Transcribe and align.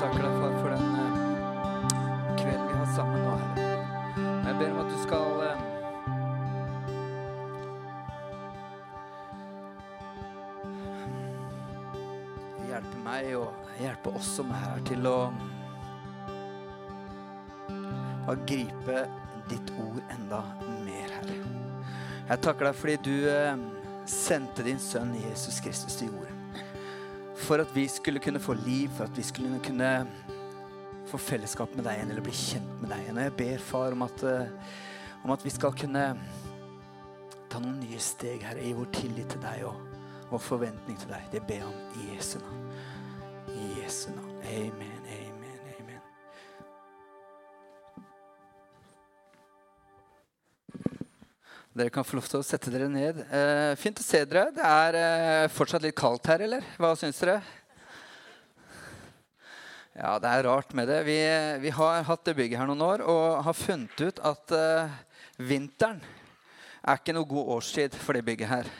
takker 0.00 0.22
deg, 0.24 0.32
far, 0.40 0.54
for 0.62 0.68
den 0.72 0.84
eh, 0.96 1.12
kvelden 2.40 2.68
vi 2.70 2.74
har 2.78 2.86
sammen 2.94 3.20
nå, 3.20 3.32
Herre. 3.42 3.64
Jeg 4.46 4.54
ber 4.56 4.70
om 4.72 4.78
at 4.80 4.88
du 4.88 4.98
skal 5.02 5.26
eh, 5.44 5.60
hjelpe 12.70 12.98
meg 13.04 13.22
og 13.42 13.50
hjelpe 13.82 14.08
oss 14.16 14.28
som 14.38 14.48
er 14.56 14.60
her, 14.64 14.80
til 14.88 15.02
å 15.10 15.18
å 18.30 18.32
gripe 18.46 18.98
ditt 19.50 19.68
ord 19.82 20.00
enda 20.16 20.40
mer, 20.86 21.08
Herre. 21.18 21.36
Jeg 22.30 22.38
takker 22.46 22.70
deg 22.70 22.74
fordi 22.80 22.96
du 23.04 23.16
eh, 23.28 23.56
sendte 24.08 24.64
din 24.64 24.80
sønn 24.80 25.12
Jesus 25.26 25.60
Kristus 25.60 26.00
til 26.00 26.08
jorden. 26.14 26.29
For 27.50 27.58
at 27.58 27.72
vi 27.74 27.88
skulle 27.90 28.20
kunne 28.22 28.38
få 28.38 28.54
liv, 28.54 28.88
for 28.94 29.04
at 29.04 29.16
vi 29.16 29.22
skulle 29.26 29.58
kunne 29.66 30.06
få 31.10 31.18
fellesskap 31.18 31.72
med 31.74 31.82
deg 31.82 31.96
igjen, 31.96 32.12
eller 32.12 32.22
bli 32.22 32.34
kjent 32.38 32.76
med 32.78 32.92
deg 32.92 33.00
igjen. 33.02 33.18
Jeg 33.24 33.32
ber, 33.40 33.64
far, 33.66 33.96
om 33.96 34.04
at, 34.06 34.22
eh, 34.22 34.76
om 35.24 35.32
at 35.34 35.42
vi 35.42 35.50
skal 35.50 35.74
kunne 35.74 36.04
ta 37.50 37.58
noen 37.58 37.80
nye 37.82 37.98
steg, 37.98 38.44
her 38.46 38.60
i 38.62 38.70
vår 38.70 38.86
tillit 38.94 39.34
til 39.34 39.42
deg 39.42 39.64
og 39.66 39.82
vår 40.30 40.44
forventning 40.46 41.00
til 41.02 41.10
deg. 41.10 41.26
Det 41.32 41.42
ber 41.48 41.58
jeg 41.58 41.66
om 41.66 41.98
i 41.98 42.12
Jesu 42.12 42.38
navn. 42.38 42.62
I 43.50 43.66
Jesu 43.80 44.12
navn. 44.14 44.30
Amen, 44.46 44.70
amen, 44.70 44.99
Dere 51.70 51.92
kan 51.94 52.02
få 52.02 52.16
lov 52.18 52.26
til 52.26 52.40
å 52.40 52.42
sette 52.42 52.70
dere 52.74 52.88
ned. 52.90 53.20
Eh, 53.30 53.76
fint 53.78 54.00
å 54.00 54.02
se 54.02 54.24
dere. 54.26 54.48
Det 54.56 54.64
er 54.66 54.96
eh, 54.98 55.50
fortsatt 55.54 55.84
litt 55.84 55.94
kaldt 55.94 56.26
her, 56.26 56.42
eller? 56.42 56.64
Hva 56.74 56.96
syns 56.98 57.20
dere? 57.22 57.36
Ja, 59.94 60.16
det 60.18 60.32
er 60.32 60.48
rart 60.48 60.74
med 60.74 60.90
det. 60.90 60.98
Vi, 61.06 61.18
vi 61.62 61.70
har 61.76 62.02
hatt 62.08 62.24
det 62.26 62.34
bygget 62.40 62.58
her 62.58 62.66
noen 62.66 62.82
år 62.82 63.04
og 63.06 63.44
har 63.46 63.54
funnet 63.54 64.02
ut 64.02 64.18
at 64.26 64.54
eh, 64.56 64.98
vinteren 65.38 66.02
er 66.82 66.98
ikke 66.98 67.14
noe 67.14 67.30
god 67.30 67.54
årstid 67.60 67.94
for 68.02 68.18
det 68.18 68.26
bygget 68.26 68.50
her. 68.50 68.70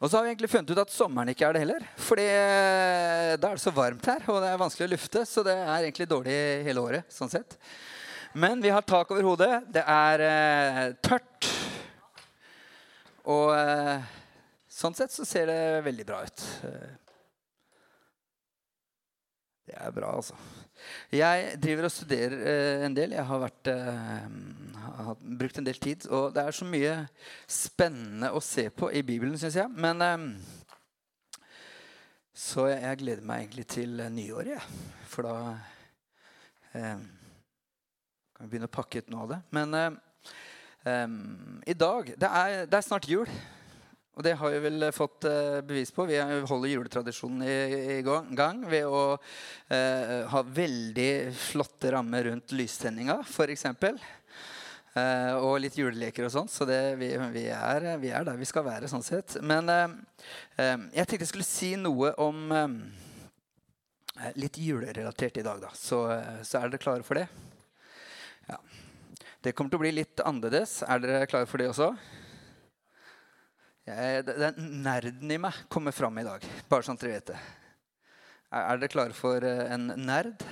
Og 0.00 0.08
så 0.08 0.16
har 0.16 0.24
vi 0.24 0.32
egentlig 0.32 0.54
funnet 0.54 0.72
ut 0.72 0.80
at 0.80 0.94
sommeren 0.94 1.28
ikke 1.34 1.50
er 1.50 1.52
det 1.58 1.66
heller. 1.66 1.84
Fordi 2.00 2.28
eh, 2.32 3.34
da 3.36 3.50
er 3.50 3.60
det 3.60 3.64
så 3.66 3.76
varmt 3.76 4.08
her, 4.08 4.24
og 4.32 4.40
det 4.40 4.54
er 4.54 4.62
vanskelig 4.64 4.88
å 4.88 4.94
lufte. 4.94 5.28
Så 5.28 5.44
det 5.44 5.52
er 5.52 5.82
egentlig 5.82 6.08
dårlig 6.08 6.38
hele 6.64 6.80
året. 6.80 7.12
sånn 7.12 7.28
sett. 7.28 7.58
Men 8.32 8.64
vi 8.64 8.72
har 8.72 8.88
tak 8.88 9.12
over 9.12 9.34
hodet. 9.34 9.52
Det 9.68 9.84
er 9.84 10.24
eh, 10.30 10.86
tørt. 11.04 11.28
Og 13.28 13.52
eh, 13.52 14.00
sånn 14.70 14.96
sett 14.96 15.12
så 15.12 15.26
ser 15.28 15.50
det 15.50 15.60
veldig 15.84 16.06
bra 16.08 16.22
ut. 16.24 16.44
Det 19.70 19.76
er 19.76 19.92
bra, 19.94 20.14
altså. 20.16 20.38
Jeg 21.12 21.58
driver 21.60 21.86
og 21.86 21.92
studerer 21.92 22.36
eh, 22.40 22.86
en 22.86 22.96
del. 22.96 23.12
Jeg 23.14 23.26
har, 23.28 23.42
vært, 23.44 23.70
eh, 23.70 24.24
har 24.96 25.20
brukt 25.20 25.60
en 25.60 25.68
del 25.68 25.78
tid. 25.82 26.08
Og 26.08 26.32
det 26.34 26.46
er 26.46 26.56
så 26.56 26.68
mye 26.68 26.96
spennende 27.44 28.32
å 28.32 28.42
se 28.42 28.70
på 28.72 28.88
i 28.90 29.04
Bibelen, 29.06 29.36
syns 29.38 29.60
jeg. 29.60 29.68
Men 29.76 30.00
Så 32.40 32.70
jeg, 32.70 32.80
jeg 32.80 32.98
gleder 33.02 33.24
meg 33.26 33.42
egentlig 33.42 33.66
til 33.68 34.00
nyåret, 34.14 34.54
jeg. 34.54 34.62
For 35.12 35.26
da 35.26 35.34
kan 36.72 38.46
vi 38.46 38.54
begynne 38.54 38.70
å 38.70 38.72
pakke 38.72 39.02
ut 39.02 39.10
noe 39.12 39.26
av 39.26 39.32
det. 39.34 39.40
Men 39.52 39.98
eh, 40.84 41.02
em, 41.04 41.62
i 41.66 41.74
dag 41.74 42.12
det 42.16 42.28
er, 42.28 42.66
det 42.70 42.78
er 42.78 42.86
snart 42.86 43.08
jul. 43.10 43.28
Og 44.18 44.24
det 44.26 44.34
har 44.36 44.52
vi 44.52 44.58
vel 44.60 44.84
fått 44.92 45.24
uh, 45.30 45.60
bevis 45.64 45.92
på. 45.94 46.04
Vi 46.04 46.18
holder 46.18 46.68
juletradisjonen 46.68 47.44
i, 47.46 48.00
i 48.00 48.00
gang 48.04 48.58
ved 48.68 48.84
å 48.84 49.04
uh, 49.16 50.16
ha 50.28 50.42
veldig 50.44 51.12
flotte 51.38 51.92
rammer 51.94 52.26
rundt 52.26 52.52
lystenninga, 52.52 53.20
f.eks. 53.22 53.64
Uh, 54.90 55.38
og 55.38 55.60
litt 55.62 55.76
juleleker 55.78 56.26
og 56.26 56.32
sånt. 56.34 56.52
Så 56.52 56.66
det, 56.68 56.80
vi, 57.00 57.12
vi, 57.32 57.46
er, 57.54 57.86
vi 58.02 58.10
er 58.10 58.26
der 58.26 58.40
vi 58.40 58.48
skal 58.48 58.66
være, 58.66 58.90
sånn 58.90 59.06
sett. 59.06 59.38
Men 59.46 59.70
eh, 59.70 59.86
eh, 60.58 60.76
jeg 60.98 61.06
tenkte 61.06 61.22
jeg 61.22 61.30
skulle 61.30 61.46
si 61.46 61.70
noe 61.78 62.10
om 62.20 62.50
eh, 62.56 64.32
litt 64.42 64.58
julerelatert 64.58 65.38
i 65.38 65.46
dag, 65.46 65.62
da. 65.62 65.70
Så, 65.78 66.02
eh, 66.12 66.42
så 66.42 66.58
er 66.58 66.72
dere 66.72 66.82
klare 66.82 67.06
for 67.06 67.20
det? 67.20 67.28
Ja. 68.50 68.58
Det 69.40 69.54
kommer 69.56 69.72
til 69.72 69.78
å 69.78 69.84
bli 69.86 69.94
litt 69.96 70.20
annerledes. 70.20 70.82
Er 70.84 71.00
dere 71.00 71.28
klare 71.28 71.48
for 71.48 71.62
det 71.62 71.70
også? 71.70 71.94
Jeg, 73.88 74.26
den 74.28 74.82
nerden 74.84 75.32
i 75.32 75.38
meg 75.40 75.62
kommer 75.72 75.96
fram 75.96 76.18
i 76.20 76.24
dag, 76.26 76.44
bare 76.68 76.84
sånn 76.84 76.98
at 76.98 77.04
dere 77.06 77.14
vet 77.14 77.30
det. 77.32 77.38
Er, 78.52 78.66
er 78.66 78.82
dere 78.82 78.92
klare 78.92 79.16
for 79.16 79.46
eh, 79.48 79.64
en 79.72 79.88
nerd? 79.96 80.44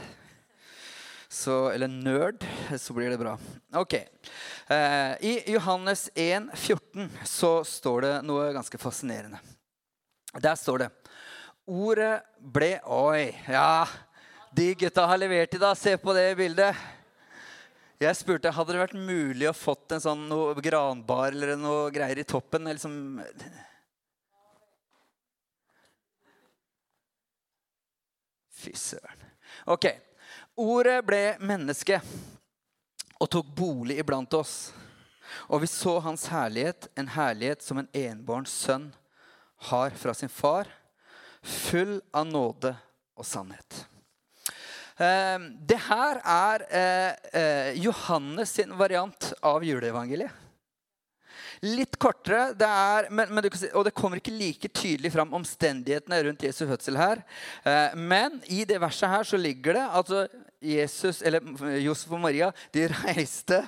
Så, 1.29 1.69
eller 1.69 1.93
nerd, 1.93 2.49
så 2.81 2.97
blir 2.97 3.13
det 3.13 3.21
bra. 3.21 3.37
Ok. 3.77 3.99
Eh, 4.73 5.13
I 5.21 5.35
Johannes 5.53 6.09
1, 6.17 6.49
14 6.57 7.13
så 7.29 7.53
står 7.69 8.07
det 8.07 8.17
noe 8.25 8.49
ganske 8.57 8.81
fascinerende. 8.81 9.43
Der 10.41 10.57
står 10.57 10.87
det 10.87 10.93
Ordet 11.69 12.23
ble 12.41 12.79
Oi, 12.89 13.35
ja. 13.53 13.85
De 14.57 14.73
gutta 14.81 15.05
har 15.11 15.21
levert 15.21 15.53
i 15.53 15.61
dag. 15.61 15.77
Se 15.77 15.99
på 16.01 16.17
det 16.17 16.31
bildet. 16.41 16.97
Jeg 17.99 18.15
spurte 18.15 18.53
hadde 18.55 18.75
det 18.77 18.79
vært 18.79 18.95
mulig 18.95 19.49
å 19.51 19.57
fått 19.57 19.97
en 19.97 20.03
sånn 20.03 20.29
noe 20.31 20.53
granbar 20.63 21.33
eller 21.35 21.57
noe 21.59 21.89
greier 21.91 22.21
i 22.23 22.27
toppen. 22.27 22.69
Liksom 22.71 22.95
Fy 28.59 28.75
søren. 28.79 29.27
Ok. 29.67 29.91
Ordet 30.59 30.99
ble 31.07 31.23
menneske 31.43 31.99
og 33.19 33.31
tok 33.31 33.51
bolig 33.59 33.99
iblant 33.99 34.35
oss. 34.39 34.71
Og 35.51 35.63
vi 35.63 35.71
så 35.71 35.99
hans 36.03 36.27
herlighet, 36.31 36.89
en 36.99 37.11
herlighet 37.15 37.63
som 37.67 37.83
en 37.83 37.91
enbåren 37.95 38.47
sønn 38.47 38.89
har 39.71 39.91
fra 39.99 40.15
sin 40.15 40.31
far, 40.31 40.71
full 41.43 41.99
av 42.15 42.27
nåde 42.31 42.77
og 43.19 43.27
sannhet. 43.27 43.85
Eh, 44.99 45.39
det 45.71 45.79
her 45.87 46.19
er 46.27 46.65
eh, 46.75 47.13
eh, 47.39 47.71
Johannes 47.79 48.51
sin 48.59 48.75
variant 48.79 49.33
av 49.47 49.63
juleevangeliet. 49.63 50.48
Litt 51.65 51.97
kortere, 51.99 52.53
det 52.59 52.69
er, 52.69 53.09
men, 53.11 53.33
men 53.35 53.49
si, 53.55 53.71
og 53.75 53.87
det 53.89 53.95
kommer 53.97 54.21
ikke 54.21 54.35
like 54.35 54.71
tydelig 54.71 55.13
fram 55.15 55.33
omstendighetene 55.39 56.21
rundt 56.29 56.45
Jesu 56.47 56.65
fødsel 56.69 56.99
her. 57.01 57.25
Eh, 57.65 57.97
men 57.99 58.39
i 58.47 58.65
det 58.69 58.79
verset 58.83 59.11
her 59.11 59.27
så 59.27 59.41
ligger 59.41 59.79
det 59.79 59.87
at 60.01 60.13
Jesus, 60.61 61.21
eller 61.23 61.43
Josef 61.79 62.11
og 62.13 62.21
Maria 62.21 62.49
de 62.75 62.89
reiste 62.91 63.61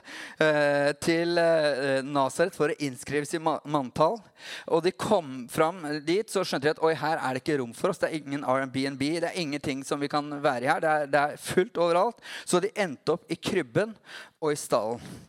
eh, 0.43 0.91
til 1.03 1.39
eh, 1.39 2.00
Nasaret 2.06 2.56
for 2.56 2.73
å 2.73 2.79
innskrives 2.83 3.34
i 3.39 3.43
ma- 3.43 3.61
manntall. 3.71 4.19
Og 4.67 4.83
de 4.84 4.95
kom 4.95 5.47
fram 5.53 5.84
dit, 6.06 6.27
så 6.31 6.43
skjønte 6.43 6.67
de 6.67 6.75
at 6.75 6.83
oi, 6.83 6.95
her 6.99 7.19
er 7.21 7.37
det 7.37 7.45
ikke 7.45 7.61
rom 7.62 7.75
for 7.77 7.93
oss. 7.93 8.03
Det 8.03 8.11
er 8.11 8.19
ingen 8.19 8.47
R&B, 8.47 9.06
det 9.23 9.31
er 9.31 9.39
ingenting 9.39 9.84
som 9.87 10.03
vi 10.03 10.11
kan 10.11 10.27
være 10.43 10.67
i 10.67 10.71
her. 10.73 10.83
Det 10.83 10.93
er, 10.95 11.11
det 11.11 11.25
er 11.25 11.43
fullt 11.43 11.79
overalt. 11.79 12.23
Så 12.45 12.62
de 12.62 12.73
endte 12.75 13.15
opp 13.15 13.31
i 13.31 13.39
krybben 13.39 13.95
og 14.43 14.55
i 14.55 14.59
stallen. 14.59 15.29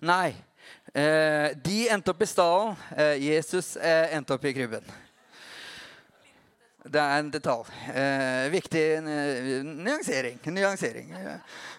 Nei. 0.00 0.32
Eh, 0.94 1.50
de 1.60 1.88
endte 1.92 2.10
opp 2.14 2.22
i 2.24 2.26
stallen. 2.26 2.76
Eh, 2.96 3.16
Jesus 3.20 3.74
eh, 3.76 4.14
endte 4.16 4.32
opp 4.32 4.44
i 4.48 4.52
krybben. 4.56 4.86
Det 6.88 7.00
er 7.00 7.18
en 7.20 7.28
detalj. 7.28 7.68
Eh, 7.92 8.46
viktig 8.54 8.84
nyansering. 9.04 10.38
Nyansering. 10.48 11.12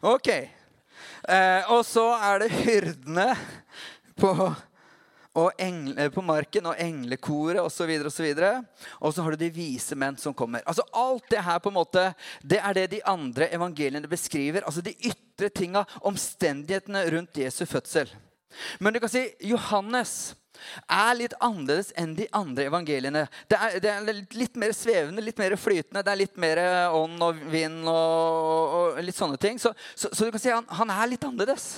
Ok. 0.06 0.30
Eh, 0.30 1.72
og 1.74 1.82
så 1.86 2.06
er 2.14 2.44
det 2.44 2.52
hyrdene 2.60 3.32
på, 4.22 4.36
engle, 5.62 6.10
på 6.12 6.24
marken 6.26 6.68
og 6.68 6.80
englekoret 6.82 7.62
osv. 7.62 7.94
Og, 8.02 8.12
så 8.12 8.26
videre, 8.26 8.52
og 9.00 9.14
så 9.14 9.24
har 9.24 9.36
du 9.36 9.44
de 9.46 9.52
vise 9.56 9.96
menn 9.96 10.18
som 10.20 10.36
kommer. 10.36 10.64
Altså 10.66 10.86
Alt 10.92 11.30
det 11.32 11.46
her 11.46 11.62
på 11.64 11.72
en 11.72 11.80
måte, 11.80 12.10
det 12.44 12.60
er 12.60 12.76
det 12.76 12.90
de 12.92 13.04
andre 13.08 13.48
evangeliene 13.56 14.12
beskriver. 14.12 14.66
altså 14.66 14.84
De 14.84 14.96
ytre 15.08 15.50
tinga, 15.50 15.86
omstendighetene 16.02 17.06
rundt 17.16 17.38
Jesu 17.38 17.66
fødsel. 17.66 18.12
Men 18.80 18.94
du 18.94 19.00
kan 19.00 19.12
si 19.12 19.30
Johannes 19.48 20.36
er 20.92 21.16
litt 21.18 21.34
annerledes 21.40 21.94
enn 21.98 22.14
de 22.18 22.28
andre 22.36 22.68
evangeliene. 22.70 23.24
Det 23.50 23.58
er, 23.58 23.78
det 23.82 23.94
er 23.94 24.20
litt 24.38 24.60
mer 24.60 24.76
svevende, 24.76 25.24
litt 25.24 25.40
mer 25.40 25.56
flytende. 25.58 26.04
Det 26.04 26.12
er 26.12 26.20
litt 26.20 26.38
mer 26.42 26.62
ånd 26.92 27.24
og 27.24 27.40
vind 27.52 27.88
og, 27.88 28.76
og 28.76 29.02
litt 29.06 29.18
sånne 29.18 29.40
ting. 29.42 29.60
Så, 29.62 29.74
så, 29.96 30.12
så 30.12 30.28
du 30.28 30.36
kan 30.36 30.44
si 30.44 30.54
han, 30.54 30.68
han 30.82 30.94
er 30.94 31.14
litt 31.14 31.26
annerledes. 31.26 31.72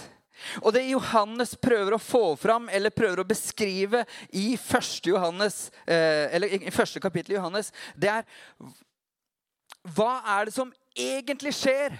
Og 0.61 0.73
det 0.75 0.85
Johannes 0.89 1.55
prøver 1.61 1.95
å 1.95 2.01
få 2.01 2.23
fram 2.39 2.69
eller 2.73 2.93
prøver 2.95 3.21
å 3.21 3.27
beskrive 3.27 4.03
i 4.33 4.53
første, 4.57 5.13
Johannes, 5.13 5.71
eh, 5.87 6.33
i 6.57 6.73
første 6.73 7.01
kapittel 7.03 7.35
i 7.35 7.39
Johannes, 7.39 7.71
det 7.95 8.09
er 8.09 8.25
Hva 9.83 10.21
er 10.37 10.45
det 10.47 10.53
som 10.55 10.69
egentlig 10.95 11.51
skjer 11.57 11.97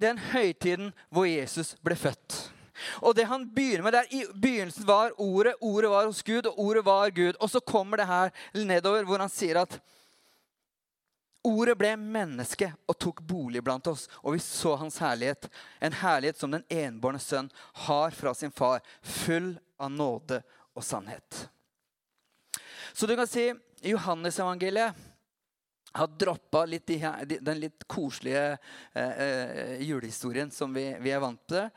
den 0.00 0.18
høytiden 0.32 0.92
hvor 1.12 1.26
Jesus 1.28 1.74
ble 1.84 1.96
født? 1.98 2.38
Og 3.02 3.14
det 3.16 3.26
han 3.28 3.44
begynner 3.54 3.84
med 3.84 3.96
der, 3.96 4.08
I 4.14 4.24
begynnelsen 4.32 4.86
var 4.86 5.12
ordet, 5.18 5.54
ordet 5.60 5.90
var 5.90 6.06
hos 6.06 6.22
Gud, 6.22 6.46
og 6.46 6.58
ordet 6.58 6.84
var 6.86 7.10
Gud. 7.10 7.34
Og 7.40 7.50
så 7.50 7.60
kommer 7.60 8.00
det 8.00 8.06
her 8.06 8.30
nedover 8.54 9.04
hvor 9.04 9.22
han 9.22 9.32
sier 9.32 9.60
at 9.62 9.78
Ordet 11.46 11.76
ble 11.78 11.92
menneske 12.00 12.72
og 12.90 12.96
tok 12.98 13.20
bolig 13.22 13.62
blant 13.64 13.86
oss, 13.86 14.08
og 14.24 14.34
vi 14.34 14.40
så 14.42 14.74
hans 14.80 14.98
herlighet. 15.02 15.46
En 15.80 15.94
herlighet 15.94 16.40
som 16.40 16.50
den 16.50 16.64
enbårne 16.72 17.20
sønn 17.22 17.50
har 17.86 18.16
fra 18.16 18.34
sin 18.34 18.50
far, 18.54 18.82
full 19.02 19.54
av 19.78 19.92
nåde 19.94 20.42
og 20.74 20.84
sannhet. 20.84 21.48
Så 22.92 23.06
du 23.06 23.14
kan 23.16 23.30
si 23.30 23.52
Johannes-evangeliet 23.86 25.06
har 25.98 26.06
droppa 26.06 26.66
de 26.66 27.38
den 27.40 27.60
litt 27.60 27.86
koselige 27.86 28.58
eh, 28.92 29.22
eh, 29.22 29.82
julehistorien 29.82 30.50
som 30.50 30.74
vi, 30.74 30.90
vi, 31.00 31.14
er 31.14 31.22
vant 31.22 31.40
til. 31.48 31.70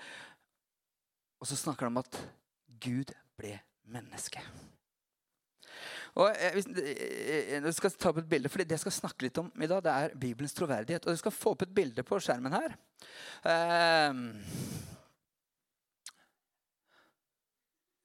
Og 1.41 1.47
så 1.49 1.57
snakker 1.57 1.87
de 1.87 1.93
om 1.93 2.01
at 2.01 2.19
Gud 2.81 3.13
ble 3.37 3.55
menneske. 3.89 4.41
Og 6.19 6.27
jeg, 6.35 6.63
jeg, 6.75 7.73
skal 7.77 7.93
ta 7.95 8.11
opp 8.11 8.19
et 8.19 8.29
bilde, 8.33 8.51
for 8.51 8.63
Det 8.63 8.75
jeg 8.75 8.83
skal 8.83 8.95
snakke 8.97 9.27
litt 9.27 9.39
om 9.39 9.47
i 9.55 9.69
dag, 9.69 9.83
det 9.85 9.93
er 9.93 10.15
Bibelens 10.19 10.55
troverdighet. 10.57 11.05
Og 11.05 11.13
Jeg 11.13 11.21
skal 11.23 11.35
få 11.35 11.55
opp 11.55 11.63
et 11.63 11.75
bilde 11.75 12.03
på 12.03 12.19
skjermen 12.19 12.55
her. 12.57 12.75
Uh, 13.45 14.11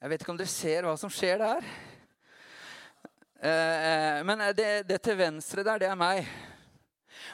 jeg 0.01 0.13
vet 0.13 0.23
ikke 0.23 0.35
om 0.35 0.39
dere 0.39 0.53
ser 0.53 0.87
hva 0.87 0.95
som 1.01 1.11
skjer 1.11 1.41
der. 1.43 1.71
Men 4.27 4.41
det, 4.57 4.69
det 4.89 4.97
til 5.05 5.17
venstre 5.19 5.65
der, 5.67 5.81
det 5.83 5.89
er 5.91 5.99
meg. 5.99 6.29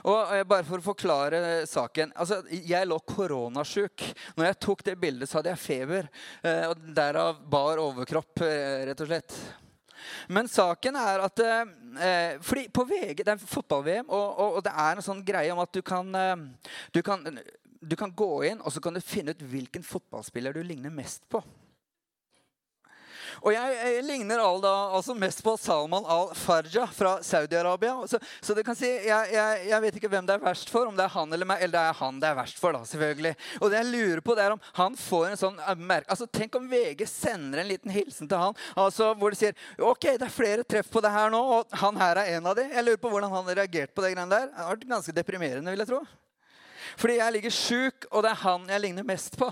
Og 0.09 0.31
bare 0.49 0.67
for 0.67 0.81
å 0.81 0.85
forklare 0.85 1.41
saken. 1.69 2.13
altså 2.17 2.41
Jeg 2.51 2.89
lå 2.89 2.99
koronasjuk. 3.07 4.05
Når 4.37 4.49
jeg 4.49 4.61
tok 4.67 4.85
det 4.89 4.99
bildet, 5.01 5.31
så 5.31 5.39
hadde 5.39 5.53
jeg 5.53 5.63
feber. 5.63 6.09
Eh, 6.43 6.65
og 6.71 6.87
Derav 6.97 7.43
bar 7.51 7.83
overkropp, 7.83 8.43
rett 8.89 9.05
og 9.05 9.11
slett. 9.11 9.37
Men 10.29 10.51
saken 10.51 10.99
er 10.99 11.25
at 11.27 11.43
eh, 11.43 12.37
fordi 12.43 12.69
på 12.73 12.85
VG, 12.89 13.25
Det 13.25 13.35
er 13.35 13.43
fotball-VM, 13.43 14.09
og, 14.09 14.39
og, 14.39 14.59
og, 14.59 14.63
det 14.65 14.73
er 14.85 14.97
en 14.97 15.07
sånn 15.07 15.25
greie 15.27 15.53
om 15.55 15.63
at 15.63 15.73
du 15.73 15.83
kan, 15.83 16.15
eh, 16.15 16.37
du 16.93 17.03
kan, 17.03 17.27
du 17.81 17.97
kan 17.99 18.15
gå 18.15 18.31
inn 18.51 18.63
og 18.63 18.73
så 18.73 18.83
kan 18.83 18.95
du 18.95 19.01
finne 19.05 19.35
ut 19.35 19.43
hvilken 19.43 19.85
fotballspiller 19.87 20.55
du 20.55 20.63
ligner 20.63 20.95
mest 20.95 21.27
på. 21.31 21.43
Og 23.43 23.51
jeg, 23.51 23.75
jeg 23.75 24.05
ligner 24.07 24.39
da, 24.63 24.73
altså 24.95 25.15
mest 25.19 25.41
på 25.43 25.57
Salman 25.59 26.05
al-Farja 26.07 26.85
fra 26.95 27.17
Saudi-Arabia. 27.27 27.97
Så, 28.07 28.21
så, 28.41 28.55
du 28.55 28.63
kan 28.63 28.79
si, 28.79 28.87
jeg, 28.87 29.33
jeg, 29.35 29.65
jeg, 29.67 29.83
vet 29.83 29.99
ikke 29.99 30.11
hvem 30.13 30.29
det 30.29 30.37
er 30.37 30.45
verst 30.45 30.71
for, 30.71 30.87
om 30.87 30.99
det 30.99 31.09
er 31.09 31.15
han 31.17 31.35
eller 31.35 31.49
meg. 31.51 31.65
Eller 31.65 31.75
det 31.75 31.83
er 31.91 31.99
han 31.99 32.21
det 32.23 32.31
er 32.31 32.39
verst 32.39 32.61
for, 32.63 32.77
da, 32.77 32.85
selvfølgelig. 32.87 33.35
Og 33.59 33.73
det 33.73 33.81
jeg 33.81 33.91
lurer 33.91 34.23
på, 34.23 34.37
det 34.39 34.47
er 34.47 34.55
om 34.55 34.63
han 34.79 34.99
får 34.99 35.27
en 35.33 35.43
sånn 35.43 35.59
eh, 35.59 35.75
merke 35.79 36.13
altså, 36.13 36.29
Tenk 36.33 36.55
om 36.59 36.71
VG 36.71 37.03
sender 37.11 37.63
en 37.63 37.69
liten 37.69 37.93
hilsen 37.93 38.31
til 38.31 38.39
han 38.41 38.57
altså, 38.79 39.11
hvor 39.19 39.35
de 39.35 39.39
sier 39.39 39.59
ok, 39.83 40.07
det 40.21 40.27
er 40.29 40.33
flere 40.33 40.65
treff 40.67 40.89
på 40.93 41.03
det 41.03 41.11
her 41.13 41.33
nå, 41.33 41.41
og 41.57 41.77
han 41.83 41.99
her 41.99 42.23
er 42.23 42.37
en 42.37 42.49
av 42.53 42.57
de. 42.59 42.69
Jeg 42.71 42.87
lurer 42.87 43.03
på 43.03 43.11
hvordan 43.13 43.35
han 43.35 43.53
reagerte 43.53 43.95
på 43.97 44.05
det 44.05 44.15
greiene 44.15 44.31
der. 44.31 44.49
Det 44.53 44.63
har 44.63 44.75
vært 44.77 44.89
ganske 44.95 45.17
deprimerende, 45.19 45.75
vil 45.75 45.83
jeg 45.83 45.91
tro. 45.91 46.03
Fordi 47.01 47.19
jeg 47.19 47.39
ligger 47.39 47.55
sjuk, 47.59 48.11
og 48.11 48.25
det 48.25 48.33
er 48.33 48.43
han 48.45 48.71
jeg 48.71 48.87
ligner 48.87 49.07
mest 49.07 49.39
på. 49.41 49.51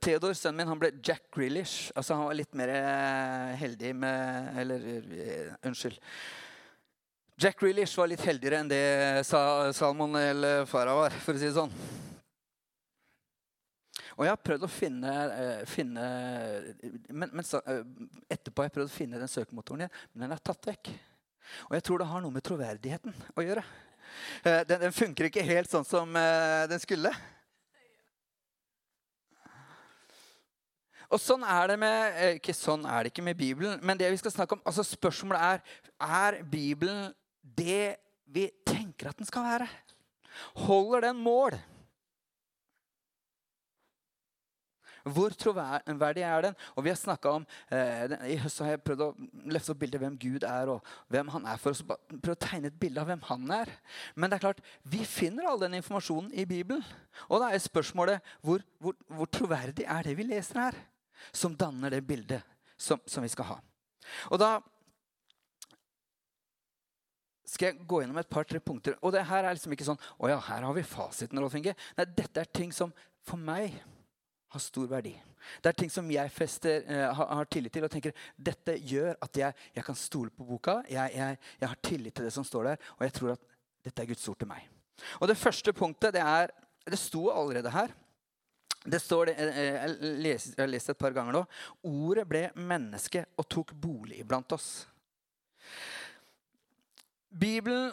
Theodor, 0.00 0.32
sønnen 0.32 0.62
min, 0.62 0.70
han 0.70 0.80
ble 0.80 0.90
Jack 1.04 1.26
Grealish. 1.34 1.90
Altså, 1.94 2.16
han 2.16 2.30
var 2.30 2.38
litt 2.38 2.54
mer 2.56 2.70
eh, 2.72 3.50
heldig 3.60 3.90
med 4.00 4.60
Eller 4.62 4.86
uh, 4.88 5.50
unnskyld. 5.68 5.98
Jack 7.40 7.58
Grealish 7.60 7.98
var 7.98 8.08
litt 8.08 8.22
heldigere 8.24 8.62
enn 8.62 8.70
det 8.70 9.24
Salmon 9.26 10.14
eller 10.16 10.64
Farah 10.70 10.96
var, 10.96 11.16
for 11.20 11.34
å 11.34 11.40
si 11.42 11.48
det 11.48 11.56
sånn. 11.56 11.74
Og 14.14 14.22
jeg 14.22 14.30
har 14.30 14.40
prøvd 14.46 14.64
å 14.64 14.70
finne, 14.70 15.14
uh, 15.34 15.64
finne 15.68 16.06
men, 17.10 17.34
men 17.34 17.42
Etterpå 17.42 18.62
har 18.62 18.70
jeg 18.70 18.76
prøvd 18.78 18.88
å 18.88 18.94
finne 18.94 19.20
den 19.20 19.32
søkemotoren 19.32 19.84
igjen, 19.84 20.00
men 20.14 20.24
den 20.24 20.36
er 20.36 20.44
tatt 20.46 20.70
vekk. 20.70 20.94
Og 21.68 21.76
jeg 21.76 21.84
tror 21.84 22.00
det 22.00 22.08
har 22.08 22.24
noe 22.24 22.32
med 22.32 22.46
troverdigheten 22.46 23.12
å 23.34 23.44
gjøre. 23.44 23.66
Den, 24.44 24.78
den 24.86 24.94
funker 24.94 25.26
ikke 25.28 25.44
helt 25.44 25.68
sånn 25.68 25.84
som 25.84 26.14
den 26.14 26.80
skulle. 26.80 27.10
Og 31.10 31.20
sånn 31.20 31.44
er 31.44 31.68
det 31.68 31.78
med, 31.78 32.14
eh, 32.16 32.34
Ikke 32.38 32.54
sånn 32.56 32.86
er 32.86 33.04
det 33.04 33.12
ikke 33.12 33.24
med 33.24 33.36
Bibelen, 33.36 33.78
men 33.82 33.98
det 33.98 34.10
vi 34.10 34.16
skal 34.22 34.32
snakke 34.32 34.56
om, 34.56 34.62
altså 34.64 34.84
spørsmålet 34.86 35.40
er 35.40 35.60
er 36.00 36.42
Bibelen 36.42 37.12
det 37.42 37.96
vi 38.26 38.50
tenker 38.66 39.08
at 39.08 39.18
den 39.18 39.26
skal 39.26 39.44
være. 39.44 39.68
Holder 40.66 41.00
den 41.00 41.16
mål? 41.22 41.58
Hvor 45.04 45.28
troverdig 45.36 46.22
er 46.24 46.40
den? 46.40 46.54
Og 46.76 46.84
vi 46.84 46.88
har 46.90 47.26
om, 47.28 47.46
eh, 47.70 48.08
I 48.32 48.36
høst 48.40 48.58
har 48.58 48.70
jeg 48.70 48.84
prøvd 48.84 49.02
å 49.04 49.14
løfte 49.52 49.70
opp 49.70 49.78
bildet 49.78 50.00
av 50.00 50.00
hvem 50.00 50.18
Gud 50.18 50.44
er, 50.44 50.68
og 50.68 50.80
hvem 51.08 51.28
han 51.28 51.46
er 51.46 51.56
for 51.56 51.70
oss. 51.70 51.82
Prøve 51.82 52.32
å 52.32 52.40
tegne 52.40 52.66
et 52.66 52.80
bilde 52.80 53.00
av 53.00 53.06
hvem 53.06 53.20
han 53.20 53.50
er. 53.50 53.68
Men 54.16 54.30
det 54.30 54.36
er 54.36 54.46
klart, 54.46 54.64
vi 54.82 55.04
finner 55.04 55.44
all 55.44 55.60
den 55.60 55.74
informasjonen 55.74 56.32
i 56.32 56.46
Bibelen. 56.46 56.82
Og 57.28 57.40
da 57.40 57.52
er 57.52 57.60
spørsmålet 57.60 58.20
hvor, 58.40 58.64
hvor, 58.80 58.96
hvor 59.08 59.26
troverdig 59.26 59.84
er 59.84 60.02
det 60.02 60.16
vi 60.16 60.22
leser 60.22 60.58
her? 60.58 60.74
Som 61.32 61.56
danner 61.56 61.94
det 61.94 62.04
bildet 62.06 62.42
som, 62.76 63.00
som 63.06 63.24
vi 63.24 63.32
skal 63.32 63.54
ha. 63.54 63.58
Og 64.30 64.40
da 64.40 64.58
skal 67.48 67.70
jeg 67.70 67.86
gå 67.86 68.00
gjennom 68.02 68.18
et 68.20 68.30
par-tre 68.30 68.60
punkter. 68.60 68.96
Og 69.04 69.12
det 69.14 69.24
her 69.28 69.44
er 69.44 69.54
liksom 69.54 69.74
ikke 69.76 69.86
sånn 69.86 70.00
Å 70.18 70.30
ja, 70.32 70.38
her 70.48 70.64
har 70.66 70.74
vi 70.76 70.84
fasiten. 70.86 71.38
Rolf 71.40 71.54
Inge. 71.58 71.76
Nei, 71.98 72.06
dette 72.16 72.42
er 72.42 72.50
ting 72.50 72.72
som 72.74 72.92
for 73.24 73.40
meg 73.40 73.76
har 74.54 74.62
stor 74.62 74.88
verdi. 74.90 75.12
Det 75.60 75.70
er 75.70 75.76
ting 75.76 75.90
som 75.92 76.08
jeg 76.10 76.32
fester, 76.32 76.84
eh, 76.88 77.04
har, 77.04 77.30
har, 77.38 77.48
tillit 77.50 77.74
til 77.74 77.84
og 77.84 77.92
tenker 77.92 78.14
dette 78.36 78.76
gjør 78.80 79.16
at 79.26 79.40
jeg, 79.40 79.56
jeg 79.76 79.84
kan 79.86 79.98
stole 79.98 80.32
på 80.32 80.46
boka. 80.48 80.78
Jeg, 80.88 81.12
jeg, 81.16 81.40
jeg, 81.60 81.68
har 81.68 81.82
tillit 81.84 82.16
til 82.16 82.28
det 82.28 82.32
som 82.32 82.46
står 82.46 82.70
der, 82.70 82.86
og 82.96 83.04
jeg 83.04 83.16
tror 83.18 83.34
at 83.34 83.50
dette 83.84 84.02
er 84.02 84.08
Guds 84.08 84.28
ord 84.30 84.38
til 84.40 84.50
meg. 84.50 84.70
Og 85.20 85.28
Det 85.28 85.36
første 85.36 85.74
punktet 85.74 86.14
det 86.14 86.22
er 86.22 86.52
Det 86.84 86.98
sto 87.00 87.30
allerede 87.32 87.70
her. 87.72 87.92
Det 88.84 89.00
står 89.00 89.26
det, 89.26 89.34
eh, 89.40 89.58
eh, 89.58 90.26
jeg 90.28 90.40
har 90.58 90.68
lest 90.68 90.90
et 90.92 90.98
par 90.98 91.14
ganger 91.16 91.32
nå. 91.32 91.44
Ordet 91.88 92.26
ble 92.28 92.42
menneske 92.54 93.24
og 93.40 93.48
tok 93.48 93.72
bolig 93.72 94.20
blant 94.28 94.52
oss. 94.52 94.86
Bibelen 97.32 97.90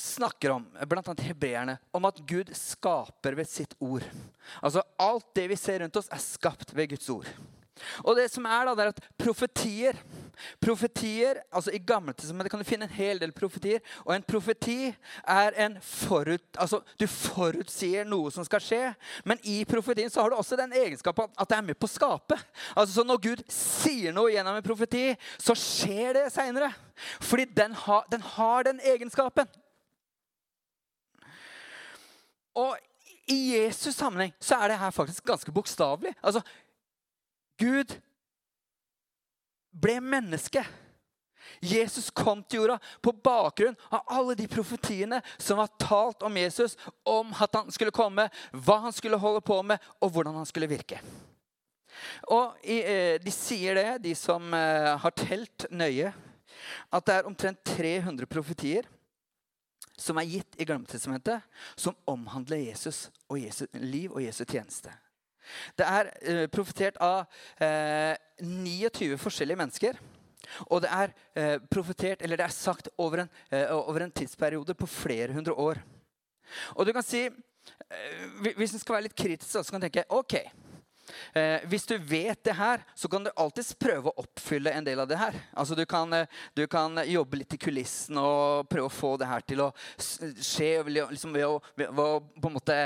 snakker 0.00 0.54
om, 0.54 0.64
bl.a. 0.88 1.14
hebreerne, 1.20 1.76
om 1.92 2.08
at 2.08 2.22
Gud 2.26 2.48
skaper 2.56 3.36
ved 3.36 3.48
sitt 3.48 3.76
ord. 3.84 4.06
Altså 4.62 4.82
Alt 4.96 5.28
det 5.36 5.46
vi 5.52 5.60
ser 5.60 5.84
rundt 5.84 6.00
oss, 6.00 6.08
er 6.08 6.24
skapt 6.24 6.72
ved 6.74 6.94
Guds 6.94 7.10
ord. 7.12 7.28
Og 8.04 8.16
det 8.16 8.30
som 8.32 8.48
er 8.48 8.64
da, 8.66 8.74
det 8.74 8.86
er 8.86 8.94
at 8.94 9.04
profetier 9.20 10.00
Profetier, 10.62 11.40
altså 11.52 11.72
I 11.74 11.80
Gammeltestamentet 11.86 12.52
kan 12.52 12.62
du 12.62 12.68
finne 12.68 12.86
en 12.88 12.94
hel 12.94 13.20
del 13.22 13.32
profetier. 13.36 13.80
Og 14.04 14.14
en 14.14 14.26
profeti 14.26 14.90
er 15.28 15.56
en 15.66 15.78
forut... 15.84 16.44
Altså, 16.58 16.82
du 17.00 17.06
forutsier 17.10 18.08
noe 18.08 18.32
som 18.34 18.46
skal 18.46 18.64
skje. 18.64 18.82
Men 19.28 19.40
i 19.44 19.60
profetien 19.68 20.10
så 20.12 20.22
har 20.24 20.30
du 20.32 20.38
også 20.38 20.58
den 20.60 20.74
egenskapen 20.76 21.30
at 21.36 21.50
det 21.50 21.58
er 21.58 21.66
med 21.70 21.78
på 21.80 21.88
å 21.88 21.94
skape. 21.94 22.38
Altså, 22.74 22.92
så 22.94 23.06
Når 23.06 23.22
Gud 23.24 23.46
sier 23.52 24.14
noe 24.16 24.32
gjennom 24.34 24.58
en 24.58 24.66
profeti, 24.66 25.08
så 25.38 25.56
skjer 25.58 26.20
det 26.20 26.28
seinere. 26.34 26.72
Fordi 27.24 27.48
den, 27.56 27.74
ha, 27.86 28.02
den 28.12 28.24
har 28.36 28.68
den 28.68 28.80
egenskapen. 28.92 29.48
Og 32.58 32.76
i 33.30 33.38
Jesus' 33.54 33.94
sammenheng 33.94 34.32
så 34.42 34.58
er 34.58 34.72
det 34.72 34.78
her 34.80 34.90
faktisk 34.90 35.24
ganske 35.24 35.52
bokstavelig. 35.54 36.14
Altså, 36.22 36.42
Gud 37.60 37.94
ble 39.70 39.98
menneske. 40.02 40.64
Jesus 41.60 42.10
kom 42.14 42.42
til 42.44 42.62
jorda 42.62 42.76
på 43.02 43.12
bakgrunn 43.24 43.76
av 43.90 44.04
alle 44.12 44.36
de 44.38 44.46
profetiene 44.48 45.18
som 45.36 45.58
var 45.60 45.72
talt 45.80 46.22
om 46.24 46.36
Jesus, 46.38 46.76
om 47.04 47.34
at 47.34 47.58
han 47.58 47.72
skulle 47.74 47.94
komme, 47.94 48.28
hva 48.52 48.78
han 48.86 48.94
skulle 48.94 49.20
holde 49.20 49.42
på 49.44 49.58
med, 49.66 49.82
og 50.00 50.14
hvordan 50.14 50.38
han 50.40 50.48
skulle 50.48 50.70
virke. 50.70 51.00
Og 52.30 52.56
eh, 52.62 53.18
De 53.20 53.32
sier 53.34 53.76
det, 53.76 53.88
de 54.06 54.14
som 54.16 54.54
eh, 54.54 54.94
har 55.02 55.16
telt 55.18 55.66
nøye, 55.70 56.14
at 56.92 57.06
det 57.06 57.16
er 57.16 57.28
omtrent 57.28 57.60
300 57.66 58.28
profetier 58.30 58.88
som 60.00 60.16
er 60.16 60.28
gitt 60.28 60.56
i 60.56 60.64
Gammeltestamentet, 60.64 61.44
som 61.76 61.96
omhandler 62.08 62.62
Jesus 62.70 63.08
og 63.28 63.40
Jesu 63.40 63.66
liv 63.76 64.12
og 64.14 64.22
Jesu 64.24 64.46
tjeneste. 64.46 64.92
Det 65.78 65.86
er 65.86 66.10
uh, 66.28 66.46
profetert 66.52 66.98
av 67.02 67.24
uh, 67.24 67.66
eh, 67.66 68.16
29 68.40 69.18
forskjellige 69.20 69.60
mennesker. 69.60 70.00
Og 70.68 70.82
det 70.84 70.90
er 70.94 71.12
uh, 71.12 71.58
profetert, 71.70 72.22
eller 72.22 72.40
det 72.40 72.46
er 72.46 72.56
sagt 72.56 72.90
over 72.98 73.24
en, 73.24 73.30
over 73.76 74.06
en, 74.06 74.12
tidsperiode 74.12 74.74
på 74.74 74.88
flere 74.90 75.32
hundre 75.36 75.54
år. 75.54 75.82
Og 76.76 76.86
du 76.86 76.92
kan 76.92 77.06
si, 77.06 77.28
Hvis 78.56 78.72
en 78.72 78.80
skal 78.80 78.94
være 78.96 79.08
litt 79.08 79.18
kritisk, 79.18 79.50
så 79.50 79.70
kan 79.70 79.80
du 79.80 79.86
tenke 79.86 80.04
ok, 80.08 80.34
hvis 81.66 81.86
du 81.90 81.96
vet 81.98 82.38
det 82.46 82.54
her, 82.54 82.84
så 82.94 83.08
kan 83.10 83.24
du 83.24 83.30
alltids 83.34 83.72
prøve 83.74 84.10
å 84.10 84.22
oppfylle 84.22 84.70
en 84.70 84.86
del 84.86 85.00
av 85.02 85.08
det 85.10 85.18
her. 85.18 85.34
Altså 85.58 85.74
Du 85.74 85.82
kan, 85.86 86.12
du 86.54 86.62
kan 86.70 87.00
jobbe 87.02 87.40
litt 87.40 87.54
i 87.54 87.58
kulissen 87.58 88.18
og 88.18 88.68
prøve 88.70 88.86
å 88.86 88.94
få 88.94 89.16
det 89.18 89.26
her 89.26 89.42
til 89.42 89.64
å 89.64 89.68
skje 90.06 90.70
liksom 90.86 91.34
ved, 91.34 91.46
å, 91.50 91.58
ved 91.74 91.90
å 91.98 92.20
på 92.22 92.52
en 92.52 92.56
måte 92.56 92.78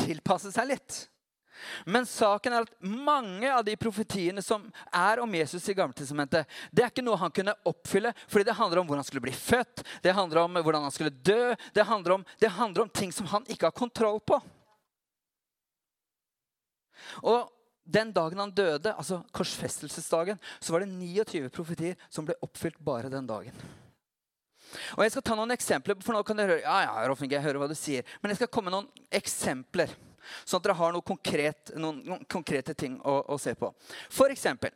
tilpasse 0.00 0.50
seg 0.54 0.72
litt. 0.72 1.04
Men 1.84 2.08
saken 2.08 2.54
er 2.54 2.66
at 2.66 2.72
mange 2.84 3.50
av 3.52 3.64
de 3.66 3.76
profetiene 3.80 4.42
som 4.44 4.66
er 4.92 5.22
om 5.22 5.34
Jesus 5.34 5.68
i 5.68 5.76
Gammeltestamentet, 5.76 6.48
det 6.72 6.84
er 6.84 6.92
ikke 6.92 7.04
noe 7.04 7.20
han 7.20 7.34
kunne 7.34 7.56
oppfylle, 7.68 8.12
fordi 8.26 8.48
det 8.48 8.56
handler 8.58 8.82
om 8.82 8.88
hvordan 8.88 9.04
han 9.04 9.10
skulle 9.10 9.26
bli 9.28 9.36
født, 9.36 9.84
det 10.04 10.16
handler 10.16 10.44
om 10.44 10.60
hvordan 10.60 10.86
han 10.86 10.94
skulle 10.94 11.14
dø, 11.14 11.54
det 11.76 11.86
handler 11.88 12.18
om, 12.18 12.26
det 12.40 12.54
handler 12.56 12.86
om 12.86 12.92
ting 13.00 13.14
som 13.14 13.28
han 13.32 13.46
ikke 13.48 13.70
har 13.70 13.76
kontroll 13.76 14.20
på. 14.24 14.40
Og 17.26 17.48
den 17.90 18.12
dagen 18.14 18.38
han 18.38 18.54
døde, 18.54 18.92
altså 18.94 19.22
korsfestelsesdagen, 19.34 20.38
så 20.60 20.72
var 20.72 20.84
det 20.84 20.92
29 20.92 21.48
profetier 21.54 21.96
som 22.12 22.26
ble 22.28 22.36
oppfylt 22.44 22.78
bare 22.84 23.10
den 23.12 23.26
dagen. 23.26 23.56
Og 24.94 25.02
Jeg 25.02 25.14
skal 25.14 25.24
ta 25.26 25.36
noen 25.38 25.54
eksempler, 25.54 25.98
for 26.04 26.14
nå 26.14 26.22
kan 26.26 26.38
dere 26.38 26.54
høre, 26.54 26.62
ja, 26.62 26.76
ja, 26.86 27.08
Rolf 27.08 27.24
jeg 27.26 27.42
hører 27.42 27.58
hva 27.58 27.68
du 27.70 27.74
sier. 27.78 28.06
Men 28.22 28.30
jeg 28.30 28.42
skal 28.42 28.52
komme 28.54 28.70
noen 28.70 28.86
eksempler. 29.10 29.90
Sånn 30.44 30.60
at 30.60 30.66
dere 30.68 30.78
har 30.80 30.94
noe 30.94 31.06
konkret, 31.06 31.72
noen, 31.76 32.02
noen, 32.06 32.24
konkrete 32.30 32.74
ting 32.74 32.98
å, 33.00 33.20
å 33.34 33.38
se 33.40 33.54
på. 33.58 33.72
For 34.12 34.32
eksempel, 34.32 34.74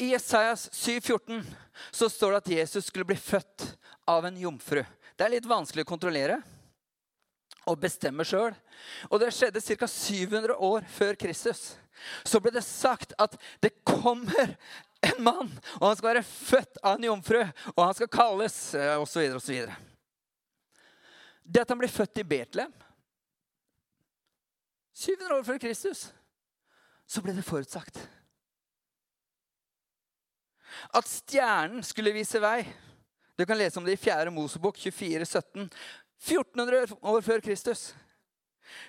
i 0.00 0.12
Jesajas 0.14 0.70
7,14 0.72 1.42
så 1.90 2.08
står 2.08 2.32
det 2.32 2.40
at 2.40 2.54
Jesus 2.54 2.86
skulle 2.88 3.04
bli 3.04 3.18
født 3.20 3.66
av 4.08 4.24
en 4.24 4.38
jomfru. 4.40 4.80
Det 5.16 5.26
er 5.26 5.34
litt 5.34 5.48
vanskelig 5.48 5.84
å 5.84 5.90
kontrollere 5.90 6.38
og 7.68 7.78
bestemme 7.82 8.24
sjøl. 8.24 8.54
Og 9.10 9.20
det 9.20 9.32
skjedde 9.36 9.60
ca. 9.60 9.88
700 9.88 10.56
år 10.56 10.86
før 10.88 11.18
Kristus. 11.20 11.74
Så 12.24 12.40
ble 12.40 12.54
det 12.54 12.64
sagt 12.64 13.12
at 13.20 13.36
det 13.60 13.74
kommer 13.84 14.54
en 15.04 15.22
mann, 15.24 15.52
og 15.78 15.86
han 15.86 15.96
skal 15.96 16.10
være 16.10 16.24
født 16.24 16.80
av 16.84 16.96
en 16.96 17.06
jomfru, 17.08 17.40
og 17.74 17.82
han 17.84 17.96
skal 17.96 18.10
kalles 18.12 18.56
osv. 19.00 19.36
osv. 19.36 19.68
Det 21.44 21.62
at 21.62 21.72
han 21.72 21.80
blir 21.80 21.92
født 21.92 22.20
i 22.20 22.26
Betlehem 22.28 22.72
700 25.00 25.38
år 25.38 25.44
før 25.46 25.60
Kristus, 25.62 26.10
så 27.08 27.22
ble 27.24 27.32
det 27.36 27.46
forutsagt. 27.46 27.96
At 30.96 31.08
stjernen 31.08 31.82
skulle 31.86 32.12
vise 32.14 32.40
vei. 32.42 32.62
Du 33.38 33.46
kan 33.48 33.56
lese 33.58 33.80
om 33.80 33.86
det 33.86 33.96
i 33.96 34.00
4. 34.00 34.30
Mosebok 34.34 34.76
24, 34.76 35.24
17. 35.24 35.70
1400 36.20 36.98
år 37.00 37.24
før 37.24 37.40
Kristus. 37.40 37.90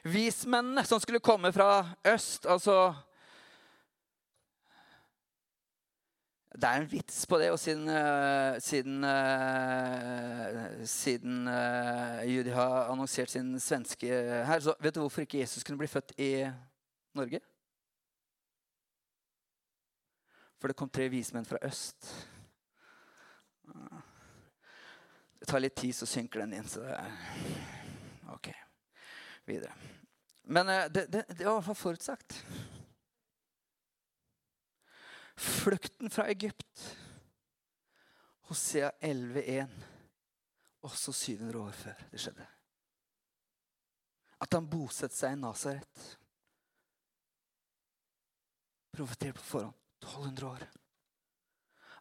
Vismennene 0.03 0.83
som 0.85 0.99
skulle 0.99 1.23
komme 1.23 1.53
fra 1.55 1.85
øst, 2.05 2.45
altså 2.45 2.91
Det 6.51 6.67
er 6.67 6.81
en 6.81 6.91
vits 6.91 7.25
på 7.27 7.37
det. 7.39 7.51
Og 7.51 7.59
siden, 7.59 7.87
uh, 7.87 8.59
siden, 8.59 9.03
uh, 9.03 10.85
siden 10.85 11.47
uh, 11.47 12.35
Judy 12.35 12.51
har 12.51 12.91
annonsert 12.91 13.31
sin 13.31 13.59
svenske 13.59 14.07
her, 14.45 14.59
så 14.59 14.75
vet 14.79 14.95
du 14.95 14.99
hvorfor 14.99 15.21
ikke 15.21 15.39
Jesus 15.39 15.63
kunne 15.63 15.77
bli 15.77 15.87
født 15.87 16.11
i 16.17 16.49
Norge? 17.15 17.39
For 20.59 20.67
det 20.67 20.75
kom 20.75 20.89
tre 20.89 21.07
vismenn 21.09 21.47
fra 21.47 21.57
øst. 21.63 22.11
Det 25.39 25.47
tar 25.47 25.63
litt 25.63 25.75
tid, 25.75 25.95
så 25.95 26.05
synker 26.05 26.43
den 26.43 26.53
inn. 26.59 26.67
Så 26.67 26.83
det 26.83 26.99
er 26.99 28.35
OK. 28.35 28.51
Videre. 29.47 29.71
Men 30.43 30.67
det, 30.67 31.07
det, 31.07 31.23
det 31.31 31.45
var 31.45 31.55
i 31.55 31.55
hvert 31.55 31.71
fall 31.71 31.79
forutsagt. 31.79 32.43
Flukten 35.35 36.09
fra 36.09 36.27
Egypt. 36.29 36.97
Hosea 38.49 38.91
11,1. 39.01 39.67
Også 40.81 41.13
700 41.13 41.59
år 41.59 41.71
før 41.71 42.03
det 42.11 42.19
skjedde. 42.19 42.47
At 44.41 44.57
han 44.57 44.69
bosetter 44.69 45.17
seg 45.17 45.35
i 45.35 45.39
Nasaret. 45.39 46.05
Profetert 48.91 49.37
på 49.37 49.45
forhånd. 49.53 49.77
1200 50.01 50.47
år. 50.49 50.63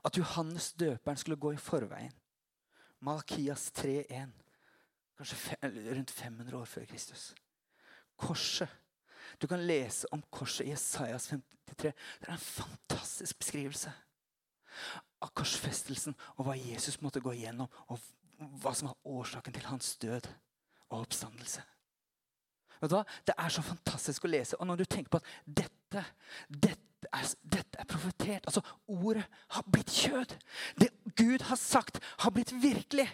At 0.09 0.17
Johannes 0.17 0.73
døperen 0.73 1.21
skulle 1.21 1.37
gå 1.37 1.53
i 1.53 1.61
forveien. 1.61 2.15
Malakias 3.05 3.69
3,1. 3.77 4.33
Kanskje 5.21 5.59
rundt 5.93 6.11
500 6.11 6.57
år 6.57 6.65
før 6.65 6.89
Kristus. 6.89 7.35
Korset 8.17 8.80
du 9.39 9.47
kan 9.51 9.63
lese 9.67 10.09
om 10.13 10.23
korset 10.31 10.67
i 10.67 10.71
Jesajas 10.73 11.31
53. 11.31 11.93
Det 12.21 12.29
er 12.29 12.33
en 12.35 12.43
fantastisk 12.43 13.39
beskrivelse 13.39 13.93
av 15.21 15.33
korsfestelsen 15.37 16.17
og 16.37 16.47
hva 16.47 16.57
Jesus 16.59 17.01
måtte 17.05 17.23
gå 17.23 17.35
igjennom, 17.37 17.69
og 17.89 18.01
hva 18.63 18.73
som 18.75 18.91
var 18.91 19.19
årsaken 19.21 19.55
til 19.55 19.69
hans 19.69 19.95
død 20.01 20.29
og 20.91 21.03
oppstandelse. 21.03 21.65
Vet 22.81 22.93
du 22.93 22.97
hva? 22.97 23.05
Det 23.29 23.37
er 23.37 23.53
så 23.53 23.65
fantastisk 23.65 24.25
å 24.25 24.31
lese. 24.33 24.57
Og 24.57 24.69
når 24.69 24.81
du 24.81 24.87
tenker 24.89 25.13
på 25.13 25.21
at 25.21 25.33
dette, 25.45 26.05
dette 26.49 27.11
er, 27.13 27.27
dette 27.43 27.81
er 27.83 27.89
profetert 27.89 28.49
Altså, 28.49 28.63
ordet 28.89 29.27
har 29.57 29.67
blitt 29.69 29.93
kjød. 29.93 30.33
Det 30.81 30.89
Gud 31.19 31.45
har 31.51 31.61
sagt, 31.61 32.01
har 32.25 32.33
blitt 32.33 32.55
virkelig. 32.63 33.09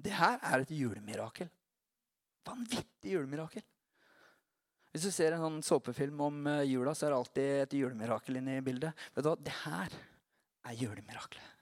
Det 0.00 0.14
her 0.16 0.38
er 0.40 0.62
et 0.64 0.72
julemirakel. 0.72 1.50
Vanvittig 2.48 3.12
julemirakel. 3.14 3.64
Hvis 4.90 5.06
du 5.06 5.12
ser 5.14 5.36
en 5.36 5.44
sånn 5.44 5.60
såpefilm 5.62 6.22
om 6.24 6.46
eh, 6.50 6.64
jula, 6.72 6.94
så 6.96 7.06
er 7.06 7.12
det 7.12 7.18
alltid 7.20 7.50
et 7.60 7.76
julemirakel 7.78 8.40
inne 8.40 8.56
i 8.58 8.64
bildet. 8.64 8.96
Vet 9.14 9.26
du 9.26 9.28
hva? 9.30 9.36
Det 9.38 9.54
her 9.62 9.94
er 10.66 10.80
julemiraklet. 10.80 11.52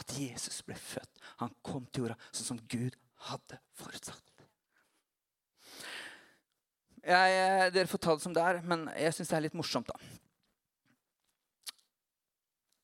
At 0.00 0.16
Jesus 0.18 0.58
ble 0.66 0.74
født. 0.78 1.20
Han 1.44 1.54
kom 1.66 1.86
til 1.86 2.08
jorda 2.08 2.18
sånn 2.32 2.48
som 2.48 2.62
Gud 2.72 2.96
hadde 3.28 3.60
forutsatt. 3.78 4.26
Jeg, 7.00 7.36
eh, 7.36 7.70
dere 7.72 7.88
får 7.88 8.02
ta 8.02 8.16
det 8.16 8.24
som 8.24 8.34
det 8.36 8.42
er, 8.44 8.60
men 8.66 8.88
jeg 8.98 9.14
syns 9.16 9.30
det 9.30 9.38
er 9.38 9.46
litt 9.46 9.56
morsomt, 9.56 9.88
da. 9.88 9.96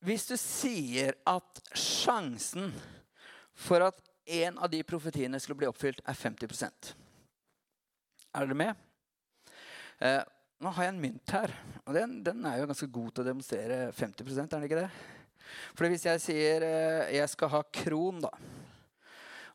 Hvis 0.07 0.29
du 0.29 0.35
sier 0.39 1.17
at 1.27 1.61
sjansen 1.75 2.71
for 3.57 3.83
at 3.83 3.99
en 4.27 4.57
av 4.57 4.69
de 4.69 4.83
profetiene 4.83 5.39
skulle 5.39 5.61
bli 5.61 5.69
oppfylt, 5.69 6.01
er 6.03 6.17
50% 6.17 6.93
Er 8.35 8.45
dere 8.45 8.57
med? 8.57 8.83
Eh, 10.03 10.21
nå 10.61 10.73
har 10.73 10.87
jeg 10.87 10.93
en 10.93 11.01
mynt 11.01 11.33
her. 11.33 11.53
og 11.85 11.93
den, 11.95 12.19
den, 12.25 12.45
er 12.45 12.59
jo 12.59 12.67
ganske 12.69 12.89
god 12.91 13.11
til 13.11 13.23
å 13.23 13.27
demonstrere 13.29 13.77
50% 13.95 14.43
er 14.43 14.51
den 14.53 14.67
ikke 14.67 14.81
det? 14.83 14.89
For 15.77 15.87
hvis 15.87 16.05
jeg 16.09 16.21
sier 16.21 16.65
eh, 16.67 17.15
jeg 17.17 17.31
skal 17.31 17.53
ha 17.55 17.63
kron, 17.71 18.19
da 18.25 18.33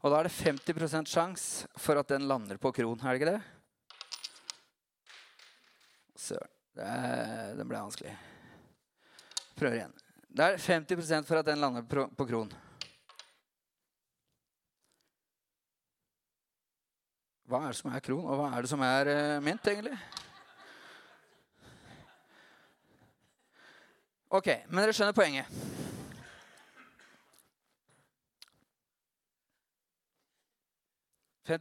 Og 0.03 0.11
da 0.11 0.19
er 0.19 0.27
det 0.27 0.35
50% 0.35 1.11
sjanse 1.11 1.69
for 1.79 2.01
at 2.01 2.09
den 2.11 2.27
lander 2.27 2.59
på 2.59 2.73
kron, 2.75 2.99
er 2.99 3.13
det 3.13 3.21
ikke 3.21 3.35
det? 3.37 3.43
Søren. 6.19 6.51
Den 6.73 7.69
ble 7.69 7.77
vanskelig. 7.77 8.15
Prøver 9.59 9.77
igjen. 9.77 9.95
Det 10.33 10.45
er 10.47 10.63
50% 10.65 11.29
for 11.29 11.39
at 11.39 11.47
den 11.47 11.61
lander 11.61 11.85
på 11.85 12.27
kron. 12.27 12.51
Hva 17.53 17.67
er 17.67 17.75
det 17.75 17.77
som 17.83 17.91
er 17.93 18.01
kron, 18.01 18.25
og 18.25 18.39
hva 18.41 18.47
er 18.49 18.65
det 18.65 18.71
som 18.71 18.81
er 18.87 19.09
uh, 19.13 19.43
mynt, 19.45 19.67
egentlig? 19.69 19.93
Ok, 24.33 24.49
men 24.71 24.81
dere 24.81 24.97
skjønner 24.97 25.13
poenget. 25.13 25.47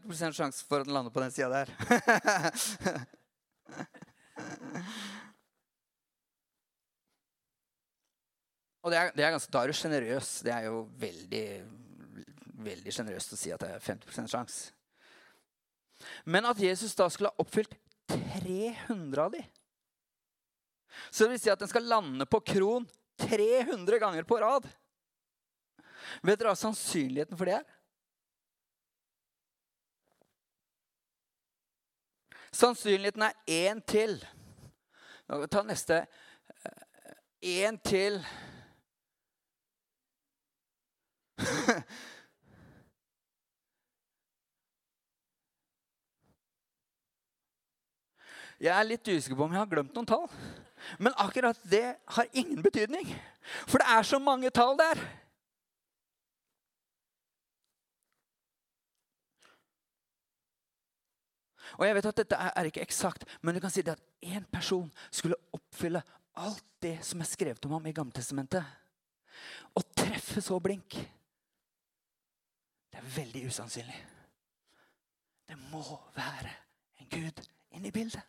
prosent 0.08 0.38
sjanse 0.38 0.64
for 0.64 0.80
at 0.80 0.88
den 0.88 0.96
lander 0.96 1.12
på 1.12 1.20
den 1.20 1.32
sida 1.36 1.50
der. 1.52 1.68
Og 8.82 8.90
det 8.92 8.98
er, 8.98 9.12
det 9.12 9.24
er 9.26 9.32
ganske, 9.36 9.52
Da 9.52 9.60
er 9.62 9.68
du 9.68 9.74
sjenerøs. 9.76 10.40
Det 10.48 10.54
er 10.54 10.62
jo 10.72 10.88
veldig 10.98 11.46
veldig 12.66 12.94
sjenerøst 12.94 13.34
å 13.36 13.38
si 13.38 13.52
at 13.52 13.60
det 13.62 13.76
er 13.76 13.84
50% 13.84 14.32
sjanse. 14.32 14.81
Men 16.24 16.48
at 16.50 16.60
Jesus 16.60 16.96
da 16.96 17.10
skulle 17.10 17.32
ha 17.32 17.44
oppfylt 17.44 17.74
300 18.08 19.24
av 19.24 19.32
de. 19.32 19.44
Så 21.10 21.24
det 21.24 21.36
vil 21.36 21.42
si 21.44 21.52
at 21.52 21.60
den 21.60 21.72
skal 21.72 21.88
lande 21.88 22.26
på 22.26 22.40
kron 22.44 22.88
300 23.22 24.00
ganger 24.00 24.24
på 24.24 24.40
rad. 24.42 24.68
Vet 26.22 26.40
dere 26.40 26.52
hva 26.52 26.58
sannsynligheten 26.60 27.38
for 27.40 27.48
det 27.48 27.60
er? 27.62 27.68
Sannsynligheten 32.52 33.24
er 33.24 33.34
én 33.48 33.80
til. 33.88 34.18
Nå 35.30 35.46
Ta 35.48 35.64
neste. 35.64 36.04
Én 37.42 37.80
til 37.82 38.20
Jeg 48.62 48.74
er 48.78 48.86
litt 48.86 49.08
usikker 49.10 49.38
på 49.38 49.48
om 49.48 49.56
jeg 49.56 49.64
har 49.64 49.70
glemt 49.72 49.96
noen 49.98 50.10
tall. 50.10 50.28
Men 51.02 51.16
akkurat 51.18 51.58
det 51.70 51.96
har 52.16 52.30
ingen 52.38 52.62
betydning. 52.62 53.10
For 53.66 53.82
det 53.82 53.88
er 53.90 54.06
så 54.06 54.20
mange 54.22 54.52
tall 54.54 54.78
der. 54.78 55.02
Og 61.80 61.88
jeg 61.88 61.96
vet 61.96 62.06
at 62.06 62.20
dette 62.20 62.38
er, 62.38 62.68
ikke 62.68 62.84
eksakt, 62.84 63.24
men 63.42 63.56
du 63.56 63.62
kan 63.64 63.72
si 63.74 63.82
det 63.82 63.96
at 63.96 64.04
én 64.22 64.44
person 64.52 64.92
skulle 65.10 65.40
oppfylle 65.56 66.04
alt 66.38 66.66
det 66.84 66.98
som 67.06 67.24
er 67.24 67.30
skrevet 67.30 67.66
om 67.66 67.78
ham 67.78 67.88
i 67.90 67.94
Gammeltestamentet. 67.96 68.66
Å 69.74 69.82
treffe 69.96 70.44
så 70.44 70.60
blink, 70.62 70.98
det 72.92 73.00
er 73.00 73.08
veldig 73.16 73.46
usannsynlig. 73.48 73.98
Det 75.48 75.58
må 75.72 75.82
være 76.14 76.52
en 77.00 77.10
Gud 77.10 77.42
inne 77.72 77.90
i 77.90 77.96
bildet. 77.96 78.22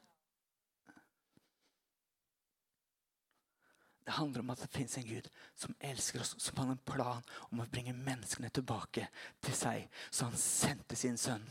Det 4.13 4.19
handler 4.19 4.41
om 4.41 4.51
at 4.51 4.61
det 4.61 4.69
fins 4.69 4.99
en 4.99 5.07
Gud 5.09 5.29
som 5.57 5.75
elsker 5.81 6.21
oss, 6.21 6.35
som 6.39 6.59
har 6.59 6.69
en 6.69 6.81
plan 6.85 7.23
om 7.49 7.63
å 7.63 7.67
bringe 7.73 7.95
menneskene 7.97 8.51
tilbake 8.53 9.07
til 9.41 9.55
seg. 9.57 9.87
Så 10.11 10.27
han 10.29 10.37
sendte 10.37 10.99
sin 11.01 11.17
sønn, 11.17 11.47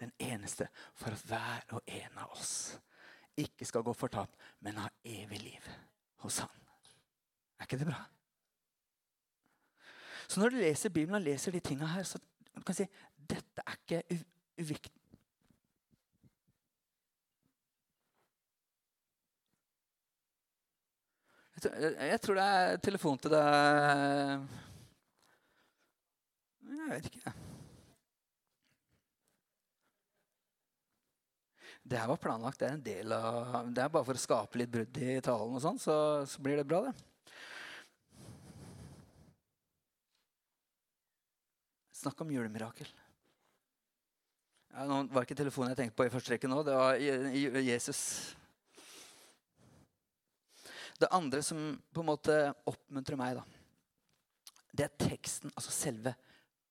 den 0.00 0.14
eneste, 0.16 0.70
for 0.96 1.12
at 1.12 1.26
hver 1.28 1.76
og 1.76 1.92
en 1.98 2.16
av 2.22 2.32
oss 2.32 2.54
ikke 3.36 3.68
skal 3.68 3.84
gå 3.84 3.92
fortapt, 3.92 4.32
men 4.64 4.80
ha 4.80 4.88
evig 5.04 5.42
liv 5.42 5.68
hos 6.24 6.38
han. 6.46 6.64
Er 7.60 7.68
ikke 7.68 7.82
det 7.82 7.90
bra? 7.90 8.00
Så 10.32 10.40
når 10.40 10.56
du 10.56 10.60
leser 10.62 10.96
Bibelen 10.96 11.20
og 11.20 11.28
leser 11.28 11.52
de 11.52 11.60
tinga 11.60 11.92
her, 11.92 12.08
så 12.08 12.22
kan 12.54 12.72
du 12.72 12.78
si 12.80 12.88
dette 13.20 13.68
er 13.68 13.76
ikke 13.82 14.22
uviktig. 14.64 14.96
Jeg 21.56 22.20
tror 22.20 22.36
det 22.36 22.46
er 22.46 22.80
telefon 22.84 23.16
til 23.16 23.32
deg 23.32 23.44
Jeg 26.68 26.90
vet 26.90 27.06
ikke. 27.08 27.32
Det 31.86 31.98
her 32.00 32.10
var 32.10 32.20
planlagt. 32.20 32.58
Det 32.60 32.66
er 32.68 32.76
en 32.76 32.84
del 32.84 33.12
av, 33.14 33.70
det 33.70 33.82
er 33.82 33.90
bare 33.94 34.06
for 34.06 34.18
å 34.18 34.20
skape 34.20 34.58
litt 34.58 34.72
brudd 34.72 34.98
i 34.98 35.20
talen, 35.24 35.54
og 35.54 35.62
sånn, 35.62 35.78
så, 35.78 35.96
så 36.26 36.42
blir 36.42 36.58
det 36.58 36.66
bra, 36.66 36.82
det. 36.88 36.94
Snakk 41.96 42.20
om 42.22 42.32
julemirakel. 42.34 42.90
Ja, 44.74 44.84
nå 44.84 45.06
var 45.08 45.22
det 45.22 45.28
ikke 45.30 45.38
telefonen 45.38 45.72
jeg 45.72 45.78
tenkte 45.80 45.96
på 45.96 46.08
i 46.08 46.12
første 46.12 46.34
rekke 46.34 46.50
nå. 46.50 46.60
Det 46.66 46.74
var 46.76 46.98
Jesus. 47.00 48.02
Det 51.00 51.12
andre 51.12 51.42
som 51.44 51.74
på 51.92 52.02
en 52.02 52.08
måte 52.08 52.36
oppmuntrer 52.70 53.18
meg, 53.20 53.36
da, 53.38 53.44
det 54.76 54.86
er 54.86 54.96
teksten, 55.00 55.52
altså 55.56 55.72
selve 55.72 56.14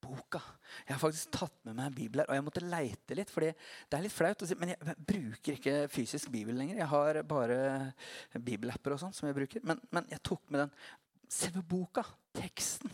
boka. 0.06 0.42
Jeg 0.86 0.94
har 0.94 1.02
faktisk 1.02 1.32
tatt 1.34 1.56
med 1.66 1.78
meg 1.78 1.90
en 1.90 1.98
bibel 1.98 2.22
her, 2.22 2.30
og 2.30 2.38
jeg 2.38 2.46
måtte 2.46 2.66
leite 2.66 3.18
litt. 3.18 3.32
fordi 3.34 3.52
det 3.54 3.98
er 3.98 4.04
litt 4.06 4.14
flaut 4.14 4.44
å 4.44 4.50
si, 4.50 4.58
Men 4.60 4.74
jeg 4.74 4.98
bruker 5.12 5.58
ikke 5.58 5.76
fysisk 5.92 6.30
bibel 6.34 6.58
lenger. 6.58 6.82
Jeg 6.82 6.92
har 6.92 7.22
bare 7.24 7.58
bibelapper 8.34 8.96
og 8.96 9.02
sånn 9.02 9.16
som 9.16 9.30
jeg 9.30 9.38
bruker. 9.38 9.66
Men, 9.66 9.82
men 9.92 10.10
jeg 10.12 10.22
tok 10.26 10.44
med 10.50 10.66
den. 10.66 10.76
Selve 11.32 11.64
boka, 11.66 12.06
teksten. 12.38 12.92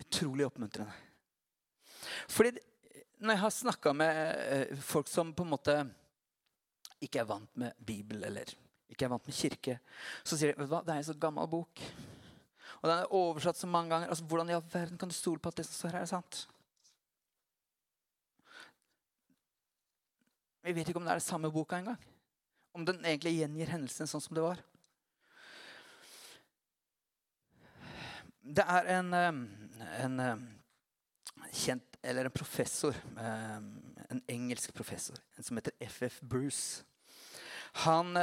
Utrolig 0.00 0.46
oppmuntrende. 0.48 0.92
Fordi 2.28 2.52
når 3.20 3.34
jeg 3.34 3.42
har 3.44 3.52
snakka 3.52 3.92
med 3.96 4.18
eh, 4.40 4.76
folk 4.80 5.08
som 5.08 5.32
på 5.36 5.44
en 5.44 5.52
måte 5.52 5.76
ikke 7.04 7.22
er 7.22 7.28
vant 7.28 7.56
med 7.60 7.76
Bibel, 7.86 8.24
eller 8.24 8.52
ikke 8.90 9.06
er 9.06 9.12
vant 9.12 9.26
med 9.26 9.36
kirke, 9.36 9.78
så 10.24 10.36
sier 10.36 10.52
de 10.52 10.60
vet 10.60 10.68
du 10.68 10.74
hva, 10.74 10.82
det 10.86 10.94
er 10.94 11.02
en 11.02 11.10
så 11.10 11.18
gammel 11.20 11.48
bok. 11.50 11.82
Og 12.80 12.88
den 12.88 12.96
er 12.96 13.12
oversatt 13.14 13.58
så 13.60 13.68
mange 13.68 13.92
ganger. 13.92 14.08
Altså, 14.08 14.24
Hvordan 14.24 14.50
i 14.50 14.56
all 14.56 14.64
verden 14.72 14.98
kan 14.98 15.08
du 15.10 15.14
stole 15.14 15.38
på 15.38 15.52
at 15.52 15.60
det 15.60 15.66
som 15.68 15.76
står 15.76 15.96
her, 15.98 16.06
er 16.06 16.10
sant? 16.10 16.46
Vi 20.62 20.72
vet 20.76 20.88
ikke 20.88 21.00
om 21.00 21.04
det 21.04 21.12
er 21.12 21.20
den 21.20 21.24
samme 21.24 21.52
boka 21.52 21.78
engang. 21.78 22.00
Om 22.72 22.86
den 22.86 23.04
egentlig 23.04 23.34
gjengir 23.38 23.72
hendelsen 23.72 24.08
sånn 24.08 24.22
som 24.24 24.36
det 24.36 24.44
var. 24.44 24.60
Det 28.40 28.64
er 28.64 28.88
en, 28.96 29.14
en 29.14 30.20
kjent 31.52 31.86
Eller 32.02 32.24
en 32.24 32.32
professor, 32.32 32.96
en 33.20 34.22
engelsk 34.32 34.72
professor, 34.72 35.18
en 35.36 35.44
som 35.44 35.58
heter 35.58 35.74
FF 35.84 36.20
Bruce. 36.24 36.84
Han, 37.84 38.16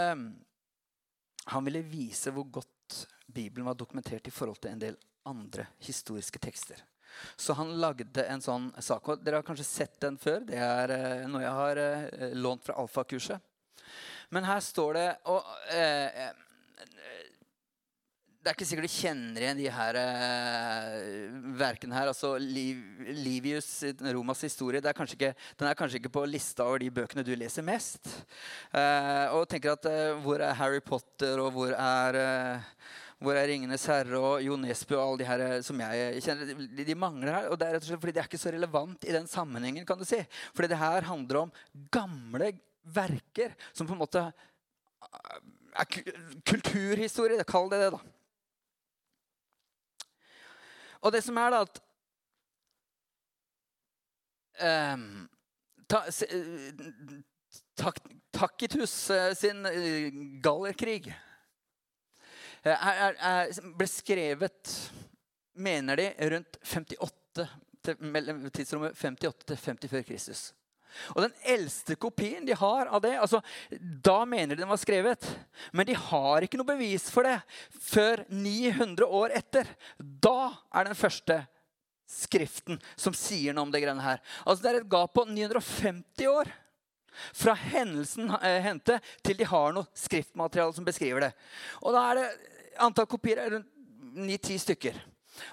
han 1.53 1.67
ville 1.67 1.85
vise 1.87 2.31
hvor 2.35 2.47
godt 2.59 3.01
Bibelen 3.27 3.67
var 3.67 3.77
dokumentert 3.77 4.27
i 4.27 4.33
forhold 4.33 4.61
til 4.63 4.73
en 4.73 4.81
del 4.81 4.97
andre 5.27 5.67
historiske 5.83 6.39
tekster. 6.39 6.79
Så 7.35 7.55
han 7.57 7.73
lagde 7.81 8.23
en 8.29 8.43
sånn 8.43 8.69
sak. 8.83 9.07
og 9.09 9.23
Dere 9.23 9.39
har 9.39 9.47
kanskje 9.47 9.65
sett 9.65 9.95
den 10.03 10.19
før. 10.21 10.43
Det 10.47 10.59
er 10.61 11.25
noe 11.27 11.41
jeg 11.41 11.55
har 11.57 11.79
lånt 12.37 12.67
fra 12.67 12.77
alfakurset. 12.79 13.41
Men 14.29 14.47
her 14.47 14.59
står 14.63 14.93
det 14.93 15.07
og, 15.31 15.47
eh, 15.71 16.31
det 18.47 18.53
er 18.53 18.55
ikke 18.55 18.65
sikkert 18.69 18.87
du 18.87 18.93
kjenner 18.93 19.43
igjen 19.43 19.57
de 19.59 19.65
her 19.75 19.97
uh, 19.99 21.47
verkene 21.59 21.97
her. 21.97 22.07
altså 22.07 22.29
Liv, 22.39 22.79
Livius, 23.11 23.67
Romas 24.15 24.43
historie, 24.45 24.79
er 24.79 25.01
ikke, 25.03 25.33
den 25.59 25.67
er 25.67 25.75
kanskje 25.75 25.99
ikke 25.99 26.13
på 26.15 26.23
lista 26.31 26.63
over 26.63 26.79
de 26.79 26.87
bøkene 26.95 27.25
du 27.27 27.33
leser 27.35 27.65
mest. 27.67 28.07
Uh, 28.71 29.35
og 29.35 29.49
tenker 29.51 29.75
at 29.75 29.89
uh, 29.91 30.23
Hvor 30.23 30.39
er 30.39 30.55
Harry 30.55 30.79
Potter, 30.79 31.43
og 31.43 31.51
hvor 31.57 31.75
er, 31.75 32.21
hvor 33.19 33.35
er 33.35 33.51
'Ringenes 33.51 33.83
herre' 33.91 34.15
og 34.15 34.39
Jo 34.45 34.55
Nesbø 34.55 34.95
og 34.95 35.03
alle 35.03 35.19
de 35.25 35.27
her 35.27 35.61
som 35.67 35.83
jeg 35.83 36.23
kjenner? 36.23 36.65
De, 36.79 36.95
mangler 36.95 37.33
her. 37.33 37.51
og 37.51 37.59
det 37.59 37.67
er 37.67 37.75
rett 37.75 37.83
og 37.83 37.91
slett 37.91 38.03
fordi 38.05 38.15
det 38.15 38.23
er 38.23 38.31
ikke 38.31 38.45
så 38.47 38.55
relevant 38.55 39.03
i 39.03 39.15
den 39.19 39.27
sammenhengen. 39.27 39.85
kan 39.85 39.99
du 39.99 40.07
si. 40.07 40.23
Fordi 40.55 40.71
det 40.71 40.79
her 40.79 41.01
handler 41.11 41.43
om 41.43 41.55
gamle 41.91 42.53
verker 42.95 43.57
som 43.73 43.87
på 43.87 43.91
en 43.91 44.05
måte 44.05 44.29
er 45.75 45.97
kulturhistorie. 46.47 47.43
Kall 47.43 47.67
det 47.73 47.83
det, 47.83 47.97
da. 47.97 48.16
Og 51.01 51.13
det 51.13 51.21
som 51.25 51.37
er, 51.37 51.53
da 51.53 51.61
at 51.65 51.81
um, 54.93 55.07
ta, 55.87 56.03
tak, 57.77 58.01
Takitus 58.31 58.95
uh, 59.13 59.31
sin 59.37 59.65
uh, 59.65 60.07
gallerkrig 60.43 61.09
uh, 61.09 62.73
er, 62.73 63.15
er, 63.15 63.53
ble 63.77 63.89
skrevet, 63.89 64.75
mener 65.57 66.01
de, 66.01 66.11
rundt 66.33 66.59
58, 66.63 67.47
til, 67.87 68.49
tidsrommet 68.53 68.97
58 68.97 69.45
til 69.45 69.61
50 69.63 69.93
før 69.93 70.07
Kristus. 70.11 70.47
Og 71.15 71.23
den 71.25 71.35
eldste 71.55 71.97
kopien 71.99 72.45
de 72.47 72.55
har 72.57 72.89
av 72.91 73.01
det 73.03 73.15
altså, 73.21 73.41
Da 74.03 74.21
mener 74.25 74.55
de 74.55 74.63
den 74.63 74.71
var 74.71 74.81
skrevet. 74.81 75.27
Men 75.71 75.87
de 75.89 75.97
har 75.97 76.45
ikke 76.45 76.59
noe 76.59 76.71
bevis 76.73 77.09
for 77.13 77.27
det 77.27 77.37
før 77.89 78.25
900 78.29 79.05
år 79.05 79.35
etter. 79.37 79.69
Da 79.97 80.53
er 80.73 80.89
den 80.89 80.97
første 80.97 81.41
skriften 82.07 82.79
som 82.95 83.15
sier 83.17 83.55
noe 83.55 83.67
om 83.67 83.73
det 83.73 83.83
greiene 83.83 84.03
her. 84.03 84.21
Altså, 84.45 84.63
det 84.63 84.71
er 84.71 84.79
et 84.81 84.91
gap 84.91 85.13
på 85.17 85.27
950 85.27 86.31
år. 86.31 86.51
Fra 87.33 87.55
hendelsen 87.57 88.29
eh, 88.43 88.59
hendte 88.61 88.99
til 89.25 89.39
de 89.39 89.47
har 89.49 89.73
noe 89.73 89.89
skriftmateriale 89.97 90.75
som 90.75 90.85
beskriver 90.85 91.27
det. 91.27 91.31
Og 91.81 91.95
da 91.95 92.03
er 92.11 92.21
det 92.21 92.27
antall 92.85 93.09
kopier 93.09 93.41
er 93.41 93.55
rundt 93.55 93.73
9-10 94.17 94.61
stykker. 94.65 94.99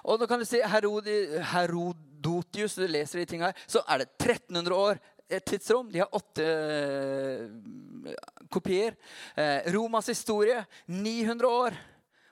Og 0.09 0.20
da 0.20 0.28
kan 0.28 0.40
du 0.40 0.46
si 0.48 0.61
Herod, 0.64 1.09
Herodotius, 1.52 2.76
du 2.78 2.87
leser 2.88 3.20
de 3.20 3.26
tingene 3.28 3.50
her, 3.50 3.66
så 3.68 3.83
er 3.88 4.02
det 4.02 4.12
1300 4.16 4.76
år 4.76 5.00
et 5.28 5.44
tidsrom. 5.44 5.90
De 5.92 6.02
har 6.02 6.12
åtte 6.14 6.44
uh, 6.44 8.10
kopier. 8.52 8.96
Eh, 9.37 9.72
Romas 9.72 10.08
historie 10.12 10.64
900 10.87 11.48
år. 11.48 11.78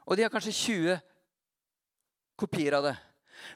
Og 0.07 0.19
de 0.19 0.27
har 0.27 0.33
kanskje 0.33 0.53
20 0.53 0.99
kopier 2.39 2.77
av 2.79 2.91
det. 2.91 2.97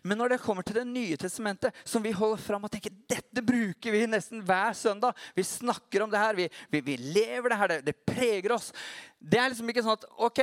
Men 0.03 0.19
når 0.19 0.35
det 0.35 0.43
kommer 0.43 0.67
til 0.67 0.81
Det 0.81 0.87
nye 0.89 1.17
testamentet, 1.21 1.75
som 1.85 2.03
vi 2.03 2.15
holder 2.15 2.41
fram 2.43 2.65
og 2.67 2.73
tenker 2.73 2.95
dette 3.07 3.43
bruker 3.45 3.95
vi 3.95 4.07
nesten 4.11 4.43
hver 4.43 4.75
søndag 4.75 5.15
Vi 5.37 5.45
snakker 5.47 6.03
om 6.03 6.11
det 6.11 6.19
her, 6.19 6.35
vi, 6.35 6.49
vi, 6.73 6.81
vi 6.81 6.97
lever 6.97 7.53
det 7.53 7.59
her, 7.61 7.69
det, 7.69 7.85
det, 7.87 7.97
preger 8.07 8.57
oss. 8.57 8.73
Det 9.19 9.39
er 9.39 9.53
liksom 9.53 9.71
ikke 9.71 9.85
sånn 9.87 9.99
at 9.99 10.09
OK 10.27 10.43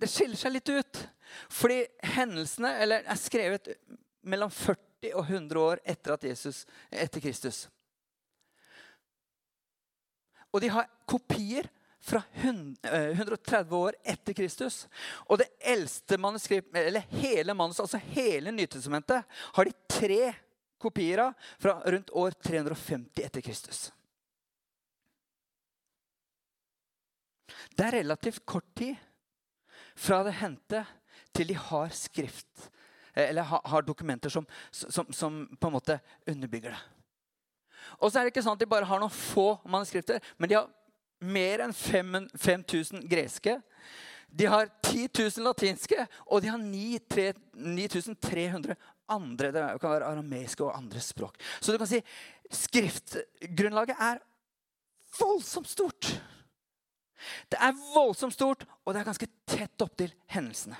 Det 0.00 0.10
skiller 0.10 0.40
seg 0.40 0.56
litt 0.56 0.72
ut. 0.74 1.04
Fordi 1.50 1.84
hendelsene 2.16 2.74
eller, 2.82 3.06
er 3.06 3.20
skrevet 3.20 3.70
mellom 4.26 4.50
40 4.50 4.93
40 5.04 5.14
og 5.14 5.24
100 5.28 5.60
år 5.60 5.80
etter, 5.84 6.18
Jesus, 6.28 6.66
etter 6.90 7.20
Kristus. 7.20 7.68
Og 10.54 10.60
de 10.62 10.70
har 10.70 10.88
kopier 11.06 11.68
fra 12.04 12.22
130 12.32 13.74
eh, 13.74 13.74
år 13.74 13.96
etter 14.04 14.36
Kristus. 14.36 14.84
Og 15.26 15.40
det 15.40 15.48
eldste 15.60 16.18
manuskriptet, 16.20 16.76
eller 16.86 17.06
hele 17.10 17.54
manus, 17.54 17.80
altså 17.80 17.98
hele 18.12 18.52
Nytestamentet, 18.52 19.24
har 19.56 19.64
de 19.64 19.72
tre 19.88 20.34
kopier 20.78 21.18
av 21.18 21.32
fra 21.58 21.78
rundt 21.90 22.12
år 22.12 22.36
350 22.44 23.24
etter 23.24 23.40
Kristus. 23.40 23.88
Det 27.74 27.86
er 27.86 27.98
relativt 28.02 28.44
kort 28.46 28.68
tid 28.76 28.94
fra 29.96 30.20
det 30.26 30.36
hendte 30.38 30.84
til 31.34 31.48
de 31.50 31.56
har 31.58 31.90
skrift 31.94 32.68
eller 33.14 33.42
har 33.42 33.86
dokumenter 33.86 34.32
som, 34.32 34.46
som, 34.70 35.12
som, 35.12 35.44
på 35.60 35.70
en 35.70 35.76
måte 35.76 36.00
underbygger 36.26 36.74
det. 36.74 36.82
Og 38.00 38.10
så 38.10 38.18
er 38.18 38.24
det 38.24 38.30
ikke 38.34 38.44
sånn 38.44 38.56
at 38.56 38.64
de 38.64 38.70
bare 38.70 38.88
har 38.88 39.00
noen 39.00 39.12
få 39.12 39.58
manuskripter, 39.70 40.18
men 40.38 40.48
de 40.50 40.54
har 40.58 40.68
mer 41.24 41.58
enn 41.64 41.74
5000 41.74 43.08
greske. 43.08 43.60
De 44.34 44.46
har 44.50 44.66
10 44.82 45.08
000 45.14 45.46
latinske, 45.46 46.06
og 46.26 46.42
de 46.42 46.48
har 46.50 46.58
9300 46.58 48.74
andre. 49.14 49.52
Det 49.54 49.62
kan 49.80 49.94
være 49.94 50.10
arameiske 50.10 50.64
og 50.64 50.76
andre 50.76 51.00
språk. 51.00 51.38
Så 51.60 51.72
du 51.72 51.78
kan 51.78 51.90
si 51.90 52.00
skriftgrunnlaget 52.50 53.96
er 54.00 54.18
voldsomt 55.20 55.68
stort. 55.70 56.20
Det 57.48 57.58
er 57.62 57.72
voldsomt 57.94 58.34
stort, 58.34 58.64
og 58.84 58.92
det 58.92 59.00
er 59.00 59.08
ganske 59.08 59.28
tett 59.48 59.82
opptil 59.84 60.12
hendelsene. 60.34 60.76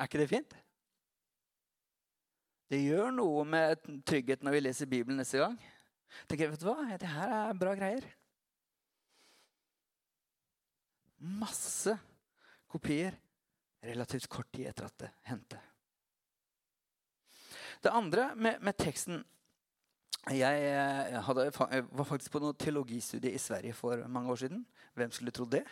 Er 0.00 0.08
ikke 0.08 0.22
det 0.22 0.30
fint? 0.30 0.54
Det 2.70 2.78
gjør 2.80 3.10
noe 3.12 3.42
med 3.44 3.82
tryggheten 4.08 4.46
når 4.46 4.54
vi 4.56 4.62
leser 4.62 4.88
Bibelen 4.88 5.18
neste 5.20 5.42
gang. 5.42 5.58
Tenker, 6.30 6.52
vet 6.52 6.62
du 6.62 6.68
hva? 6.70 6.96
Det 6.96 7.10
her 7.10 7.34
er 7.36 7.58
bra 7.58 7.74
greier. 7.76 8.06
Masse 11.20 11.98
kopier 12.70 13.18
relativt 13.84 14.30
kort 14.32 14.48
tid 14.54 14.70
etter 14.70 14.88
at 14.88 14.96
det 15.02 15.10
hendte. 15.28 15.60
Det 17.84 17.92
andre 17.92 18.30
med, 18.36 18.60
med 18.64 18.76
teksten 18.80 19.20
jeg, 20.30 20.40
jeg, 20.40 21.20
hadde, 21.24 21.46
var 21.96 22.04
faktisk 22.04 22.34
på 22.34 22.42
noe 22.44 22.56
teologistudie 22.60 23.32
i 23.32 23.40
Sverige 23.40 23.76
for 23.76 24.02
mange 24.08 24.32
år 24.32 24.42
siden. 24.42 24.64
Hvem 24.94 25.12
skulle 25.16 25.32
trodd 25.32 25.54
det? 25.56 25.62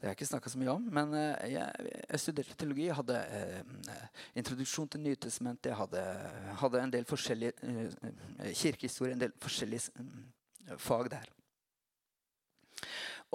Det 0.00 0.06
har 0.06 0.14
jeg 0.14 0.16
ikke 0.16 0.30
snakka 0.30 0.48
så 0.48 0.58
mye 0.62 0.72
om. 0.72 0.84
Men 0.96 1.10
eh, 1.12 1.50
jeg, 1.52 1.88
jeg 2.08 2.20
studerte 2.22 2.54
teologi. 2.56 2.86
Jeg 2.86 2.96
hadde 2.96 3.18
eh, 3.36 4.06
introduksjon 4.40 4.88
til 4.88 5.02
Nytestamentet. 5.04 5.68
Jeg 5.68 5.76
hadde, 5.76 6.04
hadde, 6.62 6.80
en 6.80 6.94
del 6.94 7.04
forskjellige 7.04 7.52
eh, 7.68 8.54
kirkehistorie, 8.56 9.12
en 9.12 9.20
del 9.26 9.34
forskjellige 9.44 9.92
eh, 10.00 10.72
fag 10.80 11.10
der. 11.12 11.28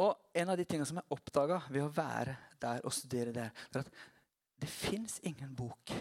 Og 0.02 0.18
en 0.42 0.50
av 0.50 0.58
de 0.58 0.66
tingene 0.66 0.90
som 0.90 0.98
jeg 0.98 1.14
oppdaga 1.14 1.62
ved 1.70 1.86
å 1.86 1.94
være 1.94 2.34
der 2.66 2.82
og 2.82 2.98
studere 2.98 3.36
der, 3.38 3.54
er 3.70 3.86
at 3.86 3.94
det 4.66 4.72
fins 4.72 5.20
ingen 5.22 5.54
bok 5.54 5.94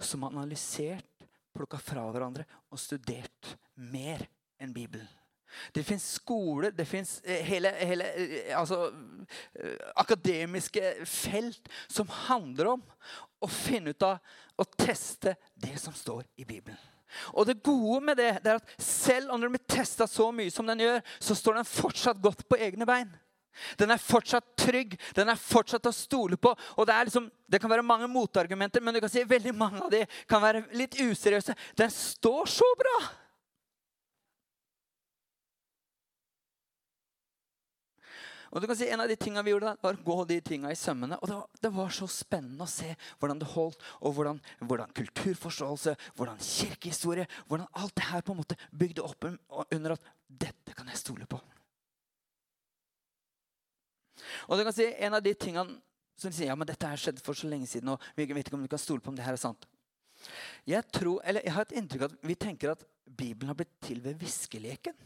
som 0.00 0.24
har 0.24 0.32
analysert, 0.32 1.28
plukka 1.52 1.76
fra 1.80 2.08
hverandre 2.08 2.48
og 2.72 2.80
studert 2.80 3.52
mer 3.76 4.24
enn 4.56 4.72
Bibelen. 4.72 5.08
Det 5.72 5.84
fins 5.86 6.04
skoler, 6.18 6.72
det 6.74 6.86
fins 6.88 7.20
eh, 7.24 7.44
hele, 7.46 7.70
hele 7.78 8.08
eh, 8.14 8.50
altså, 8.58 8.90
eh, 9.54 9.76
akademiske 9.96 10.92
felt 11.06 11.70
som 11.86 12.10
handler 12.26 12.72
om 12.74 12.84
å 13.40 13.48
finne 13.50 13.94
ut 13.94 14.06
av 14.06 14.18
å 14.56 14.66
teste 14.76 15.36
det 15.54 15.76
som 15.80 15.94
står 15.94 16.24
i 16.36 16.44
Bibelen. 16.48 16.78
Og 17.38 17.46
det 17.46 17.62
gode 17.64 18.00
med 18.04 18.18
det, 18.18 18.32
det 18.44 18.52
er 18.52 18.58
at 18.60 18.82
selv 18.82 19.30
om 19.32 19.40
den 19.40 19.54
blir 19.54 19.62
testa 19.70 20.08
så 20.10 20.28
mye 20.34 20.52
som 20.52 20.66
den 20.66 20.82
gjør, 20.82 21.04
så 21.22 21.36
står 21.38 21.60
den 21.60 21.68
fortsatt 21.70 22.20
godt 22.22 22.42
på 22.48 22.58
egne 22.60 22.88
bein. 22.88 23.12
Den 23.80 23.94
er 23.94 24.02
fortsatt 24.02 24.50
trygg, 24.58 24.98
den 25.16 25.30
er 25.32 25.38
fortsatt 25.40 25.86
å 25.88 25.94
stole 25.94 26.36
på. 26.36 26.52
og 26.52 26.88
Det, 26.88 26.96
liksom, 27.08 27.30
det 27.48 27.60
kan 27.62 27.72
være 27.72 27.86
mange 27.86 28.08
motargumenter, 28.10 28.84
men 28.84 28.94
du 28.94 29.00
kan 29.00 29.12
si 29.12 29.24
veldig 29.24 29.54
mange 29.56 29.80
av 29.84 29.92
de 29.92 30.02
kan 30.28 30.42
være 30.42 30.66
litt 30.76 30.98
useriøse. 31.00 31.56
Den 31.78 31.92
står 31.94 32.52
så 32.58 32.68
bra! 32.76 32.98
Og 38.52 38.62
du 38.62 38.66
kan 38.68 38.78
si 38.78 38.88
En 38.90 39.02
av 39.02 39.08
de 39.10 39.16
tingene 39.18 39.44
vi 39.44 39.52
gjorde, 39.52 39.74
var 39.82 39.96
å 39.96 40.04
gå 40.06 40.16
de 40.30 40.38
tingene 40.44 40.72
i 40.72 40.78
sømmene. 40.78 41.18
Og 41.20 41.30
det 41.30 41.36
var, 41.36 41.48
det 41.62 41.72
var, 41.74 41.90
så 41.94 42.08
spennende 42.10 42.66
å 42.66 42.70
se 42.70 42.92
hvordan 43.18 43.40
det 43.42 43.50
holdt, 43.54 43.82
og 44.00 44.16
hvordan, 44.16 44.40
hvordan, 44.60 44.94
kulturforståelse, 44.96 45.96
hvordan 46.18 46.40
kirkehistorie 46.42 47.26
Hvordan 47.46 47.68
alt 47.72 47.94
det 47.96 48.08
her 48.10 48.24
på 48.24 48.34
en 48.34 48.40
måte 48.42 48.58
bygde 48.70 49.04
opp 49.04 49.26
under 49.26 49.96
at 49.96 50.12
dette 50.26 50.74
kan 50.76 50.88
jeg 50.90 51.02
stole 51.02 51.26
på. 51.30 51.40
Og 54.48 54.58
du 54.58 54.64
kan 54.66 54.74
si 54.74 54.88
En 54.98 55.18
av 55.18 55.24
de 55.24 55.34
tingene 55.34 55.80
som 56.16 56.32
sier 56.32 56.48
ja, 56.48 56.56
men 56.56 56.68
dette 56.68 56.88
har 56.88 57.00
skjedd 57.00 57.20
for 57.20 57.36
så 57.36 57.48
lenge 57.50 57.68
siden, 57.68 57.92
og 57.92 58.02
vi 58.16 58.24
vet 58.30 58.46
ikke 58.46 58.56
om 58.56 58.64
du 58.64 58.72
kan 58.72 58.80
stole 58.80 59.04
på 59.04 59.12
om 59.12 59.18
det 59.18 59.26
her 59.26 59.36
er 59.36 59.42
sant. 59.42 59.66
Jeg, 60.66 60.82
tror, 60.88 61.20
jeg 61.28 61.52
har 61.52 61.66
et 61.66 61.74
inntrykk 61.76 62.06
av 62.06 62.14
at 62.14 62.24
vi 62.24 62.36
tenker 62.40 62.72
at 62.72 62.84
Bibelen 63.04 63.52
har 63.52 63.58
blitt 63.58 63.74
til 63.84 64.00
ved 64.02 64.16
hviskeleken. 64.20 64.96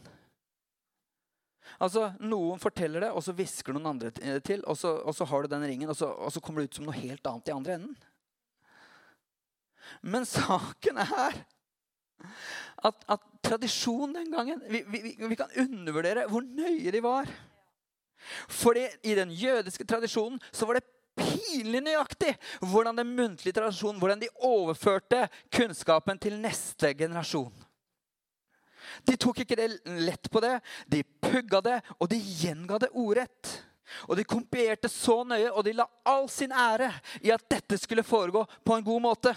Altså, 1.79 2.11
Noen 2.19 2.59
forteller 2.61 3.05
det, 3.05 3.11
og 3.15 3.23
så 3.25 3.35
hvisker 3.35 3.75
noen 3.75 3.93
andre 3.93 4.11
til. 4.43 4.63
Og 4.69 4.77
så, 4.77 4.93
og 5.05 5.15
så 5.15 5.27
har 5.29 5.43
du 5.43 5.53
den 5.53 5.65
ringen, 5.67 5.89
og 5.89 5.97
så, 5.97 6.11
og 6.11 6.33
så, 6.33 6.41
kommer 6.43 6.61
det 6.61 6.71
ut 6.71 6.79
som 6.79 6.87
noe 6.87 6.97
helt 6.97 7.27
annet 7.27 7.51
i 7.51 7.55
andre 7.55 7.77
enden. 7.79 7.95
Men 10.01 10.27
saken 10.29 11.01
er 11.03 11.41
at, 12.81 13.05
at 13.09 13.23
tradisjonen 13.43 14.13
den 14.19 14.31
gangen 14.33 14.61
vi, 14.69 14.83
vi, 14.87 15.15
vi, 15.17 15.37
kan 15.37 15.51
undervurdere 15.57 16.27
hvor 16.29 16.45
nøye 16.45 16.93
de 16.93 17.01
var. 17.03 17.29
Fordi 18.47 18.85
i 19.09 19.15
den 19.17 19.33
jødiske 19.33 19.85
tradisjonen 19.89 20.39
så 20.53 20.67
var 20.69 20.77
det 20.77 20.87
pinlig 21.17 21.81
nøyaktig 21.83 22.35
hvordan 22.61 23.01
den 23.01 23.15
muntlige 23.17 23.55
tradisjonen, 23.57 23.99
hvordan 23.99 24.21
de 24.21 24.29
overførte 24.47 25.25
kunnskapen 25.53 26.21
til 26.21 26.37
neste 26.39 26.93
generasjon. 26.97 27.51
De 29.07 29.17
tok 29.17 29.43
ikke 29.43 29.57
lett 29.85 30.31
på 30.31 30.41
det. 30.43 30.55
De 30.87 31.03
pugga 31.03 31.61
det, 31.65 31.81
og 31.99 32.09
de 32.11 32.19
gjenga 32.19 32.79
det 32.81 32.91
ordrett. 32.93 33.51
Og 34.07 34.15
de 34.17 34.25
kompierte 34.27 34.89
så 34.91 35.21
nøye, 35.27 35.51
og 35.51 35.65
de 35.67 35.75
la 35.75 35.87
all 36.07 36.29
sin 36.31 36.51
ære 36.51 36.91
i 37.21 37.31
at 37.33 37.43
dette 37.51 37.79
skulle 37.79 38.07
foregå 38.07 38.45
på 38.63 38.77
en 38.77 38.85
god 38.85 39.03
måte. 39.03 39.35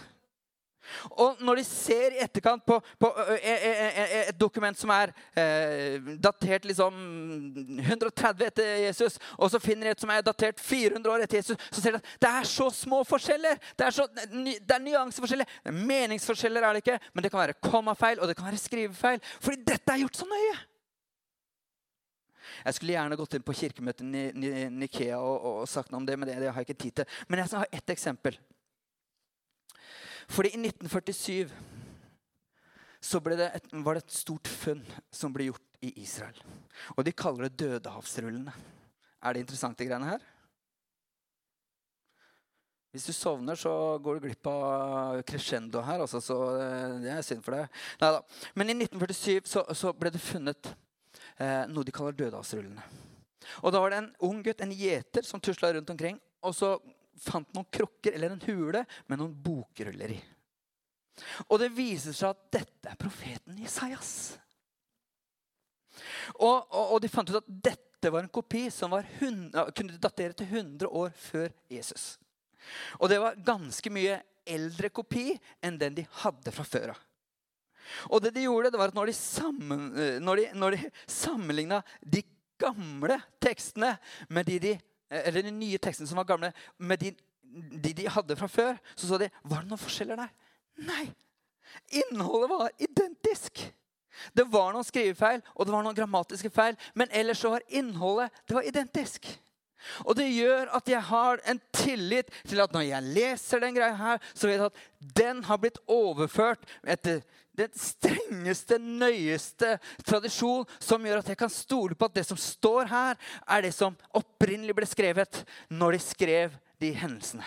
Og 1.11 1.41
når 1.45 1.61
de 1.61 1.65
ser 1.67 2.17
i 2.17 2.23
etterkant 2.25 2.65
på, 2.67 2.79
på 3.01 3.11
et 3.37 4.35
dokument 4.41 4.79
som 4.79 4.93
er 4.95 5.13
eh, 5.39 5.97
datert 6.23 6.67
liksom 6.69 6.99
130 7.79 8.47
etter 8.49 8.75
Jesus, 8.87 9.19
og 9.39 9.51
så 9.53 9.63
finner 9.63 9.89
de 9.89 9.95
et 9.95 10.05
som 10.05 10.13
er 10.13 10.27
datert 10.27 10.61
400 10.63 11.15
år 11.15 11.25
etter 11.27 11.41
Jesus, 11.41 11.71
så 11.71 11.81
ser 11.81 11.97
de 11.97 12.03
at 12.03 12.13
det 12.25 12.31
er 12.31 12.51
så 12.51 12.69
små 12.75 13.03
forskjeller. 13.09 13.59
Det 13.79 13.89
er, 13.89 13.97
så, 13.97 14.09
det 14.13 14.77
er 14.77 14.85
nyanseforskjeller. 14.85 15.59
Meningsforskjeller 15.73 16.65
er 16.69 16.77
det 16.77 16.85
ikke, 16.85 17.01
men 17.15 17.25
det 17.25 17.33
kan 17.33 17.45
være 17.45 17.59
kommafeil 17.65 18.21
og 18.21 18.31
det 18.31 18.39
kan 18.39 18.51
være 18.51 18.63
skrivefeil. 18.63 19.25
Fordi 19.41 19.65
dette 19.67 19.93
er 19.93 20.05
gjort 20.05 20.23
så 20.23 20.29
nøye. 20.31 20.55
Jeg 22.65 22.77
skulle 22.77 22.95
gjerne 22.95 23.19
gått 23.19 23.37
inn 23.37 23.45
på 23.45 23.57
kirkemøtet 23.57 24.17
i 24.17 24.67
Nikea 24.73 25.19
og, 25.19 25.47
og, 25.51 25.63
sagt 25.69 25.93
noe 25.93 26.03
om 26.03 26.09
det, 26.09 26.17
men 26.19 26.29
det, 26.29 26.39
det 26.43 26.51
har 26.51 26.63
jeg 26.63 26.71
ikke 26.71 26.83
tid 26.85 27.01
til. 27.01 27.17
Men 27.29 27.43
jeg 27.43 27.51
skal 27.51 27.65
ha 27.65 27.71
ett 27.81 27.95
eksempel. 27.95 28.39
Fordi 30.29 30.55
i 30.55 30.61
1947 30.61 31.53
så 33.05 33.21
det 33.21 33.51
et, 33.53 33.67
var 33.85 33.99
det 33.99 34.07
et 34.07 34.15
stort 34.17 34.49
funn 34.49 34.81
som 35.13 35.33
ble 35.33 35.51
gjort 35.51 35.83
i 35.85 35.91
Israel. 36.01 36.39
Og 36.97 37.05
de 37.05 37.13
kaller 37.13 37.51
det 37.51 37.59
Dødehavsrullene. 37.61 38.55
Er 39.21 39.35
det 39.35 39.43
interessant, 39.45 39.77
de 39.77 39.89
greiene 39.89 40.09
her? 40.09 40.25
Hvis 42.95 43.09
du 43.11 43.13
sovner, 43.13 43.59
så 43.59 43.99
går 44.01 44.17
du 44.17 44.25
glipp 44.25 44.49
av 44.49 45.21
crescendo 45.29 45.83
her. 45.85 46.01
Også, 46.05 46.21
så 46.23 46.39
eh, 46.63 46.97
det 47.03 47.13
er 47.13 47.25
synd 47.27 47.45
for 47.45 47.59
deg. 47.59 47.81
Neida. 48.01 48.23
Men 48.55 48.71
i 48.71 48.77
1947 48.79 49.51
så, 49.51 49.65
så 49.77 49.93
ble 49.99 50.13
det 50.15 50.23
funnet 50.23 50.71
eh, 51.37 51.65
noe 51.69 51.85
de 51.85 51.93
kaller 51.93 52.17
Dødehavsrullene. 52.17 52.85
Og 53.61 53.75
da 53.75 53.83
var 53.83 53.93
det 53.93 53.99
en 54.01 54.13
ung 54.25 54.41
gutt, 54.47 54.63
en 54.65 54.73
gjeter, 54.73 55.27
som 55.27 55.43
tusla 55.43 55.75
rundt 55.75 55.91
omkring. 55.93 56.17
Og 56.47 56.55
så 56.57 56.79
fant 57.21 57.51
noen 57.55 57.69
krukker 57.73 58.15
eller 58.15 58.35
en 58.35 58.45
hule 58.47 58.85
med 59.07 59.21
noen 59.21 59.35
bokruller 59.45 60.15
i. 60.15 60.21
Og 61.49 61.61
det 61.63 61.71
viser 61.75 62.15
seg 62.17 62.33
at 62.33 62.47
dette 62.59 62.91
er 62.91 62.99
profeten 62.99 63.59
Isaias. 63.63 64.35
Og, 66.41 66.59
og, 66.59 66.95
og 66.97 67.01
de 67.03 67.11
fant 67.11 67.31
ut 67.31 67.39
at 67.39 67.51
dette 67.71 68.11
var 68.11 68.25
en 68.25 68.33
kopi 68.35 68.67
som 68.75 68.93
var 68.93 69.07
100, 69.21 69.71
kunne 69.77 70.01
datere 70.03 70.37
til 70.37 70.51
100 70.51 70.91
år 70.91 71.15
før 71.17 71.49
Jesus. 71.71 72.15
Og 72.99 73.09
det 73.13 73.21
var 73.23 73.39
ganske 73.47 73.93
mye 73.93 74.19
eldre 74.45 74.91
kopi 74.93 75.31
enn 75.65 75.79
den 75.81 75.97
de 76.01 76.07
hadde 76.25 76.53
fra 76.53 76.67
før 76.67 76.95
av. 76.97 77.03
Og 78.09 78.23
det 78.25 78.33
de 78.35 78.47
gjorde, 78.47 78.73
det 78.73 78.81
var 78.81 78.91
at 78.91 78.97
når 78.97 79.11
de, 79.11 79.17
sammen, 79.17 79.89
når 80.25 80.41
de, 80.41 80.45
når 80.57 80.77
de 80.77 80.91
sammenligna 81.11 81.83
de 82.01 82.23
gamle 82.61 83.19
tekstene 83.45 83.93
med 84.33 84.49
de 84.49 84.59
de 84.63 84.75
Eh, 84.75 84.94
eller 85.11 85.47
de 85.47 85.53
nye 85.55 85.79
teksten 85.83 86.09
som 86.09 86.19
var 86.21 86.29
gamle, 86.29 86.53
med 86.79 87.03
de, 87.03 87.13
de, 87.43 87.93
de 87.93 88.09
hadde 88.11 88.37
fra 88.39 88.49
før, 88.51 88.81
så 88.97 89.09
så 89.11 89.21
de 89.21 89.31
var 89.45 89.63
det 89.63 89.71
noen 89.71 89.83
forskjeller 89.83 90.21
der. 90.25 90.33
Nei! 90.89 91.07
Innholdet 92.03 92.51
var 92.51 92.71
identisk. 92.83 93.65
Det 94.35 94.45
var 94.47 94.75
noen 94.75 94.87
skrivefeil 94.87 95.41
og 95.55 95.67
det 95.67 95.75
var 95.75 95.83
noen 95.83 95.97
grammatiske 95.97 96.51
feil, 96.55 96.77
men 96.95 97.11
ellers 97.11 97.41
så 97.43 97.51
var 97.55 97.65
innholdet 97.69 98.31
det 98.47 98.57
var 98.57 98.69
identisk. 98.69 99.27
Og 100.07 100.17
det 100.17 100.31
gjør 100.31 100.71
at 100.79 100.89
jeg 100.89 101.03
har 101.11 101.43
en 101.51 101.61
tillit 101.75 102.31
til 102.49 102.63
at 102.65 102.73
når 102.73 102.87
jeg 102.87 103.15
leser 103.19 103.61
den 103.61 103.75
greia 103.77 103.97
her, 103.99 104.23
så 104.33 104.49
vet 104.49 104.63
jeg 104.63 104.71
at 104.71 105.17
den 105.19 105.43
har 105.45 105.61
blitt 105.61 105.81
overført 105.91 106.65
etter 106.89 107.21
den 107.59 107.71
strengeste, 107.79 108.79
nøyeste 108.79 109.77
tradisjon 110.07 110.67
som 110.83 111.05
gjør 111.07 111.23
at 111.23 111.31
jeg 111.33 111.41
kan 111.41 111.53
stole 111.53 111.97
på 111.99 112.09
at 112.09 112.19
det 112.19 112.27
som 112.29 112.41
står 112.41 112.91
her, 112.91 113.21
er 113.47 113.65
det 113.65 113.75
som 113.77 113.97
opprinnelig 114.17 114.77
ble 114.77 114.89
skrevet 114.91 115.45
når 115.71 115.97
de 115.97 116.03
skrev 116.03 116.59
de 116.83 116.93
hendelsene. 116.99 117.47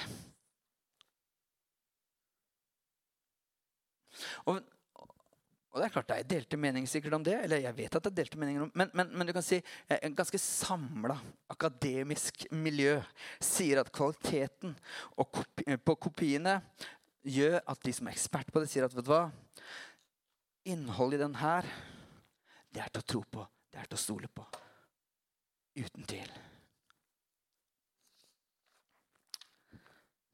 Og, 4.49 4.63
Og 5.77 5.81
det 5.83 5.87
er 5.91 5.93
klart 5.93 6.07
det 6.09 6.15
er 6.17 6.29
delte 6.31 6.57
meninger 6.57 6.89
sikkert 6.89 7.13
om 7.13 7.23
det. 7.23 7.35
eller 7.43 7.59
jeg 7.61 7.77
vet 7.77 7.95
at 7.95 8.03
det 8.07 8.09
er 8.09 8.15
delte 8.23 8.39
meninger 8.41 8.63
om, 8.65 8.71
Men, 8.73 8.89
men, 8.97 9.11
men 9.13 9.27
du 9.27 9.33
kan 9.35 9.45
si 9.45 9.59
eh, 9.61 9.99
en 10.01 10.15
ganske 10.15 10.39
samla 10.41 11.19
akademisk 11.53 12.47
miljø 12.49 12.95
sier 13.37 13.83
at 13.83 13.91
kvaliteten 13.93 14.73
kopi, 15.13 15.77
på 15.77 15.95
kopiene 16.07 16.55
gjør 17.21 17.59
at 17.61 17.83
de 17.85 17.93
som 17.93 18.07
er 18.07 18.17
ekspert 18.17 18.49
på 18.49 18.63
det, 18.63 18.71
sier 18.71 18.87
at 18.87 18.95
vet 18.95 19.05
du 19.05 19.11
hva, 19.11 19.27
innholdet 20.67 21.19
i 21.19 21.23
den 21.23 21.37
her, 21.39 21.67
det 22.73 22.83
er 22.83 22.91
til 22.91 23.03
å 23.03 23.09
tro 23.13 23.21
på. 23.37 23.45
Det 23.71 23.79
er 23.81 23.89
til 23.89 23.97
å 23.97 24.01
stole 24.01 24.29
på. 24.31 24.43
Uten 25.77 26.07
tvil. 26.09 26.31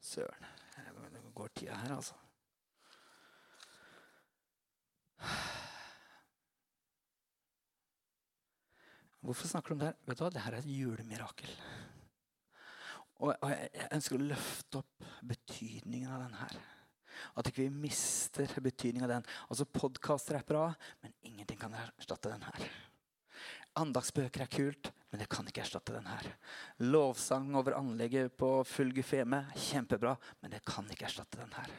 Søren. 0.04 0.52
Det 1.14 1.22
går 1.34 1.50
tida 1.58 1.78
her, 1.82 1.96
altså. 1.96 2.18
Hvorfor 9.24 9.48
snakker 9.48 9.72
du 9.72 9.74
om 9.74 9.80
det 9.80 9.88
her? 9.88 10.00
Vet 10.06 10.20
du 10.20 10.24
hva? 10.26 10.32
Det 10.36 10.44
her 10.44 10.54
er 10.54 10.60
et 10.60 10.70
julemirakel. 10.70 11.52
Og, 13.24 13.32
jeg, 13.32 13.70
jeg 13.72 13.92
ønsker 13.96 14.18
å 14.18 14.30
løfte 14.34 14.82
opp 14.82 15.06
betydningen 15.30 16.12
av 16.12 16.26
den 16.26 16.36
her. 16.42 16.58
At 17.36 17.50
ikke 17.50 17.66
vi 17.66 17.84
mister 17.86 18.50
betydningen 18.64 19.08
av 19.08 19.16
den. 19.18 19.30
Altså 19.48 19.68
Podkaster 19.70 20.40
er 20.40 20.48
bra, 20.48 20.68
men 21.04 21.16
ingenting 21.26 21.60
kan 21.62 21.76
erstatte 21.80 22.34
den 22.34 22.46
her. 22.48 22.68
Andagsbøker 23.82 24.44
er 24.46 24.52
kult, 24.54 24.92
men 25.10 25.22
det 25.22 25.30
kan 25.34 25.48
ikke 25.50 25.64
erstatte 25.64 25.96
den 25.96 26.10
her. 26.10 26.28
Lovsang 26.86 27.56
over 27.58 27.78
anlegget 27.80 28.36
på 28.38 28.50
full 28.70 28.94
gufeme, 28.94 29.44
kjempebra, 29.58 30.14
men 30.42 30.54
det 30.54 30.62
kan 30.68 30.90
ikke 30.94 31.08
erstatte 31.10 31.42
den 31.42 31.56
her. 31.58 31.74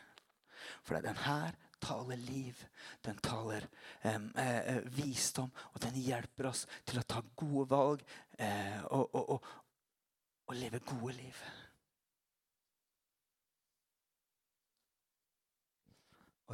For 0.83 0.95
det 0.95 1.05
er 1.05 1.09
den 1.13 1.23
her 1.27 1.55
taler 1.85 2.17
liv. 2.17 2.65
Den 3.05 3.19
taler 3.23 3.67
eh, 4.03 4.81
visdom, 4.97 5.53
og 5.73 5.83
den 5.85 5.99
hjelper 6.01 6.51
oss 6.51 6.65
til 6.87 7.01
å 7.01 7.07
ta 7.09 7.23
gode 7.37 7.69
valg 7.73 8.05
eh, 8.39 8.81
og, 8.89 9.15
og, 9.15 9.31
og, 9.37 9.53
og, 10.49 10.57
leve 10.57 10.81
gode 10.89 11.17
liv. 11.19 11.45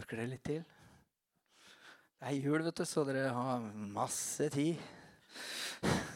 Orker 0.00 0.16
dere 0.16 0.32
litt 0.32 0.46
til? 0.48 0.62
Det 2.20 2.28
er 2.30 2.38
jul, 2.38 2.62
vet 2.64 2.80
du, 2.80 2.86
så 2.88 3.04
dere 3.04 3.28
har 3.36 3.64
masse 3.92 4.48
tid. 4.52 4.80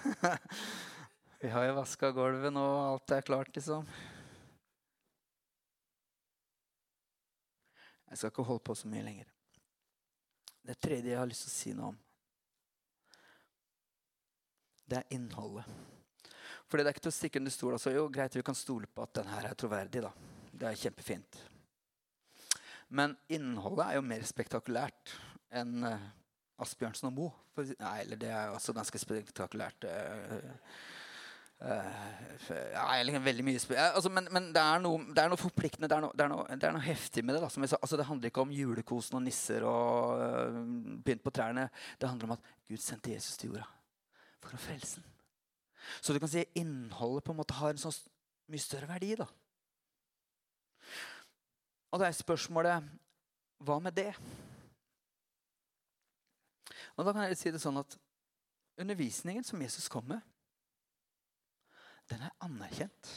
Vi 1.42 1.50
har 1.52 1.66
jo 1.68 1.76
vaska 1.76 2.08
gulvet 2.16 2.52
nå, 2.54 2.64
og 2.64 2.84
alt 2.94 3.12
er 3.12 3.26
klart, 3.26 3.52
liksom. 3.52 3.84
Jeg 8.08 8.20
skal 8.20 8.32
ikke 8.32 8.48
holde 8.48 8.64
på 8.64 8.76
så 8.78 8.88
mye 8.88 9.04
lenger. 9.04 9.28
Det 10.64 10.80
tredje 10.80 11.12
jeg 11.12 11.20
har 11.20 11.28
lyst 11.28 11.44
til 11.44 11.52
å 11.52 11.56
si 11.58 11.76
noe 11.76 11.92
om, 11.92 11.98
det 14.88 15.00
er 15.00 15.16
innholdet. 15.16 15.66
For 16.68 16.80
det 16.80 16.86
er 16.86 16.94
ikke 16.96 17.04
til 17.04 17.12
å 17.12 17.18
stikke 17.18 17.40
under 17.40 17.52
stol. 17.52 17.76
Altså, 17.76 17.92
jo, 17.92 18.06
greit, 18.12 18.36
vi 18.36 18.44
kan 18.46 18.56
stole 18.56 18.88
på 18.88 19.04
at 19.04 19.18
den 19.20 19.28
her 19.32 19.50
er 19.50 19.58
troverdig. 19.58 20.04
da. 20.04 20.12
Det 20.52 20.70
er 20.70 20.80
kjempefint. 20.86 21.44
Men 22.88 23.16
innholdet 23.32 23.86
er 23.86 23.98
jo 23.98 24.04
mer 24.06 24.26
spektakulært 24.28 25.14
enn 25.54 25.86
uh, 25.86 26.10
Asbjørnsen 26.62 27.08
og 27.10 27.16
Moe. 27.16 27.32
Nei, 27.78 27.96
eller 28.02 28.18
det 28.18 28.30
er 28.34 28.52
også 28.54 28.74
ganske 28.76 29.00
spektakulært. 29.00 29.86
Uh, 29.86 30.52
Uh, 31.64 32.50
ja, 32.74 33.18
veldig 33.22 33.44
mye 33.46 33.60
altså, 33.94 34.10
men, 34.12 34.26
men 34.34 34.48
det, 34.52 34.60
er 34.60 34.80
noe, 34.82 34.98
det, 35.14 35.22
er 35.22 35.30
noe, 35.30 35.40
forpliktende, 35.40 35.88
det 35.88 35.96
er 35.96 36.02
noe, 36.02 36.12
det 36.12 36.24
er 36.24 36.32
noe, 36.32 36.56
det 36.60 36.66
er 36.68 36.74
noe 36.74 36.84
heftig 36.84 37.22
med 37.24 37.38
det. 37.38 37.44
Da, 37.44 37.76
altså, 37.78 37.96
det 37.96 38.04
handler 38.08 38.28
ikke 38.28 38.42
om 38.42 38.52
julekosen 38.52 39.16
og 39.16 39.22
nisser 39.24 39.64
og 39.68 40.18
uh, 40.18 40.58
pynt 41.06 41.22
på 41.24 41.32
trærne. 41.32 41.68
Det 41.96 42.10
handler 42.10 42.28
om 42.28 42.36
at 42.36 42.50
Gud 42.68 42.82
sendte 42.82 43.14
Jesus 43.14 43.38
til 43.40 43.54
jorda 43.54 43.64
for 44.42 44.58
å 44.58 44.60
frelse 44.60 45.00
den. 45.00 45.08
Så 46.02 46.12
du 46.12 46.20
kan 46.20 46.32
si 46.32 46.44
innholdet 46.58 47.24
på 47.24 47.32
en 47.32 47.40
måte 47.40 47.56
har 47.56 47.72
en 47.72 47.80
sånn 47.80 47.96
mye 48.52 48.64
større 48.66 48.90
verdi. 48.90 49.14
da. 49.22 49.28
Og 51.94 52.00
da 52.02 52.09
er 52.11 52.16
spørsmålet 52.16 52.88
hva 53.62 53.78
med 53.78 53.94
det? 53.94 54.11
Og 56.98 57.07
da 57.07 57.14
kan 57.14 57.28
jeg 57.28 57.38
si 57.38 57.52
det 57.54 57.62
sånn 57.62 57.78
at 57.78 57.94
Undervisningen 58.74 59.44
som 59.46 59.61
Jesus 59.62 59.87
kom 59.87 60.09
med, 60.11 60.18
den 62.11 62.24
er 62.26 62.33
anerkjent 62.42 63.11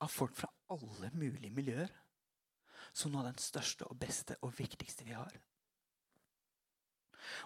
av 0.00 0.08
folk 0.08 0.32
fra 0.38 0.48
alle 0.72 1.10
mulige 1.12 1.52
miljøer 1.52 1.92
som 2.96 3.12
noe 3.12 3.26
av 3.26 3.28
den 3.28 3.42
største 3.44 3.84
og 3.84 3.98
beste 4.00 4.38
og 4.40 4.54
viktigste 4.56 5.04
vi 5.04 5.12
har. 5.12 5.36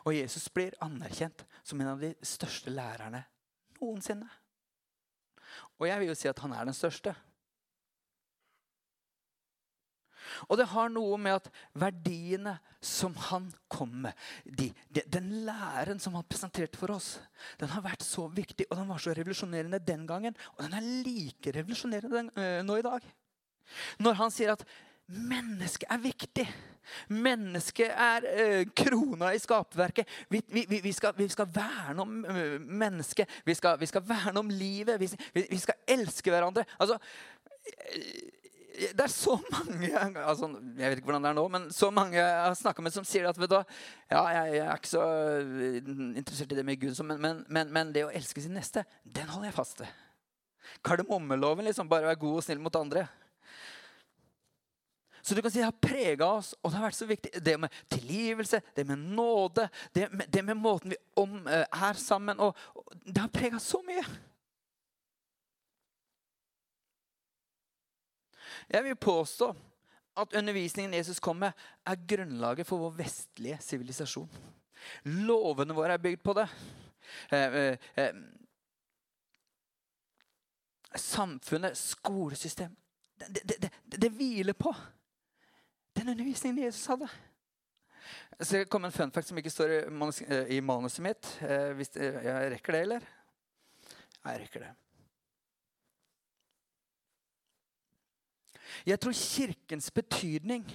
Og 0.07 0.15
Jesus 0.15 0.47
blir 0.55 0.79
anerkjent 0.87 1.43
som 1.67 1.83
en 1.83 1.91
av 1.97 2.07
de 2.07 2.15
største 2.23 2.71
lærerne 2.71 3.25
noensinne. 3.81 4.31
Og 5.77 5.89
jeg 5.91 6.01
vil 6.01 6.13
jo 6.13 6.17
si 6.23 6.31
at 6.31 6.41
han 6.47 6.55
er 6.55 6.71
den 6.71 6.77
største. 6.77 7.13
Og 10.49 10.61
det 10.61 10.69
har 10.73 10.91
noe 10.93 11.19
med 11.21 11.39
at 11.41 11.51
verdiene 11.79 12.57
som 12.81 13.17
han 13.29 13.49
kom 13.73 13.93
med, 14.07 14.27
de, 14.45 14.71
de, 14.93 15.03
den 15.11 15.31
læren 15.47 16.01
som 16.03 16.17
han 16.19 16.27
presenterte 16.29 16.79
for 16.79 16.95
oss, 16.95 17.17
den 17.61 17.73
har 17.73 17.85
vært 17.85 18.05
så 18.07 18.27
viktig, 18.33 18.69
og 18.71 18.81
den 18.81 18.91
var 18.91 19.03
så 19.03 19.15
revolusjonerende 19.17 19.83
den 19.83 20.07
gangen. 20.09 20.37
Og 20.57 20.65
den 20.67 20.77
er 20.79 20.91
like 21.07 21.55
revolusjonerende 21.57 22.29
øh, 22.37 22.61
nå 22.67 22.81
i 22.81 22.87
dag. 22.87 23.09
Når 23.99 24.19
han 24.21 24.31
sier 24.35 24.55
at 24.55 24.63
mennesket 25.07 25.87
er 25.91 26.03
viktig. 26.03 26.47
Mennesket 27.09 27.91
er 27.91 28.27
øh, 28.39 28.67
krona 28.77 29.33
i 29.35 29.39
skapverket. 29.43 30.09
Vi, 30.31 30.43
vi, 30.49 30.81
vi, 30.83 30.93
skal, 30.93 31.15
vi, 31.17 31.29
skal, 31.29 31.49
verne 31.55 32.03
om 32.03 32.25
øh, 32.25 32.61
mennesket. 32.61 33.29
Vi 33.45 33.55
skal, 33.55 33.87
skal, 33.87 34.09
verne 34.09 34.39
om 34.39 34.51
livet. 34.51 35.01
Vi, 35.35 35.59
skal 35.59 35.75
elske 35.89 36.31
hverandre. 36.31 36.65
Altså, 36.81 36.99
det 38.77 39.05
er 39.07 39.13
så 39.13 39.37
mange 39.51 39.89
altså, 39.97 40.49
Jeg 40.77 40.91
vet 40.91 41.01
ikke 41.01 41.09
hvordan 41.09 41.25
det 41.25 41.31
er 41.31 41.39
nå, 41.39 41.45
men 41.53 41.69
så 41.75 41.91
mange 41.95 42.19
jeg 42.19 42.41
har 42.45 42.57
snakka 42.59 42.85
med, 42.85 42.95
som 42.95 43.07
sier 43.09 43.29
at 43.29 43.39
vet 43.41 43.53
du, 43.53 43.59
ja, 44.11 44.23
jeg, 44.35 44.57
jeg, 44.57 44.65
er 44.67 44.81
ikke 44.81 44.93
så 44.93 45.05
eh, 45.41 45.79
interessert 46.21 46.53
i 46.53 46.59
det 46.59 46.67
med 46.69 46.81
Gud, 46.81 46.97
men, 47.09 47.21
men, 47.23 47.45
men, 47.49 47.71
men 47.73 47.93
det 47.95 48.05
å 48.07 48.13
elske 48.13 48.45
sin 48.45 48.57
neste, 48.57 48.85
den 49.05 49.31
holder 49.33 49.51
jeg 49.51 49.57
fast 49.57 49.81
ved. 49.85 50.03
Kardemommeloven. 50.85 51.65
liksom, 51.65 51.89
Bare 51.89 52.11
være 52.11 52.21
god 52.21 52.41
og 52.41 52.45
snill 52.45 52.61
mot 52.61 52.77
andre. 52.77 53.07
Så 55.27 55.35
du 55.35 55.43
kan 55.43 55.51
si 55.51 55.59
det 55.59 55.67
har 55.67 55.83
prega 55.83 56.27
oss, 56.37 56.53
og 56.63 56.71
det 56.71 56.79
har 56.79 56.87
vært 56.87 56.99
så 57.01 57.09
viktig. 57.09 57.33
Det 57.43 57.57
med 57.59 57.83
tilgivelse, 57.91 58.61
det 58.77 58.85
med 58.87 59.09
nåde, 59.17 59.67
det 59.95 60.07
med, 60.13 60.29
det 60.31 60.45
med 60.47 60.61
måten 60.61 60.95
vi 60.95 60.99
om, 61.19 61.41
eh, 61.51 61.65
er 61.67 61.99
sammen 61.99 62.39
og, 62.39 62.55
og 62.75 62.93
Det 63.03 63.19
har 63.19 63.33
prega 63.35 63.59
så 63.59 63.81
mye. 63.87 64.05
Jeg 68.71 68.85
vil 68.85 68.97
påstå 68.97 69.55
at 70.17 70.33
undervisningen 70.35 70.95
Jesus 70.95 71.21
kom 71.21 71.37
med, 71.37 71.53
er 71.87 72.07
grunnlaget 72.09 72.67
for 72.67 72.81
vår 72.81 72.97
vestlige 72.99 73.59
sivilisasjon. 73.61 74.31
Lovene 75.05 75.75
våre 75.77 75.97
er 75.97 76.03
bygd 76.03 76.23
på 76.25 76.35
det. 76.37 76.47
Eh, 77.31 77.55
eh, 77.55 77.79
eh, 77.97 78.15
samfunnet, 80.97 81.77
skolesystem 81.77 82.77
det, 83.17 83.41
det, 83.49 83.57
det, 83.63 83.99
det, 84.03 84.09
hviler 84.13 84.53
på 84.53 84.75
den 85.97 86.09
undervisningen 86.09 86.65
Jesus 86.65 86.87
hadde. 86.87 87.09
Så 88.41 88.57
det 88.57 88.69
kom 88.69 88.85
en 88.85 88.93
fun 88.93 89.13
fact 89.13 89.29
som 89.29 89.39
ikke 89.39 89.51
står 89.51 89.73
i, 89.73 89.79
manus, 89.91 90.21
i 90.23 90.61
manuset 90.61 91.03
mitt. 91.03 91.31
Hvis 91.79 91.95
jeg 91.97 92.51
rekker 92.53 92.77
det, 92.77 92.81
eller? 92.81 93.07
Jeg 94.27 94.43
rekker 94.43 94.67
det. 94.67 94.75
Jeg 98.87 99.01
tror 99.01 99.17
Kirkens 99.17 99.91
betydning 99.95 100.67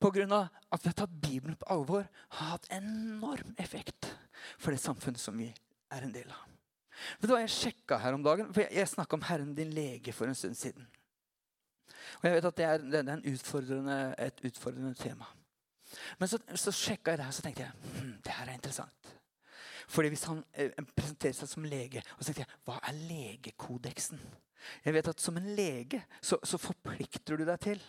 pga. 0.00 0.48
at 0.72 0.84
vi 0.84 0.88
har 0.88 0.94
tatt 0.94 1.20
Bibelen 1.20 1.56
på 1.56 1.66
alvor, 1.72 2.06
har 2.28 2.52
hatt 2.54 2.68
enorm 2.70 3.54
effekt 3.58 4.14
for 4.58 4.70
det 4.70 4.80
samfunnet 4.80 5.20
som 5.20 5.38
vi 5.38 5.48
er 5.90 6.04
en 6.04 6.12
del 6.12 6.28
av. 6.30 6.44
Vet 7.18 7.28
du 7.28 7.34
hva 7.34 7.40
Jeg 7.40 7.54
sjekka 7.54 7.98
her 8.02 8.14
om 8.14 8.22
dagen, 8.22 8.52
for 8.52 8.64
jeg, 8.64 8.74
jeg 8.74 8.88
snakka 8.88 9.16
om 9.16 9.26
Herren 9.28 9.54
din 9.54 9.70
lege 9.74 10.12
for 10.12 10.26
en 10.26 10.34
stund 10.34 10.56
siden. 10.58 10.86
Og 12.18 12.24
jeg 12.26 12.34
vet 12.34 12.48
at 12.48 12.56
det 12.56 12.64
er, 12.64 12.78
det 12.78 13.02
er 13.04 13.28
utfordrende, 13.32 13.98
et 14.18 14.40
utfordrende 14.44 14.94
tema. 14.94 15.28
Men 16.18 16.28
så, 16.28 16.38
så 16.54 16.72
sjekka 16.74 17.14
jeg 17.14 17.20
det 17.20 17.28
her 17.28 17.36
så 17.36 17.44
tenkte 17.44 17.64
jeg 17.64 17.94
hm, 17.94 18.12
det 18.24 18.34
her 18.34 18.50
er 18.50 18.58
interessant. 18.58 19.14
Fordi 19.88 20.08
Hvis 20.08 20.24
han 20.28 20.42
eh, 20.54 20.70
presenterer 20.96 21.32
seg 21.32 21.48
som 21.48 21.64
lege, 21.64 22.02
og 22.16 22.20
så 22.20 22.28
tenkte 22.28 22.44
jeg, 22.44 22.60
hva 22.68 22.76
er 22.82 22.98
legekodeksen? 23.08 24.20
Jeg 24.84 24.94
vet 24.96 25.10
at 25.10 25.22
Som 25.22 25.38
en 25.40 25.48
lege 25.56 26.00
så, 26.20 26.38
så 26.46 26.58
forplikter 26.60 27.38
du 27.38 27.44
deg 27.46 27.60
til 27.62 27.80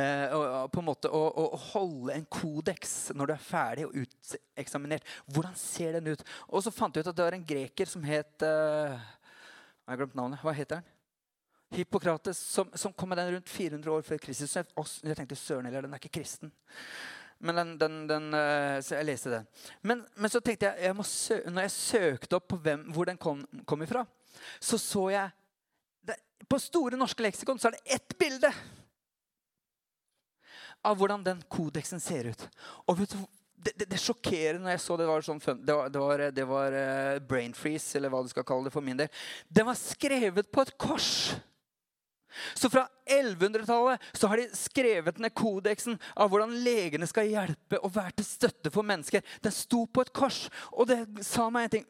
eh, 0.00 0.34
å, 0.34 0.66
på 0.72 0.82
en 0.82 0.88
måte 0.88 1.10
å, 1.14 1.22
å, 1.30 1.46
holde 1.70 2.16
en 2.16 2.26
kodeks 2.30 3.14
når 3.16 3.30
du 3.30 3.34
er 3.34 3.42
ferdig 3.42 3.86
og 3.88 3.96
uteksaminert. 3.96 5.06
Hvordan 5.30 5.56
ser 5.58 5.98
den 5.98 6.12
ut? 6.12 6.24
Og 6.48 6.64
så 6.64 6.74
fant 6.74 6.96
jeg 6.96 7.06
ut 7.06 7.10
at 7.12 7.18
det 7.18 7.26
var 7.28 7.38
en 7.38 7.48
greker 7.48 7.90
som 7.90 8.04
het 8.06 8.46
eh, 8.46 8.94
Jeg 8.94 9.92
har 9.92 10.00
glemt 10.02 10.18
navnet. 10.18 10.42
Hva 10.44 10.56
heter 10.56 10.82
han? 10.82 10.94
Hippokrates, 11.70 12.38
som, 12.40 12.70
som, 12.74 12.92
kom 12.96 13.10
med 13.12 13.18
den 13.20 13.34
rundt 13.34 13.48
400 13.52 13.92
år 13.92 14.04
før 14.06 14.20
Kristus. 14.22 14.56
Jeg, 14.56 14.68
jeg 15.04 15.16
tenkte 15.18 15.36
søren 15.36 15.68
heller, 15.68 15.84
den 15.84 15.92
er 15.92 16.00
ikke 16.00 16.16
kristen. 16.16 16.52
Men 17.38 17.60
den, 17.60 17.74
den, 17.80 17.98
den, 18.08 18.30
eh, 18.34 18.78
så 18.82 18.96
jeg 18.96 19.06
leste 19.06 19.30
den. 19.30 19.48
Men, 19.86 20.06
men 20.16 20.32
så 20.32 20.40
tenkte 20.40 20.70
jeg, 20.70 20.88
jeg 20.88 21.06
sø, 21.06 21.36
når 21.46 21.68
jeg 21.68 21.74
søkte 21.76 22.38
opp 22.40 22.56
hvem, 22.64 22.88
hvor 22.94 23.06
den 23.06 23.20
kom, 23.20 23.44
kom 23.68 23.84
ifra, 23.84 24.06
så 24.60 24.78
så 24.80 25.04
jeg 25.12 25.30
det, 26.06 26.16
På 26.48 26.58
Store 26.62 26.98
norske 27.00 27.22
leksikon 27.22 27.58
så 27.58 27.70
er 27.70 27.78
det 27.78 27.98
ett 27.98 28.18
bilde 28.18 28.52
av 30.86 30.96
hvordan 30.98 31.24
den 31.26 31.42
kodeksen 31.50 32.00
ser 32.00 32.30
ut. 32.30 32.46
Og 32.86 33.00
vet 33.00 33.14
du, 33.14 33.18
det, 33.58 33.74
det, 33.74 33.88
det 33.90 33.98
sjokkerer 34.00 34.60
når 34.62 34.76
jeg 34.76 34.84
så 34.84 34.96
det. 34.98 35.08
var 35.08 35.26
sånn 35.26 35.42
fun, 35.42 35.60
det 35.66 35.74
var, 35.74 35.90
det 35.90 36.02
var, 36.02 36.24
det 36.34 36.46
var 36.46 36.78
uh, 36.78 37.18
brain 37.26 37.54
freeze, 37.56 37.96
eller 37.98 38.12
hva 38.12 38.22
du 38.22 38.30
skal 38.30 38.46
kalle 38.46 38.68
det 38.68 38.74
for 38.74 38.84
min 38.84 39.00
del. 39.00 39.10
Den 39.50 39.66
var 39.68 39.78
skrevet 39.80 40.50
på 40.54 40.64
et 40.64 40.74
kors. 40.78 41.12
Så 42.54 42.70
fra 42.70 42.84
1100-tallet 43.10 44.04
så 44.12 44.28
har 44.30 44.38
de 44.38 44.48
skrevet 44.54 45.18
ned 45.18 45.34
kodeksen 45.34 45.96
av 46.14 46.30
hvordan 46.30 46.52
legene 46.62 47.08
skal 47.08 47.30
hjelpe 47.30 47.80
og 47.80 47.94
være 47.94 48.18
til 48.18 48.28
støtte 48.28 48.72
for 48.74 48.86
mennesker. 48.86 49.24
Den 49.42 49.54
sto 49.54 49.86
på 49.86 50.04
et 50.04 50.12
kors, 50.14 50.44
og 50.70 50.90
det 50.90 51.00
sa 51.26 51.48
meg 51.50 51.66
en 51.66 51.74
ting. 51.78 51.88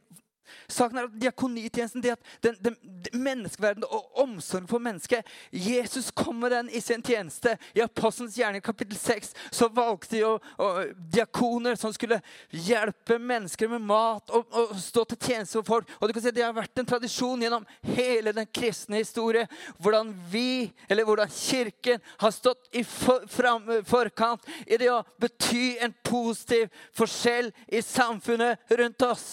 Saken 0.68 0.98
er 0.98 1.08
at 1.08 1.16
Diakonitjenesten, 1.20 2.02
det 2.04 2.14
at 2.16 2.32
den, 2.44 2.56
den, 2.64 2.76
den 3.04 3.22
menneskeverden 3.24 3.84
og 3.88 4.20
omsorg 4.22 4.68
for 4.70 4.82
mennesket 4.82 5.26
Jesus 5.52 6.11
kom 6.14 6.40
med 6.42 6.52
den 6.52 6.70
i 6.70 6.80
sin 6.80 7.02
tjeneste. 7.02 7.56
I 7.74 7.82
Apostelens 7.84 8.37
gjerning 8.38 8.62
kapittel 8.64 8.98
6 8.98 9.34
så 9.50 9.68
valgte 9.72 10.16
de 10.16 10.22
å, 10.26 10.34
å, 10.58 10.68
diakoner 11.12 11.78
som 11.78 11.92
skulle 11.94 12.20
hjelpe 12.50 13.18
mennesker 13.18 13.70
med 13.72 13.84
mat 13.88 14.32
og, 14.34 14.46
og, 14.52 14.74
stå 14.82 15.04
til 15.08 15.20
tjeneste 15.28 15.58
for 15.61 15.68
folk. 15.74 15.92
Og 15.98 16.08
du 16.08 16.16
kan 16.16 16.24
si 16.24 16.34
Det 16.38 16.44
har 16.44 16.56
vært 16.56 16.78
en 16.78 16.88
tradisjon 16.88 17.42
gjennom 17.42 17.66
hele 17.96 18.34
den 18.37 18.48
kristne 18.54 19.00
historie 19.02 19.46
hvordan 19.78 20.12
vi, 20.30 20.70
eller 20.88 21.06
hvordan 21.08 21.30
Kirken, 21.32 22.02
har 22.20 22.34
stått 22.34 22.68
i 22.76 22.84
for, 22.87 23.26
fram, 23.30 23.66
forkant 23.87 24.46
i 24.66 24.78
det 24.80 24.90
å 24.92 25.02
bety 25.20 25.78
en 25.82 25.94
positiv 26.04 26.68
forskjell 26.96 27.52
i 27.68 27.82
samfunnet 27.84 28.76
rundt 28.78 29.06
oss. 29.08 29.28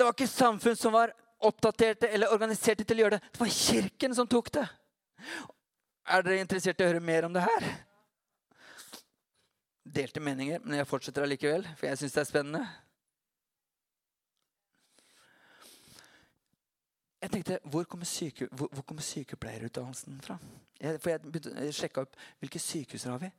Det 0.00 0.04
var 0.04 0.14
ikke 0.16 0.32
samfunn 0.32 0.76
som 0.80 0.94
var 0.96 1.10
oppdaterte 1.44 2.08
eller 2.08 2.32
organiserte 2.32 2.86
til 2.88 2.96
å 2.96 3.02
gjøre 3.02 3.18
det. 3.18 3.26
Det 3.34 3.40
var 3.42 3.50
kirken 3.52 4.14
som 4.16 4.28
tok 4.32 4.46
det. 4.54 4.62
Er 6.08 6.24
dere 6.24 6.40
interessert 6.40 6.80
i 6.80 6.86
å 6.86 6.88
høre 6.88 7.02
mer 7.04 7.26
om 7.28 7.34
det 7.34 7.42
her? 7.44 7.66
Delte 9.84 10.22
meninger, 10.24 10.64
men 10.64 10.78
jeg 10.80 10.88
fortsetter 10.88 11.26
allikevel, 11.26 11.68
for 11.76 11.90
jeg 11.90 12.00
syns 12.00 12.16
det 12.16 12.22
er 12.22 12.30
spennende. 12.30 12.62
Jeg 17.20 17.36
tenkte, 17.36 17.60
Hvor 17.68 17.84
kommer, 17.84 18.08
syke, 18.08 18.48
hvor, 18.56 18.72
hvor 18.72 18.88
kommer 18.88 19.04
sykepleierutdannelsen 19.04 20.20
fra? 20.24 20.40
Jeg, 20.80 20.96
for 21.04 21.12
jeg 21.12 21.76
sjekka 21.76 22.08
opp 22.08 22.16
hvilke 22.40 22.64
sykehus 22.70 23.04
har 23.04 23.20
vi. 23.20 23.34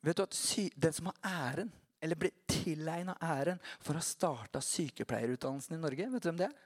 Vet 0.00 0.16
du 0.16 0.24
at 0.24 0.40
sy, 0.40 0.70
Den 0.72 0.96
som 0.96 1.12
har 1.12 1.50
æren 1.52 1.76
eller 2.04 2.20
ble 2.20 2.30
tilegna 2.50 3.16
æren 3.24 3.60
for 3.80 3.94
å 3.96 4.02
ha 4.02 4.04
starta 4.04 4.60
sykepleierutdannelsen 4.64 5.78
i 5.78 5.80
Norge. 5.80 6.08
Vet 6.12 6.24
du 6.24 6.28
hvem 6.28 6.40
det 6.42 6.50
er? 6.50 6.56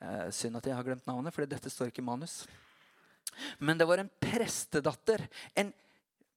Eh, 0.00 0.26
synd 0.36 0.60
at 0.60 0.68
jeg 0.68 0.76
har 0.76 0.84
glemt 0.84 1.08
navnet, 1.08 1.32
for 1.32 1.48
dette 1.48 1.72
står 1.72 1.88
ikke 1.88 2.04
i 2.04 2.08
manus. 2.08 2.42
Men 3.64 3.80
det 3.80 3.88
var 3.88 4.02
en 4.02 4.12
prestedatter, 4.20 5.24
en 5.56 5.72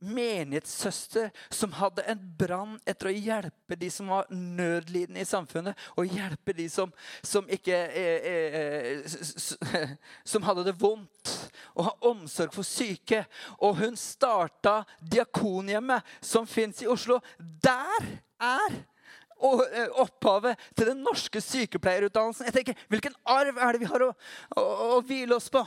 menighetssøster 0.04 1.32
som 1.54 1.74
hadde 1.78 2.06
en 2.12 2.22
brann 2.38 2.76
etter 2.90 3.10
å 3.10 3.16
hjelpe 3.16 3.78
de 3.80 3.90
som 3.94 4.12
var 4.12 4.30
nødlidende 4.32 5.24
i 5.24 5.28
samfunnet, 5.28 5.78
og 5.98 6.12
hjelpe 6.12 6.56
de 6.58 6.68
som, 6.72 6.92
som 7.26 7.48
ikke 7.52 7.78
eh, 7.90 8.30
eh, 8.30 9.94
Som 10.28 10.44
hadde 10.48 10.66
det 10.68 10.76
vondt, 10.80 11.32
og 11.74 11.88
ha 11.88 11.94
omsorg 12.10 12.54
for 12.56 12.68
syke. 12.68 13.24
Og 13.64 13.78
hun 13.82 13.98
starta 14.00 14.82
Diakonhjemmet, 15.00 16.04
som 16.22 16.48
fins 16.50 16.82
i 16.84 16.90
Oslo. 16.90 17.20
Der 17.40 18.08
er 18.44 18.76
eh, 18.76 19.90
opphavet 20.02 20.60
til 20.76 20.92
den 20.92 21.04
norske 21.06 21.42
sykepleierutdannelsen. 21.42 22.50
Jeg 22.50 22.60
tenker, 22.60 22.86
Hvilken 22.92 23.18
arv 23.26 23.58
er 23.58 23.74
det 23.74 23.84
vi 23.84 23.92
har 23.92 24.08
å, 24.08 24.14
å, 24.58 24.68
å 24.98 25.02
hvile 25.08 25.38
oss 25.38 25.52
på? 25.54 25.64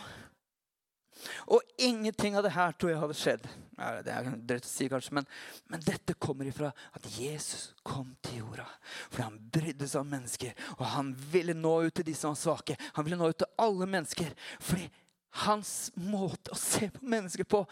Og 1.47 1.63
ingenting 1.79 2.37
av 2.37 2.45
det 2.45 2.55
her 2.57 2.75
tror 2.77 2.93
jeg 2.93 3.03
hadde 3.03 3.19
skjedd. 3.19 3.49
Det 3.77 4.13
er 4.13 4.29
drøyt 4.33 4.65
å 4.65 4.71
si 4.71 4.87
kanskje, 4.89 5.13
men, 5.19 5.27
men, 5.69 5.83
dette 5.85 6.15
kommer 6.17 6.49
ifra 6.49 6.71
at 6.97 7.09
Jesus 7.13 7.75
kom 7.85 8.15
til 8.25 8.41
jorda. 8.41 8.65
Fordi 9.11 9.27
han 9.27 9.37
brydde 9.53 9.89
seg 9.91 10.01
om 10.01 10.15
mennesker, 10.15 10.55
og 10.79 10.85
han 10.95 11.13
ville 11.33 11.57
nå 11.57 11.75
ut 11.85 11.97
til 11.99 12.07
de 12.09 12.15
som 12.17 12.33
var 12.33 12.41
svake. 12.41 12.79
Han 12.97 13.05
ville 13.05 13.21
nå 13.21 13.29
ut 13.29 13.41
til 13.43 13.53
alle 13.61 13.89
mennesker. 13.93 14.33
Fordi 14.65 14.89
hans 15.45 15.73
måte 16.01 16.55
å 16.55 16.61
se 16.61 16.89
på 16.95 17.05
mennesker 17.05 17.45
på 17.45 17.67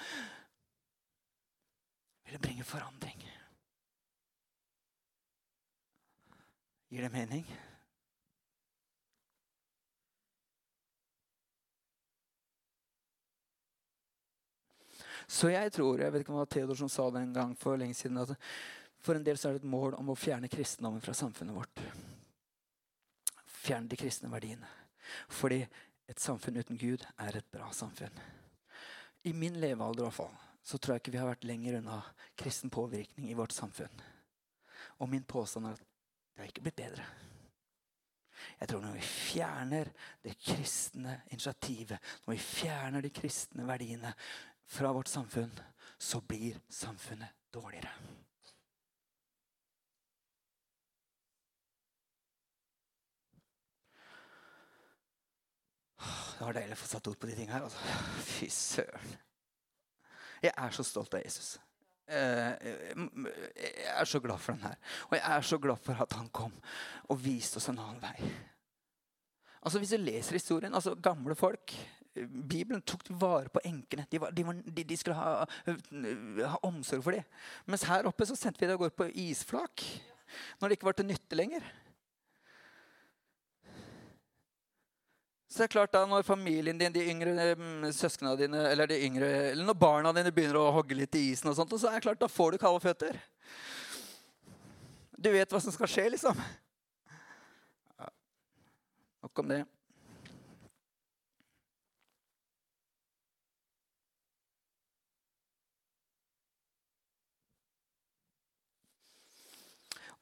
ville 2.24 2.40
bringe 2.40 2.64
forandring. 2.68 3.24
Gir 6.92 7.02
det 7.02 7.12
mening? 7.12 7.48
Så 15.26 15.50
jeg 15.52 15.72
tror, 15.72 16.00
jeg 16.00 16.12
vet 16.12 16.24
ikke 16.24 16.32
om 16.32 16.38
det 16.38 16.44
var 16.44 16.52
Theodor 16.54 16.78
som 16.78 16.90
sa 16.92 17.08
det 17.10 17.22
en 17.22 17.34
gang 17.36 17.54
for 17.58 17.80
lenge 17.80 17.96
siden, 17.98 18.20
at 18.20 18.34
for 19.04 19.16
en 19.16 19.24
del 19.24 19.38
så 19.38 19.48
er 19.48 19.56
det 19.56 19.64
et 19.64 19.72
mål 19.74 19.96
om 19.98 20.12
å 20.12 20.18
fjerne 20.18 20.48
kristendommen 20.52 21.02
fra 21.04 21.14
samfunnet 21.16 21.56
vårt. 21.56 21.82
Fjerne 23.64 23.90
de 23.90 23.98
kristne 24.00 24.30
verdiene. 24.32 24.68
Fordi 25.28 25.60
et 26.08 26.20
samfunn 26.20 26.56
uten 26.56 26.80
Gud 26.80 27.04
er 27.20 27.36
et 27.36 27.50
bra 27.52 27.70
samfunn. 27.72 28.16
I 29.24 29.32
min 29.36 29.56
levealder 29.60 30.04
i 30.04 30.08
hvert 30.08 30.18
fall, 30.18 30.34
så 30.64 30.78
tror 30.78 30.94
jeg 30.94 31.04
ikke 31.04 31.14
vi 31.14 31.20
har 31.20 31.28
vært 31.28 31.46
lenger 31.48 31.78
unna 31.80 32.00
kristen 32.40 32.72
påvirkning 32.72 33.28
i 33.30 33.36
vårt 33.36 33.52
samfunn. 33.56 34.02
Og 35.00 35.10
min 35.12 35.24
påstand 35.28 35.68
er 35.68 35.76
at 35.76 35.84
det 35.84 36.42
har 36.42 36.50
ikke 36.50 36.64
blitt 36.64 36.80
bedre. 36.80 37.04
Jeg 38.60 38.68
tror 38.68 38.82
når 38.82 38.96
vi 38.96 39.04
fjerner 39.04 39.90
det 40.24 40.34
kristne 40.40 41.18
initiativet, 41.30 42.00
når 42.24 42.34
vi 42.34 42.42
fjerner 42.42 43.04
de 43.04 43.12
kristne 43.14 43.66
verdiene, 43.68 44.12
fra 44.66 44.92
vårt 44.92 45.08
samfunn, 45.08 45.52
så 45.98 46.20
blir 46.20 46.60
samfunnet 46.68 47.28
dårligere. 47.54 47.90
Det 56.34 56.42
var 56.42 56.56
deilig 56.56 56.74
å 56.76 56.80
få 56.80 56.88
satt 56.90 57.06
ord 57.08 57.20
på 57.20 57.28
de 57.30 57.36
tingene 57.36 57.54
her. 57.54 57.68
Altså. 57.68 57.78
Fy 58.26 58.48
søren. 58.52 59.14
Jeg 60.44 60.52
er 60.52 60.74
så 60.76 60.84
stolt 60.84 61.14
av 61.16 61.22
Jesus. 61.22 61.54
Eh, 62.04 62.66
jeg 63.56 63.92
er 63.94 64.08
så 64.08 64.20
glad 64.20 64.42
for 64.42 64.52
den 64.52 64.66
her. 64.66 64.74
Og 65.08 65.14
jeg 65.16 65.24
er 65.24 65.46
så 65.46 65.58
glad 65.62 65.80
for 65.80 66.02
at 66.04 66.16
han 66.18 66.28
kom 66.34 66.52
og 67.08 67.22
viste 67.24 67.62
oss 67.62 67.70
en 67.72 67.80
annen 67.80 68.02
vei. 68.02 68.32
Altså 69.64 69.80
Hvis 69.80 69.94
du 69.94 70.02
leser 70.02 70.36
historien 70.36 70.74
altså 70.74 70.92
Gamle 71.00 71.34
folk 71.38 71.72
Bibelen 72.14 72.82
tok 72.86 73.08
vare 73.18 73.50
på 73.50 73.62
enkene. 73.66 74.06
De, 74.10 74.20
de, 74.30 74.84
de, 74.86 74.96
skulle 74.98 75.18
ha, 75.18 75.46
ha, 75.46 76.58
omsorg 76.62 77.02
for 77.02 77.16
dem. 77.16 77.24
Mens 77.66 77.86
her 77.88 78.06
oppe 78.06 78.26
så 78.28 78.36
sendte 78.38 78.62
vi 78.62 78.68
det 78.68 78.76
av 78.76 78.84
gårde 78.84 78.98
på 78.98 79.10
isflak 79.24 79.86
når 80.58 80.70
det 80.70 80.78
ikke 80.78 80.88
var 80.88 80.96
til 80.98 81.08
nytte 81.10 81.38
lenger. 81.38 81.66
Så 85.54 85.60
det 85.60 85.66
er 85.68 85.74
klart 85.76 85.92
da, 85.94 86.00
Når 86.10 86.24
familien 86.26 86.78
din, 86.78 86.94
de 86.94 87.02
yngre 87.12 87.52
mm, 87.54 87.84
søsknene 87.94 88.34
dine, 88.38 88.62
eller, 88.72 88.90
de 88.90 88.98
yngre, 89.06 89.28
eller 89.52 89.66
når 89.68 89.78
barna 89.78 90.10
dine 90.14 90.32
begynner 90.34 90.58
å 90.58 90.72
hogge 90.74 90.96
litt 90.98 91.14
i 91.14 91.28
isen, 91.30 91.50
og 91.50 91.58
sånt, 91.58 91.74
så 91.78 91.92
er 91.92 92.00
det 92.00 92.06
klart, 92.08 92.22
da 92.22 92.30
får 92.30 92.54
du 92.54 92.58
kalde 92.62 92.82
føtter. 92.82 93.20
Du 95.14 95.30
vet 95.30 95.54
hva 95.54 95.60
som 95.62 95.74
skal 95.74 95.90
skje, 95.90 96.08
liksom. 96.16 96.42
Nok 99.22 99.44
om 99.44 99.54
det. 99.54 99.62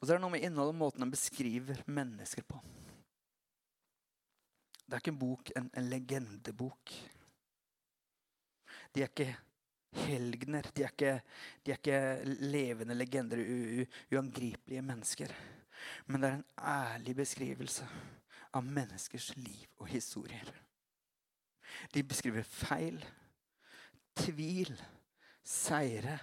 Og 0.02 0.08
så 0.08 0.16
er 0.16 0.18
det 0.18 0.24
noe 0.24 0.34
med 0.34 0.42
innholdet 0.42 0.74
og 0.74 0.80
måten 0.80 1.04
den 1.04 1.12
beskriver 1.14 1.78
mennesker 1.86 2.42
på. 2.42 2.58
Det 4.82 4.96
er 4.96 4.98
ikke 4.98 5.12
en 5.14 5.20
bok, 5.20 5.52
en, 5.54 5.68
en 5.78 5.86
legendebok. 5.92 6.94
De 8.90 9.04
er 9.04 9.06
ikke 9.06 9.28
helgener. 10.02 10.66
De 10.74 10.82
er 10.82 10.90
ikke, 10.90 11.14
de 11.62 11.70
er 11.70 11.78
ikke 11.78 12.02
levende 12.50 12.98
legender, 12.98 13.46
u, 13.46 13.86
uangripelige 14.10 14.82
mennesker. 14.82 15.38
Men 16.10 16.20
det 16.20 16.32
er 16.32 16.38
en 16.40 16.46
ærlig 16.74 17.16
beskrivelse 17.22 17.86
av 18.52 18.66
menneskers 18.66 19.30
liv 19.38 19.70
og 19.78 19.86
historier. 19.94 20.50
De 21.94 22.02
beskriver 22.02 22.42
feil, 22.42 22.98
tvil, 24.18 24.74
seire. 25.46 26.18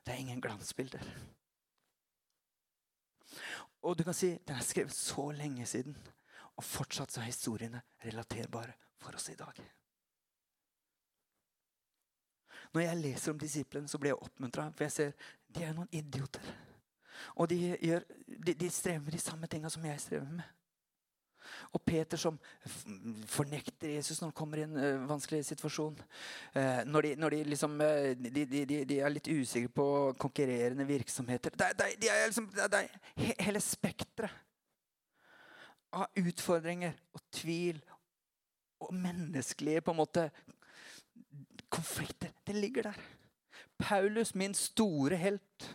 Det 0.00 0.16
er 0.16 0.24
ingen 0.24 0.40
glansbilder. 0.40 1.04
Og 3.82 3.98
du 3.98 4.04
kan 4.04 4.16
si 4.16 4.32
den 4.46 4.56
er 4.56 4.66
skrevet 4.66 4.94
så 4.94 5.30
lenge 5.30 5.66
siden, 5.66 5.96
og 6.58 6.64
fortsatt 6.64 7.12
så 7.14 7.20
er 7.20 7.30
historiene 7.30 7.82
relaterbare 8.04 8.74
for 8.98 9.14
oss 9.14 9.28
i 9.30 9.36
dag. 9.38 9.60
Når 12.74 12.80
jeg 12.80 13.00
leser 13.00 13.32
om 13.32 13.38
disiplene, 13.38 13.88
så 13.88 13.98
blir 13.98 14.12
jeg 14.12 14.22
oppmuntra. 14.22 14.70
For 14.76 14.84
jeg 14.84 14.92
ser 14.92 15.12
de 15.54 15.64
er 15.64 15.76
noen 15.76 15.88
idioter. 15.94 16.44
Og 17.40 17.48
de, 17.50 17.56
gjør, 17.82 18.04
de, 18.26 18.54
de 18.54 18.70
strever 18.70 19.00
med 19.04 19.14
de 19.14 19.22
samme 19.22 19.46
tinga 19.46 19.70
som 19.72 19.86
jeg 19.86 20.00
strever 20.00 20.28
med. 20.30 20.57
Og 21.76 21.82
Peter 21.84 22.20
som 22.20 22.38
fornekter 23.28 23.92
Jesus 23.96 24.20
når 24.20 24.30
han 24.30 24.36
kommer 24.36 24.60
i 24.60 24.64
en 24.66 24.76
uh, 24.76 25.08
vanskelig 25.10 25.44
situasjon. 25.48 25.98
Uh, 26.56 26.80
når, 26.88 27.06
de, 27.06 27.14
når 27.20 27.36
de, 27.36 27.42
liksom, 27.52 27.76
uh, 27.80 28.10
de, 28.16 28.44
de, 28.88 28.98
er 28.98 29.12
litt 29.12 29.28
usikre 29.28 29.72
på 29.80 29.88
konkurrerende 30.20 30.86
virksomheter. 30.88 31.54
Det, 31.58 31.70
det, 31.78 31.90
de 32.02 32.10
er 32.12 32.26
liksom, 32.26 32.48
det, 32.56 32.82
er 32.82 33.44
hele 33.44 33.62
spekteret 33.64 34.44
av 35.98 36.20
utfordringer 36.20 36.96
og 37.16 37.22
tvil 37.32 37.78
og 38.84 38.90
menneskelige 38.94 39.84
på 39.84 39.94
en 39.94 40.00
måte 40.00 40.28
konflikter. 41.72 42.32
Det 42.46 42.56
ligger 42.56 42.90
der. 42.90 42.98
Paulus, 43.78 44.34
min 44.34 44.54
store 44.54 45.16
helt, 45.16 45.70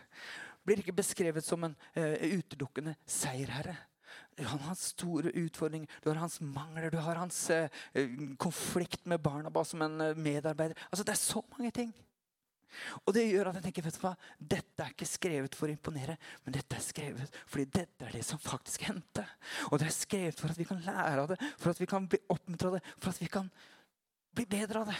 blir 0.64 0.80
ikke 0.80 0.94
beskrevet 0.96 1.44
som 1.44 1.66
en 1.66 1.74
utelukkende 1.94 2.94
seierherre. 3.10 3.74
Du 4.34 4.44
har 4.44 4.58
hans 4.66 4.88
store 4.94 5.30
utfordringer, 5.30 5.90
du 6.02 6.08
har 6.10 6.18
hans 6.18 6.40
mangler, 6.40 6.90
du 6.90 6.98
har 6.98 7.20
hans 7.20 7.38
eh, 7.50 7.70
konflikt 8.38 9.06
med 9.06 9.22
Barnabas 9.22 9.70
som 9.70 9.82
en 9.82 10.00
eh, 10.00 10.16
medarbeider. 10.16 10.78
Altså, 10.90 11.04
Det 11.04 11.14
er 11.14 11.22
så 11.22 11.42
mange 11.54 11.70
ting. 11.70 11.94
Og 13.06 13.14
det 13.14 13.28
gjør 13.28 13.50
at 13.50 13.58
jeg 13.58 13.68
tenker, 13.68 13.84
vet 13.86 13.98
du 13.98 14.02
hva? 14.02 14.14
Dette 14.38 14.82
er 14.82 14.94
ikke 14.94 15.06
skrevet 15.06 15.54
for 15.54 15.70
å 15.70 15.74
imponere, 15.74 16.16
men 16.44 16.56
dette 16.56 16.74
er 16.74 16.82
skrevet 16.82 17.38
fordi 17.46 17.68
dette 17.78 18.08
er 18.08 18.16
det 18.16 18.24
som 18.26 18.42
faktisk 18.42 18.88
hendte. 18.88 19.22
Og 19.70 19.78
det 19.78 19.88
er 19.88 19.94
skrevet 19.94 20.40
for 20.40 20.50
at 20.50 20.58
vi 20.58 20.66
kan 20.68 20.82
lære 20.82 21.22
av 21.22 21.30
det, 21.30 21.38
for 21.60 21.70
at 21.70 21.80
vi 21.80 21.90
kan 21.90 22.08
bli 22.10 22.20
oppmuntra 22.34 22.72
av 22.72 22.78
det, 22.80 22.84
for 22.98 23.14
at 23.14 23.22
vi 23.22 23.30
kan 23.30 23.50
bli 24.34 24.48
bedre 24.50 24.82
av 24.82 24.90
det. 24.90 24.98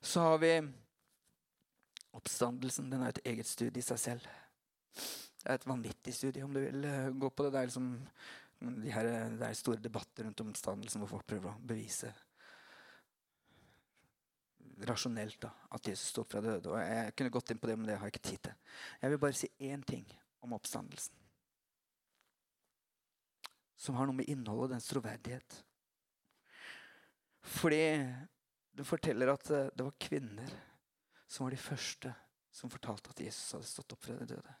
Så 0.00 0.22
har 0.22 0.38
vi 0.38 0.52
Oppstandelsen 2.18 2.90
den 2.90 3.04
er 3.04 3.14
et 3.14 3.24
eget 3.32 3.48
studie 3.48 3.82
i 3.82 3.86
seg 3.86 4.00
selv. 4.02 4.28
Det 5.38 5.46
er 5.46 5.58
et 5.58 5.68
vanvittig 5.68 6.14
studie, 6.14 6.44
om 6.44 6.54
du 6.54 6.60
vil 6.60 6.86
eh, 6.88 7.10
gå 7.14 7.30
på 7.30 7.46
det. 7.46 7.52
Det 7.54 7.60
er, 7.60 7.68
liksom, 7.70 7.90
de 8.84 8.94
her, 8.94 9.10
det 9.38 9.46
er 9.46 9.58
store 9.58 9.82
debatter 9.82 10.26
rundt 10.26 10.42
oppstandelsen 10.42 11.04
hvor 11.04 11.12
folk 11.16 11.28
prøver 11.30 11.52
å 11.52 11.68
bevise 11.68 12.10
rasjonelt 14.86 15.40
da, 15.42 15.50
at 15.74 15.88
Jesus 15.90 16.12
står 16.12 16.26
opp 16.26 16.34
fra 16.34 16.42
døde. 16.42 16.70
Og 16.70 16.78
jeg 16.78 17.14
kunne 17.18 17.34
gått 17.34 17.52
inn 17.52 17.60
på 17.62 17.70
det, 17.70 17.76
men 17.78 17.88
det 17.88 17.98
har 17.98 18.06
jeg 18.06 18.16
ikke 18.16 18.28
tid 18.28 18.42
til. 18.48 18.74
Jeg 19.02 19.12
vil 19.12 19.22
bare 19.24 19.38
si 19.38 19.50
én 19.70 19.84
ting 19.86 20.04
om 20.44 20.54
oppstandelsen. 20.54 21.14
Som 23.78 23.98
har 23.98 24.08
noe 24.08 24.18
med 24.18 24.30
innholdet 24.30 24.68
og 24.68 24.74
dens 24.74 24.88
troverdighet. 24.90 25.60
Fordi 27.58 27.82
det 28.78 28.86
forteller 28.86 29.32
at 29.32 29.50
eh, 29.54 29.70
det 29.74 29.86
var 29.86 30.02
kvinner 30.02 30.56
som 31.28 31.44
var 31.44 31.54
de 31.54 31.60
første 31.60 32.14
som 32.50 32.72
fortalte 32.72 33.12
at 33.12 33.20
Jesus 33.22 33.52
hadde 33.54 33.68
stått 33.68 33.94
opp 33.94 34.06
fra 34.06 34.16
de 34.18 34.28
døde. 34.32 34.54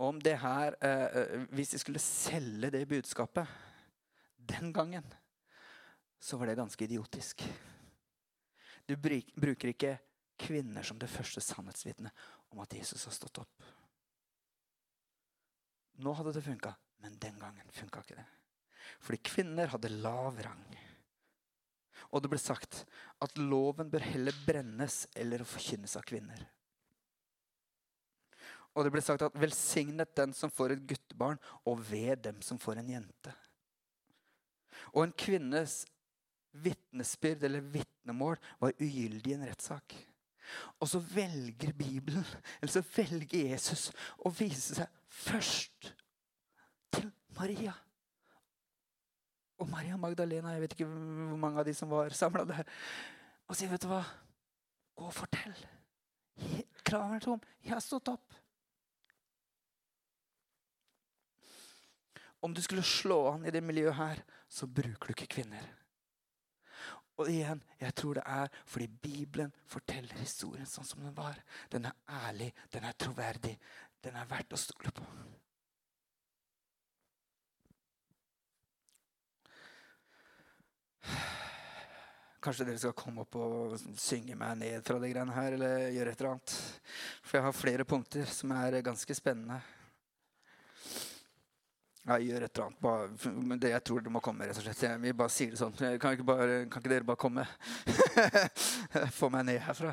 Om 0.00 0.20
det 0.22 0.36
her, 0.40 0.76
eh, 0.80 1.04
eh, 1.20 1.46
Hvis 1.50 1.70
de 1.70 1.78
skulle 1.78 1.98
selge 1.98 2.70
det 2.70 2.88
budskapet 2.88 3.48
den 4.36 4.72
gangen, 4.72 5.04
så 6.18 6.36
var 6.36 6.46
det 6.46 6.56
ganske 6.56 6.84
idiotisk. 6.84 7.42
Du 8.86 8.96
bruker 8.96 9.68
ikke 9.68 9.98
kvinner 10.38 10.82
som 10.82 10.98
det 10.98 11.10
første 11.10 11.40
sannhetsvitnet 11.40 12.12
om 12.50 12.60
at 12.60 12.72
Jesus 12.72 13.04
har 13.04 13.12
stått 13.12 13.38
opp. 13.38 13.62
Nå 16.00 16.12
hadde 16.16 16.32
det 16.32 16.44
funka, 16.44 16.74
men 17.04 17.18
den 17.20 17.38
gangen 17.38 17.68
funka 17.70 18.00
ikke 18.00 18.16
det. 18.16 18.26
Fordi 19.00 19.20
kvinner 19.22 19.66
hadde 19.66 19.92
lav 20.00 20.40
rang. 20.42 20.89
Og 22.10 22.22
det 22.22 22.30
ble 22.32 22.40
sagt 22.40 22.84
at 23.22 23.36
loven 23.38 23.90
bør 23.92 24.04
heller 24.04 24.36
brennes 24.46 25.04
eller 25.18 25.44
forkynnes 25.46 25.96
av 26.00 26.06
kvinner. 26.08 26.42
Og 28.74 28.86
det 28.86 28.92
ble 28.94 29.02
sagt 29.02 29.22
at 29.26 29.34
'velsignet 29.34 30.14
den 30.16 30.32
som 30.32 30.50
får 30.50 30.72
et 30.72 30.86
guttebarn, 30.86 31.38
og 31.66 31.82
ved 31.90 32.22
dem 32.22 32.42
som 32.42 32.58
får 32.58 32.78
en 32.78 32.92
jente'. 32.94 33.34
Og 34.94 35.04
en 35.04 35.12
kvinnes 35.12 35.84
vitnesbyrd 36.52 37.44
eller 37.44 37.60
vitnemål 37.60 38.38
var 38.58 38.72
ugyldig 38.78 39.30
i 39.30 39.34
en 39.34 39.46
rettssak. 39.46 39.94
Og 40.80 40.88
så 40.88 40.98
velger 40.98 41.72
Bibelen, 41.72 42.24
eller 42.60 42.72
så 42.72 42.82
velger 42.96 43.50
Jesus 43.50 43.90
å 44.18 44.32
vise 44.34 44.74
seg 44.74 44.88
først 45.06 45.92
til 46.90 47.10
Maria 47.38 47.74
og 49.60 49.68
Maria 49.68 49.96
Magdalena. 50.00 50.54
Jeg 50.54 50.64
vet 50.64 50.74
ikke 50.76 50.88
hvor 50.88 51.40
mange 51.40 51.60
av 51.60 51.68
de 51.68 51.74
som 51.76 51.90
var 51.92 52.14
samla 52.16 52.44
der. 52.48 52.64
Og 53.48 53.56
sier, 53.56 53.68
'Vet 53.68 53.82
du 53.82 53.88
hva? 53.88 54.04
Gå 54.96 55.04
og 55.04 55.14
fortell. 55.14 55.56
Kraven 56.84 57.14
er 57.14 57.20
tom. 57.20 57.40
Jeg 57.64 57.72
har 57.72 57.80
stått 57.80 58.08
opp.' 58.08 58.36
Om 62.42 62.54
du 62.54 62.62
skulle 62.62 62.82
slå 62.82 63.34
an 63.34 63.44
i 63.44 63.50
det 63.50 63.62
miljøet 63.62 63.94
her, 63.94 64.22
så 64.48 64.66
bruker 64.66 65.06
du 65.06 65.12
ikke 65.12 65.26
kvinner. 65.26 65.66
Og 67.20 67.28
igjen, 67.28 67.62
jeg 67.80 67.94
tror 67.94 68.14
det 68.14 68.22
er 68.26 68.48
fordi 68.64 68.86
Bibelen 68.86 69.52
forteller 69.66 70.16
historien 70.16 70.66
sånn 70.66 70.88
som 70.88 71.02
den 71.04 71.16
var. 71.16 71.36
Den 71.68 71.84
er 71.84 71.92
ærlig, 72.08 72.54
den 72.72 72.84
er 72.84 72.92
troverdig, 72.92 73.58
den 74.04 74.16
er 74.16 74.24
verdt 74.24 74.56
å 74.56 74.56
stole 74.56 74.90
på. 74.90 75.04
Kanskje 82.40 82.64
dere 82.64 82.80
skal 82.80 82.94
komme 82.96 83.26
opp 83.26 83.36
og 83.36 83.74
synge 84.00 84.36
meg 84.38 84.56
ned 84.62 84.86
fra 84.86 84.96
de 85.00 85.10
greiene 85.10 85.34
her, 85.36 85.56
eller 85.58 85.90
gjøre 85.92 86.14
et 86.14 86.22
eller 86.22 86.30
annet. 86.30 86.54
For 87.20 87.36
jeg 87.36 87.46
har 87.46 87.58
flere 87.58 87.86
punkter 87.88 88.32
som 88.32 88.54
er 88.56 88.78
ganske 88.86 89.16
spennende. 89.16 89.60
Ja, 92.06 92.16
gjør 92.16 92.46
et 92.46 92.56
eller 92.56 92.70
annet. 92.70 92.80
Bare, 92.80 93.58
det 93.60 93.74
jeg 93.74 93.84
tror 93.84 94.00
det 94.06 94.12
må 94.14 94.22
komme, 94.24 94.48
rett 94.48 94.56
og 94.56 94.64
slett. 94.64 94.86
Jeg, 94.86 95.02
vi 95.02 95.12
bare 95.12 95.34
sier 95.34 95.52
det 95.52 95.60
sånn. 95.60 95.76
Kan 95.76 96.16
ikke, 96.16 96.26
bare, 96.32 96.62
kan 96.72 96.80
ikke 96.80 96.94
dere 96.94 97.08
bare 97.12 97.20
komme? 97.20 97.44
Få 99.18 99.28
meg 99.34 99.44
ned 99.50 99.60
herfra. 99.66 99.92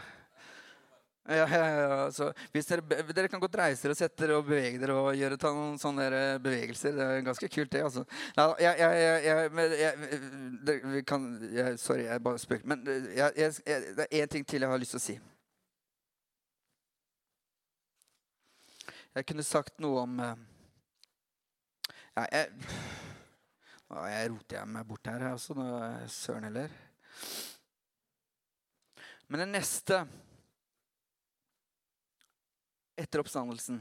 Ja, 1.28 1.48
ja, 1.48 1.66
ja, 1.68 2.12
Så 2.12 2.30
hvis 2.54 2.70
dere, 2.70 2.82
dere, 3.12 3.28
kan 3.28 3.42
godt 3.44 3.56
reise 3.60 3.84
dere 3.84 3.96
og 3.96 4.00
sette 4.00 4.22
dere 4.22 4.36
og 4.40 4.46
bevege 4.48 4.80
dere 4.80 4.94
og 4.96 5.16
gjøre 5.18 5.38
noen 5.52 5.74
sånne 5.82 6.06
bevegelser. 6.40 6.94
Det 6.96 7.04
er 7.04 7.26
ganske 7.26 7.50
kult, 7.52 7.72
det. 7.74 7.82
altså. 7.84 8.04
Nei, 8.38 8.46
jeg, 8.64 8.78
jeg, 8.80 9.26
jeg, 9.26 9.98
jeg, 10.70 11.02
kan, 11.08 11.26
Sorry, 11.78 12.06
jeg 12.08 12.24
bare 12.24 12.40
spøker. 12.40 12.70
Men 12.72 12.86
det 12.86 13.18
er 13.20 14.22
én 14.22 14.32
ting 14.32 14.48
til 14.48 14.64
jeg 14.64 14.72
har 14.72 14.80
lyst 14.80 14.96
til 14.96 15.02
å 15.02 15.04
si. 15.04 15.18
Jeg 19.18 19.28
kunne 19.28 19.44
sagt 19.44 19.82
noe 19.84 20.04
om 20.06 20.20
eh, 20.22 20.40
ja, 22.14 22.24
jeg, 22.32 22.72
Nå 23.88 24.04
jeg 24.06 24.32
roter 24.32 24.60
jeg 24.60 24.70
meg 24.70 24.88
bort 24.88 25.12
her, 25.12 25.28
altså. 25.34 25.56
Søren 26.12 26.48
heller. 26.48 26.72
Men 29.28 29.44
det 29.44 29.50
neste 29.52 30.00
etter 32.98 33.22
oppstandelsen, 33.22 33.80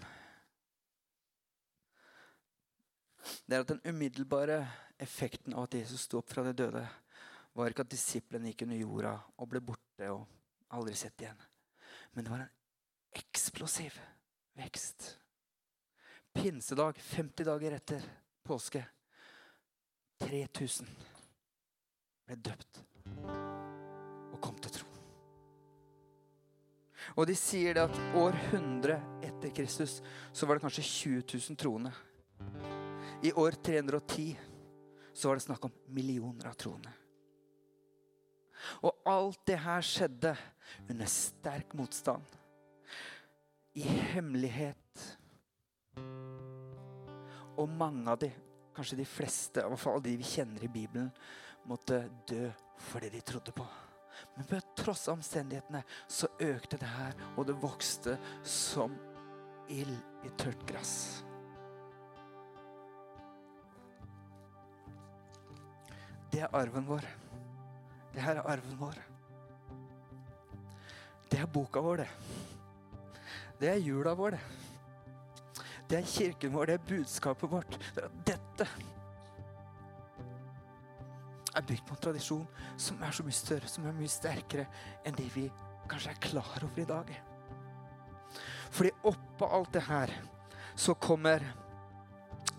det 3.46 3.56
er 3.56 3.64
at 3.64 3.72
den 3.72 3.82
umiddelbare 3.88 4.60
effekten 5.02 5.54
av 5.56 5.66
at 5.66 5.76
Jesus 5.80 6.06
sto 6.06 6.20
opp 6.20 6.30
fra 6.30 6.44
de 6.46 6.54
døde, 6.56 6.84
var 7.56 7.72
ikke 7.72 7.86
at 7.86 7.92
disiplene 7.92 8.52
gikk 8.52 8.66
under 8.66 8.80
jorda 8.80 9.14
og 9.40 9.48
ble 9.50 9.62
borte 9.64 10.10
og 10.12 10.26
aldri 10.76 10.96
sett 10.98 11.24
igjen. 11.24 11.38
Men 12.12 12.26
det 12.26 12.32
var 12.32 12.44
en 12.44 13.20
eksplosiv 13.20 13.96
vekst. 14.60 15.08
Pinsedag, 16.36 17.00
50 17.00 17.48
dager 17.48 17.78
etter 17.78 18.04
påske, 18.46 18.82
3000 20.20 20.90
ble 22.26 22.36
døpt 22.44 22.82
og 23.16 24.38
kom 24.42 24.60
til 24.60 24.76
tro. 24.78 24.85
Og 27.14 27.26
de 27.28 27.36
sier 27.38 27.76
det 27.76 27.86
at 27.86 28.18
år 28.18 28.36
100 28.50 28.98
etter 29.24 29.54
Kristus 29.54 30.00
så 30.32 30.46
var 30.46 30.56
det 30.56 30.66
kanskje 30.66 30.84
20 30.88 31.22
000 31.38 31.60
troende. 31.60 31.92
I 33.22 33.32
år 33.32 33.56
310 33.62 34.36
så 35.12 35.28
var 35.28 35.38
det 35.38 35.46
snakk 35.46 35.64
om 35.64 35.76
millioner 35.94 36.50
av 36.50 36.56
troende. 36.60 36.92
Og 38.82 39.06
alt 39.08 39.40
det 39.48 39.58
her 39.62 39.84
skjedde 39.84 40.34
under 40.90 41.08
sterk 41.10 41.74
motstand. 41.78 42.24
I 43.76 43.84
hemmelighet. 44.12 45.06
Og 47.56 47.68
mange 47.68 48.10
av 48.12 48.20
de, 48.20 48.30
kanskje 48.76 49.00
de 49.00 49.08
fleste, 49.08 49.60
i 49.60 49.68
hvert 49.68 49.80
fall 49.80 50.02
de 50.04 50.16
vi 50.16 50.28
kjenner 50.28 50.64
i 50.64 50.72
Bibelen, 50.72 51.10
måtte 51.68 52.02
dø 52.28 52.48
for 52.90 53.04
det 53.04 53.12
de 53.16 53.24
trodde 53.24 53.52
på. 53.56 53.64
Men 54.36 54.48
på 54.50 54.60
tross 54.78 55.06
omstendighetene 55.08 55.82
så 56.08 56.28
økte 56.42 56.78
det 56.80 56.88
her, 56.88 57.14
og 57.36 57.46
det 57.48 57.56
vokste 57.62 58.16
som 58.42 58.96
ild 59.72 59.96
i 60.26 60.32
tørt 60.38 60.62
gress. 60.68 60.96
Det 66.32 66.42
er 66.44 66.56
arven 66.56 66.84
vår. 66.88 67.06
Det 68.12 68.24
her 68.24 68.40
er 68.40 68.50
arven 68.52 68.80
vår. 68.80 68.98
Det 71.30 71.40
er 71.42 71.50
boka 71.50 71.80
vår, 71.82 72.04
det. 72.04 72.08
Det 73.60 73.70
er 73.72 73.80
jula 73.80 74.12
vår, 74.14 74.36
det. 74.36 75.62
Det 75.86 75.98
er 76.00 76.10
kirken 76.10 76.52
vår, 76.52 76.66
det 76.66 76.74
er 76.76 76.86
budskapet 76.88 77.50
vårt. 77.50 77.78
Det 77.94 78.04
er 78.04 78.14
dette 78.26 78.68
er 81.56 81.66
bygd 81.66 81.86
på 81.86 81.96
en 81.96 82.02
tradisjon 82.08 82.46
som 82.76 83.02
er 83.02 83.14
så 83.16 83.24
mye 83.26 83.36
større, 83.36 83.70
som 83.70 83.86
er 83.86 83.96
mye 83.96 84.10
sterkere 84.10 84.66
enn 85.06 85.16
det 85.16 85.28
vi 85.34 85.46
kanskje 85.88 86.12
er 86.12 86.24
klar 86.28 86.64
over 86.66 86.82
i 86.82 86.88
dag. 86.88 87.12
Fordi 88.70 88.90
oppå 89.08 89.48
alt 89.58 89.72
det 89.72 89.86
her 89.86 90.12
så 90.76 90.94
kommer 90.94 91.44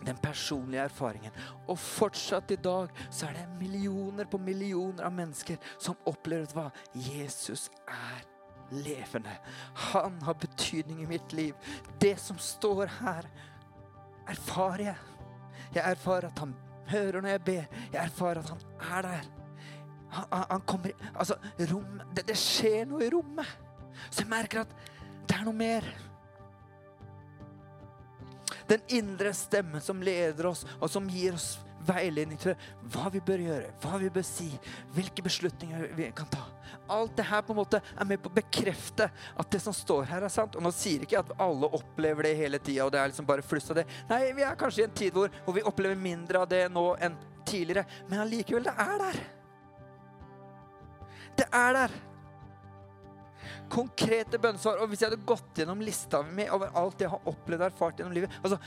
den 0.06 0.18
personlige 0.18 0.82
erfaringen. 0.82 1.32
Og 1.68 1.80
fortsatt 1.80 2.52
i 2.52 2.60
dag 2.62 2.92
så 3.10 3.28
er 3.28 3.38
det 3.38 3.60
millioner 3.60 4.30
på 4.30 4.40
millioner 4.42 5.06
av 5.06 5.14
mennesker 5.14 5.60
som 5.78 5.98
opplever 6.10 6.54
hva 6.56 6.70
Jesus 6.94 7.68
er 7.88 8.26
levende. 8.72 9.34
Han 9.92 10.22
har 10.22 10.40
betydning 10.42 11.04
i 11.04 11.10
mitt 11.10 11.34
liv. 11.34 11.56
Det 12.00 12.18
som 12.20 12.38
står 12.38 12.88
her, 13.00 13.28
erfarer 14.28 14.90
jeg. 14.90 14.98
Jeg 15.76 15.84
erfarer 15.84 16.30
at 16.32 16.40
han 16.40 16.56
hører 16.92 17.22
når 17.22 17.36
jeg 17.36 17.44
ber. 17.50 17.80
Jeg 17.94 18.02
erfarer 18.04 18.44
at 18.44 18.50
han 18.50 18.98
er 18.98 19.08
der. 19.08 19.30
Han, 20.18 20.26
han 20.52 20.62
kommer 20.62 20.92
Altså, 21.14 21.36
rom, 21.72 22.02
det, 22.16 22.28
det 22.28 22.38
skjer 22.40 22.86
noe 22.88 23.06
i 23.06 23.12
rommet. 23.12 23.56
Så 24.10 24.24
jeg 24.24 24.32
merker 24.32 24.64
at 24.64 24.76
det 25.28 25.36
er 25.36 25.48
noe 25.48 25.58
mer. 25.58 25.88
Den 28.68 28.84
indre 28.92 29.32
stemmen 29.36 29.84
som 29.84 30.02
leder 30.04 30.50
oss, 30.50 30.66
og 30.80 30.92
som 30.92 31.08
gir 31.12 31.36
oss 31.36 31.56
veiledning 31.88 32.40
til 32.42 32.56
hva 32.92 33.12
vi 33.14 33.22
bør 33.24 33.44
gjøre, 33.44 33.74
hva 33.84 34.00
vi 34.02 34.12
bør 34.12 34.26
si, 34.28 34.50
hvilke 34.96 35.24
beslutninger 35.24 35.92
vi 35.96 36.10
kan 36.16 36.30
ta. 36.32 36.44
Alt 36.94 37.16
det 37.20 37.28
her 37.28 37.44
på 37.46 37.54
en 37.54 37.60
måte 37.62 37.82
er 37.84 38.10
med 38.10 38.22
på 38.24 38.32
å 38.32 38.36
bekrefte 38.38 39.10
at 39.12 39.52
det 39.54 39.62
som 39.64 39.76
står 39.76 40.08
her, 40.12 40.26
er 40.26 40.34
sant. 40.34 40.56
Og 40.56 40.64
nå 40.64 40.72
sier 40.76 41.04
ikke 41.04 41.22
at 41.22 41.34
alle 41.44 41.70
opplever 41.78 42.30
det 42.30 42.36
hele 42.40 42.60
tida, 42.60 42.86
og 42.86 42.94
det 42.96 43.02
er 43.02 43.12
liksom 43.12 43.28
bare 43.30 43.46
fluss 43.46 43.72
av 43.74 43.82
det. 43.82 43.88
Nei, 44.12 44.22
vi 44.38 44.46
er 44.48 44.60
kanskje 44.60 44.84
i 44.84 44.88
en 44.88 45.00
tid 45.04 45.16
hvor, 45.16 45.32
hvor 45.46 45.58
vi 45.58 45.66
opplever 45.68 46.00
mindre 46.00 46.44
av 46.44 46.52
det 46.52 46.66
nå 46.74 46.90
enn 47.04 47.18
tidligere, 47.48 47.86
men 48.10 48.24
allikevel, 48.26 48.68
det 48.68 48.76
er 48.84 49.02
der. 49.06 49.24
Det 51.38 51.48
er 51.54 51.76
der 51.78 51.98
konkrete 53.72 54.40
bønnesvar. 54.42 54.82
Og 54.82 54.92
hvis 54.92 55.04
jeg 55.04 55.12
hadde 55.12 55.28
gått 55.28 55.62
gjennom 55.62 55.84
lista 55.84 56.24
mi 56.24 56.48
over 56.54 56.74
alt 56.80 57.04
jeg 57.04 57.12
har 57.12 57.30
opplevd 57.30 57.62
og 57.64 57.70
erfart 57.70 58.02
gjennom 58.02 58.16
livet 58.16 58.36
altså, 58.42 58.60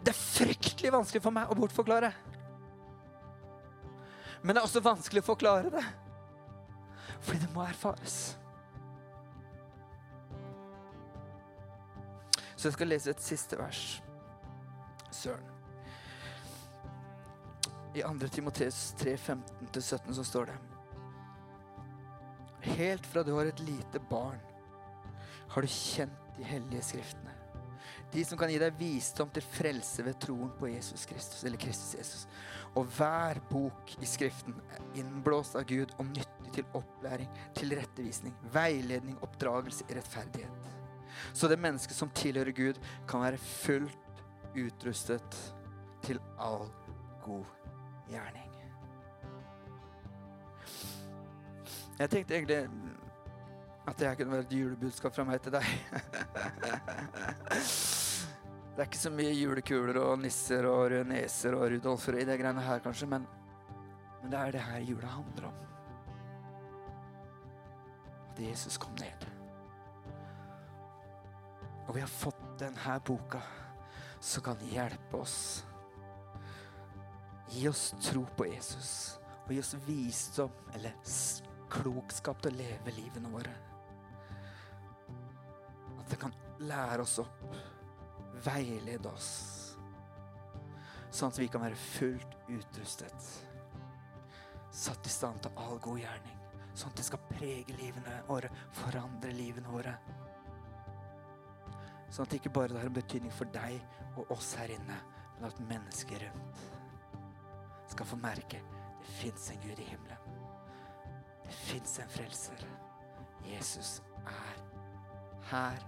Det 0.00 0.12
er 0.12 0.20
fryktelig 0.20 0.92
vanskelig 0.94 1.24
for 1.24 1.36
meg 1.36 1.50
å 1.50 1.56
bortforklare. 1.58 2.12
Men 4.40 4.56
det 4.56 4.62
er 4.62 4.68
også 4.68 4.80
vanskelig 4.84 5.20
å 5.20 5.26
forklare 5.26 5.72
det. 5.74 5.82
Fordi 7.20 7.38
det 7.38 7.54
må 7.54 7.62
erfares. 7.62 8.38
Så 12.56 12.68
jeg 12.68 12.72
skal 12.76 12.90
lese 12.92 13.10
et 13.10 13.22
siste 13.24 13.58
vers. 13.58 14.02
Søren. 15.10 15.46
I 17.94 18.02
2. 18.02 18.28
Timoteus 18.28 18.94
3, 19.00 19.16
15-17 19.16 20.12
så 20.14 20.24
står 20.24 20.44
det 20.50 20.58
Helt 22.76 23.06
fra 23.06 23.22
du 23.24 23.32
var 23.34 23.48
et 23.48 23.60
lite 23.64 24.00
barn, 24.10 24.38
har 25.48 25.64
du 25.64 25.66
kjent 25.72 26.36
de 26.36 26.44
hellige 26.44 26.82
skriftene. 26.92 27.32
De 28.12 28.24
som 28.26 28.38
kan 28.38 28.50
gi 28.50 28.58
deg 28.58 28.76
visdom 28.78 29.30
til 29.32 29.44
frelse 29.46 30.04
ved 30.04 30.18
troen 30.22 30.50
på 30.58 30.68
Jesus 30.70 31.06
Kristus, 31.06 31.44
eller 31.44 31.58
Kristus 31.62 31.94
Jesus. 31.94 32.26
Og 32.74 32.84
hver 32.96 33.40
bok 33.50 33.94
i 34.02 34.06
Skriften 34.06 34.56
er 34.74 35.00
innblåst 35.00 35.56
av 35.58 35.64
Gud 35.70 35.94
og 35.98 36.06
nyttig 36.10 36.39
til 36.54 36.66
opplæring, 36.74 37.30
tilrettevisning, 37.56 38.34
veiledning, 38.52 39.18
oppdragelse 39.22 39.84
rettferdighet. 39.90 40.70
Så 41.32 41.48
det 41.48 41.58
mennesket 41.58 41.96
som 41.96 42.10
tilhører 42.14 42.52
Gud, 42.56 42.78
kan 43.08 43.22
være 43.22 43.38
fullt 43.38 44.22
utrustet 44.56 45.40
til 46.02 46.20
all 46.38 46.68
god 47.24 47.44
gjerning. 48.10 48.46
Jeg 52.00 52.10
tenkte 52.10 52.34
egentlig 52.34 52.70
at 53.88 53.98
det 53.98 54.16
kunne 54.16 54.32
være 54.32 54.46
et 54.46 54.52
julebudskap 54.56 55.14
fra 55.14 55.24
meg 55.28 55.42
til 55.44 55.52
deg. 55.52 55.66
Det 58.70 58.86
er 58.86 58.88
ikke 58.88 59.00
så 59.02 59.10
mye 59.12 59.32
julekuler 59.34 59.96
og 60.00 60.20
nisser 60.22 60.64
og 60.64 60.86
røde 60.88 61.04
neser 61.04 61.52
og 61.52 61.66
Rudolfer 61.72 62.16
i 62.16 62.24
det 62.24 62.36
greiene 62.40 62.62
her, 62.64 62.78
kanskje, 62.80 63.08
men, 63.10 63.26
men 64.22 64.32
det 64.32 64.38
er 64.38 64.54
det 64.54 64.62
her 64.62 64.86
jula 64.86 65.10
handler 65.18 65.48
om. 65.50 65.58
Jesus 68.44 68.78
kom 68.80 68.94
ned. 69.00 69.26
Og 71.88 71.96
vi 71.96 72.02
har 72.04 72.12
fått 72.12 72.42
denne 72.60 73.00
boka 73.06 73.40
som 74.20 74.44
kan 74.44 74.60
hjelpe 74.70 75.16
oss. 75.16 75.64
Gi 77.50 77.64
oss 77.68 77.88
tro 77.98 78.22
på 78.36 78.46
Jesus, 78.46 79.18
og 79.46 79.50
gi 79.50 79.58
oss 79.58 79.74
visdom, 79.86 80.52
eller 80.74 80.94
klokskap 81.70 82.42
til 82.42 82.52
å 82.52 82.60
leve 82.60 82.94
livene 82.94 83.32
våre. 83.32 83.54
At 85.98 86.06
det 86.12 86.20
kan 86.20 86.34
lære 86.62 87.02
oss 87.02 87.18
opp, 87.22 87.56
veilede 88.44 89.10
oss, 89.10 89.30
sånn 91.10 91.32
at 91.32 91.40
vi 91.42 91.48
kan 91.50 91.64
være 91.64 91.78
fullt 91.80 92.36
utrustet. 92.54 93.30
Satt 94.70 95.06
i 95.06 95.10
stand 95.10 95.42
til 95.42 95.58
all 95.58 95.80
god 95.82 95.98
gjerning, 96.04 96.39
sånn 96.74 96.92
at 96.92 97.00
det 97.00 97.06
skal 97.06 97.22
prege 97.30 97.76
livene 97.78 98.20
våre, 98.28 98.50
forandre 98.76 99.32
livene 99.34 99.70
våre. 99.70 99.94
Sånn 102.10 102.26
at 102.26 102.32
det 102.32 102.40
ikke 102.40 102.54
bare 102.58 102.78
har 102.78 102.90
en 102.90 102.96
betydning 102.96 103.32
for 103.34 103.50
deg 103.54 103.78
og 104.18 104.30
oss 104.34 104.54
her 104.58 104.72
inne, 104.74 104.98
men 105.36 105.48
at 105.48 105.64
mennesker 105.70 106.26
rundt 106.26 106.68
skal 107.90 108.06
få 108.06 108.18
merke 108.22 108.60
det 109.00 109.14
fins 109.18 109.48
en 109.50 109.62
Gud 109.64 109.78
i 109.82 109.88
himmelen. 109.88 110.38
Det 111.42 111.54
fins 111.56 111.98
en 111.98 112.12
frelser. 112.12 112.62
Jesus 113.46 114.02
er 114.26 114.60
her. 115.50 115.86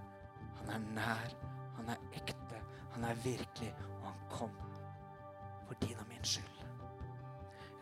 Han 0.57 0.73
er 0.75 0.87
nær. 0.97 1.35
Han 1.77 1.89
er 1.93 2.01
ekte. 2.19 2.59
Han 2.95 3.05
er 3.07 3.21
virkelig. 3.23 3.71
Og 4.01 4.09
han 4.09 4.19
kom 4.29 4.57
for 5.67 5.79
din 5.85 5.99
og 5.99 6.09
min 6.09 6.25
skyld. 6.27 6.59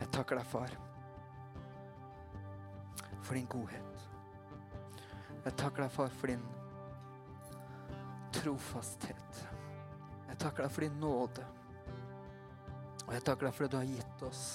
Jeg 0.01 0.09
takker 0.13 0.37
deg, 0.37 0.45
far, 0.49 0.77
for 3.21 3.37
din 3.37 3.47
godhet. 3.49 4.09
Jeg 5.45 5.55
takker 5.57 5.85
deg, 5.85 5.91
far, 5.91 6.11
for 6.19 6.29
din 6.31 6.43
trofasthet. 8.35 9.41
Jeg 10.29 10.37
takker 10.39 10.65
deg 10.65 10.71
for 10.71 10.85
din 10.85 10.99
nåde. 11.01 11.45
Og 13.07 13.13
jeg 13.15 13.25
takker 13.27 13.47
deg 13.47 13.55
for 13.55 13.65
det 13.65 13.71
du 13.73 13.79
har 13.79 13.89
gitt 13.89 14.23
oss 14.27 14.45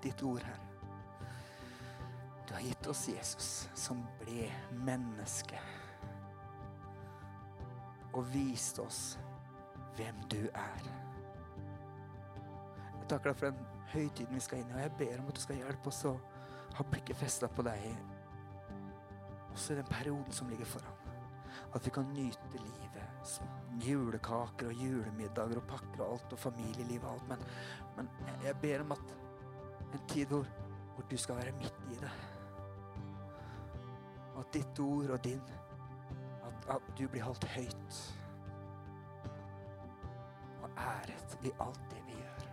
ditt 0.00 0.22
ord 0.24 0.42
her. 0.42 0.60
Du 2.48 2.54
har 2.56 2.64
gitt 2.64 2.86
oss 2.90 3.04
Jesus, 3.08 3.50
som 3.78 4.00
ble 4.22 4.48
menneske. 4.82 5.60
Og 8.16 8.24
vist 8.32 8.80
oss 8.82 9.02
hvem 9.94 10.24
du 10.32 10.40
er. 10.48 10.88
Jeg 12.96 13.06
takker 13.12 13.30
deg 13.30 13.38
for 13.38 13.50
den 13.50 13.84
høytiden 13.92 14.34
vi 14.34 14.42
skal 14.42 14.62
inn 14.62 14.72
i, 14.72 14.78
og 14.78 14.82
jeg 14.82 14.96
ber 14.98 15.20
om 15.20 15.30
at 15.30 15.38
du 15.38 15.44
skal 15.44 15.60
hjelpe 15.60 15.92
oss 15.92 16.02
å 16.10 16.16
ha 16.76 16.86
blikket 16.90 17.18
festa 17.18 17.48
på 17.50 17.64
deg 17.66 17.90
også 19.52 19.72
i 19.72 19.76
den 19.76 19.84
perioden 19.90 20.32
som 20.32 20.48
ligger 20.48 20.64
foran. 20.64 20.96
At 21.74 21.86
vi 21.86 21.90
kan 21.90 22.04
nyte 22.14 22.58
livet. 22.58 23.06
som 23.24 23.46
Julekaker 23.80 24.66
og 24.66 24.72
julemiddager 24.72 25.56
og 25.56 25.66
pakker 25.68 26.00
og 26.00 26.12
alt, 26.12 26.32
og 26.32 26.38
familieliv 26.38 27.04
og 27.04 27.12
alt. 27.12 27.28
Men, 27.28 27.38
men 27.96 28.08
jeg 28.44 28.56
ber 28.62 28.80
om 28.80 28.92
at 28.92 29.12
en 29.92 30.06
tid 30.08 30.26
hvor, 30.26 30.46
hvor 30.94 31.04
du 31.10 31.16
skal 31.16 31.36
være 31.36 31.52
midt 31.52 31.74
i 31.90 31.94
det. 32.00 32.10
Og 34.34 34.40
at 34.40 34.54
ditt 34.54 34.80
ord 34.80 35.10
og 35.10 35.24
din 35.24 35.42
at, 36.46 36.70
at 36.76 36.82
du 36.98 37.08
blir 37.08 37.22
holdt 37.22 37.44
høyt 37.44 38.00
og 40.62 40.70
æret 40.76 41.38
i 41.42 41.52
alt 41.60 41.80
det 41.90 42.02
vi 42.06 42.12
gjør. 42.12 42.50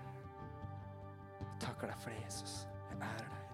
Jeg 1.39 1.59
takker 1.59 1.87
deg 1.87 1.99
for 1.99 2.09
det, 2.09 2.23
Jesus. 2.25 2.67
Jeg 2.91 3.01
ærer 3.01 3.29
deg. 3.29 3.46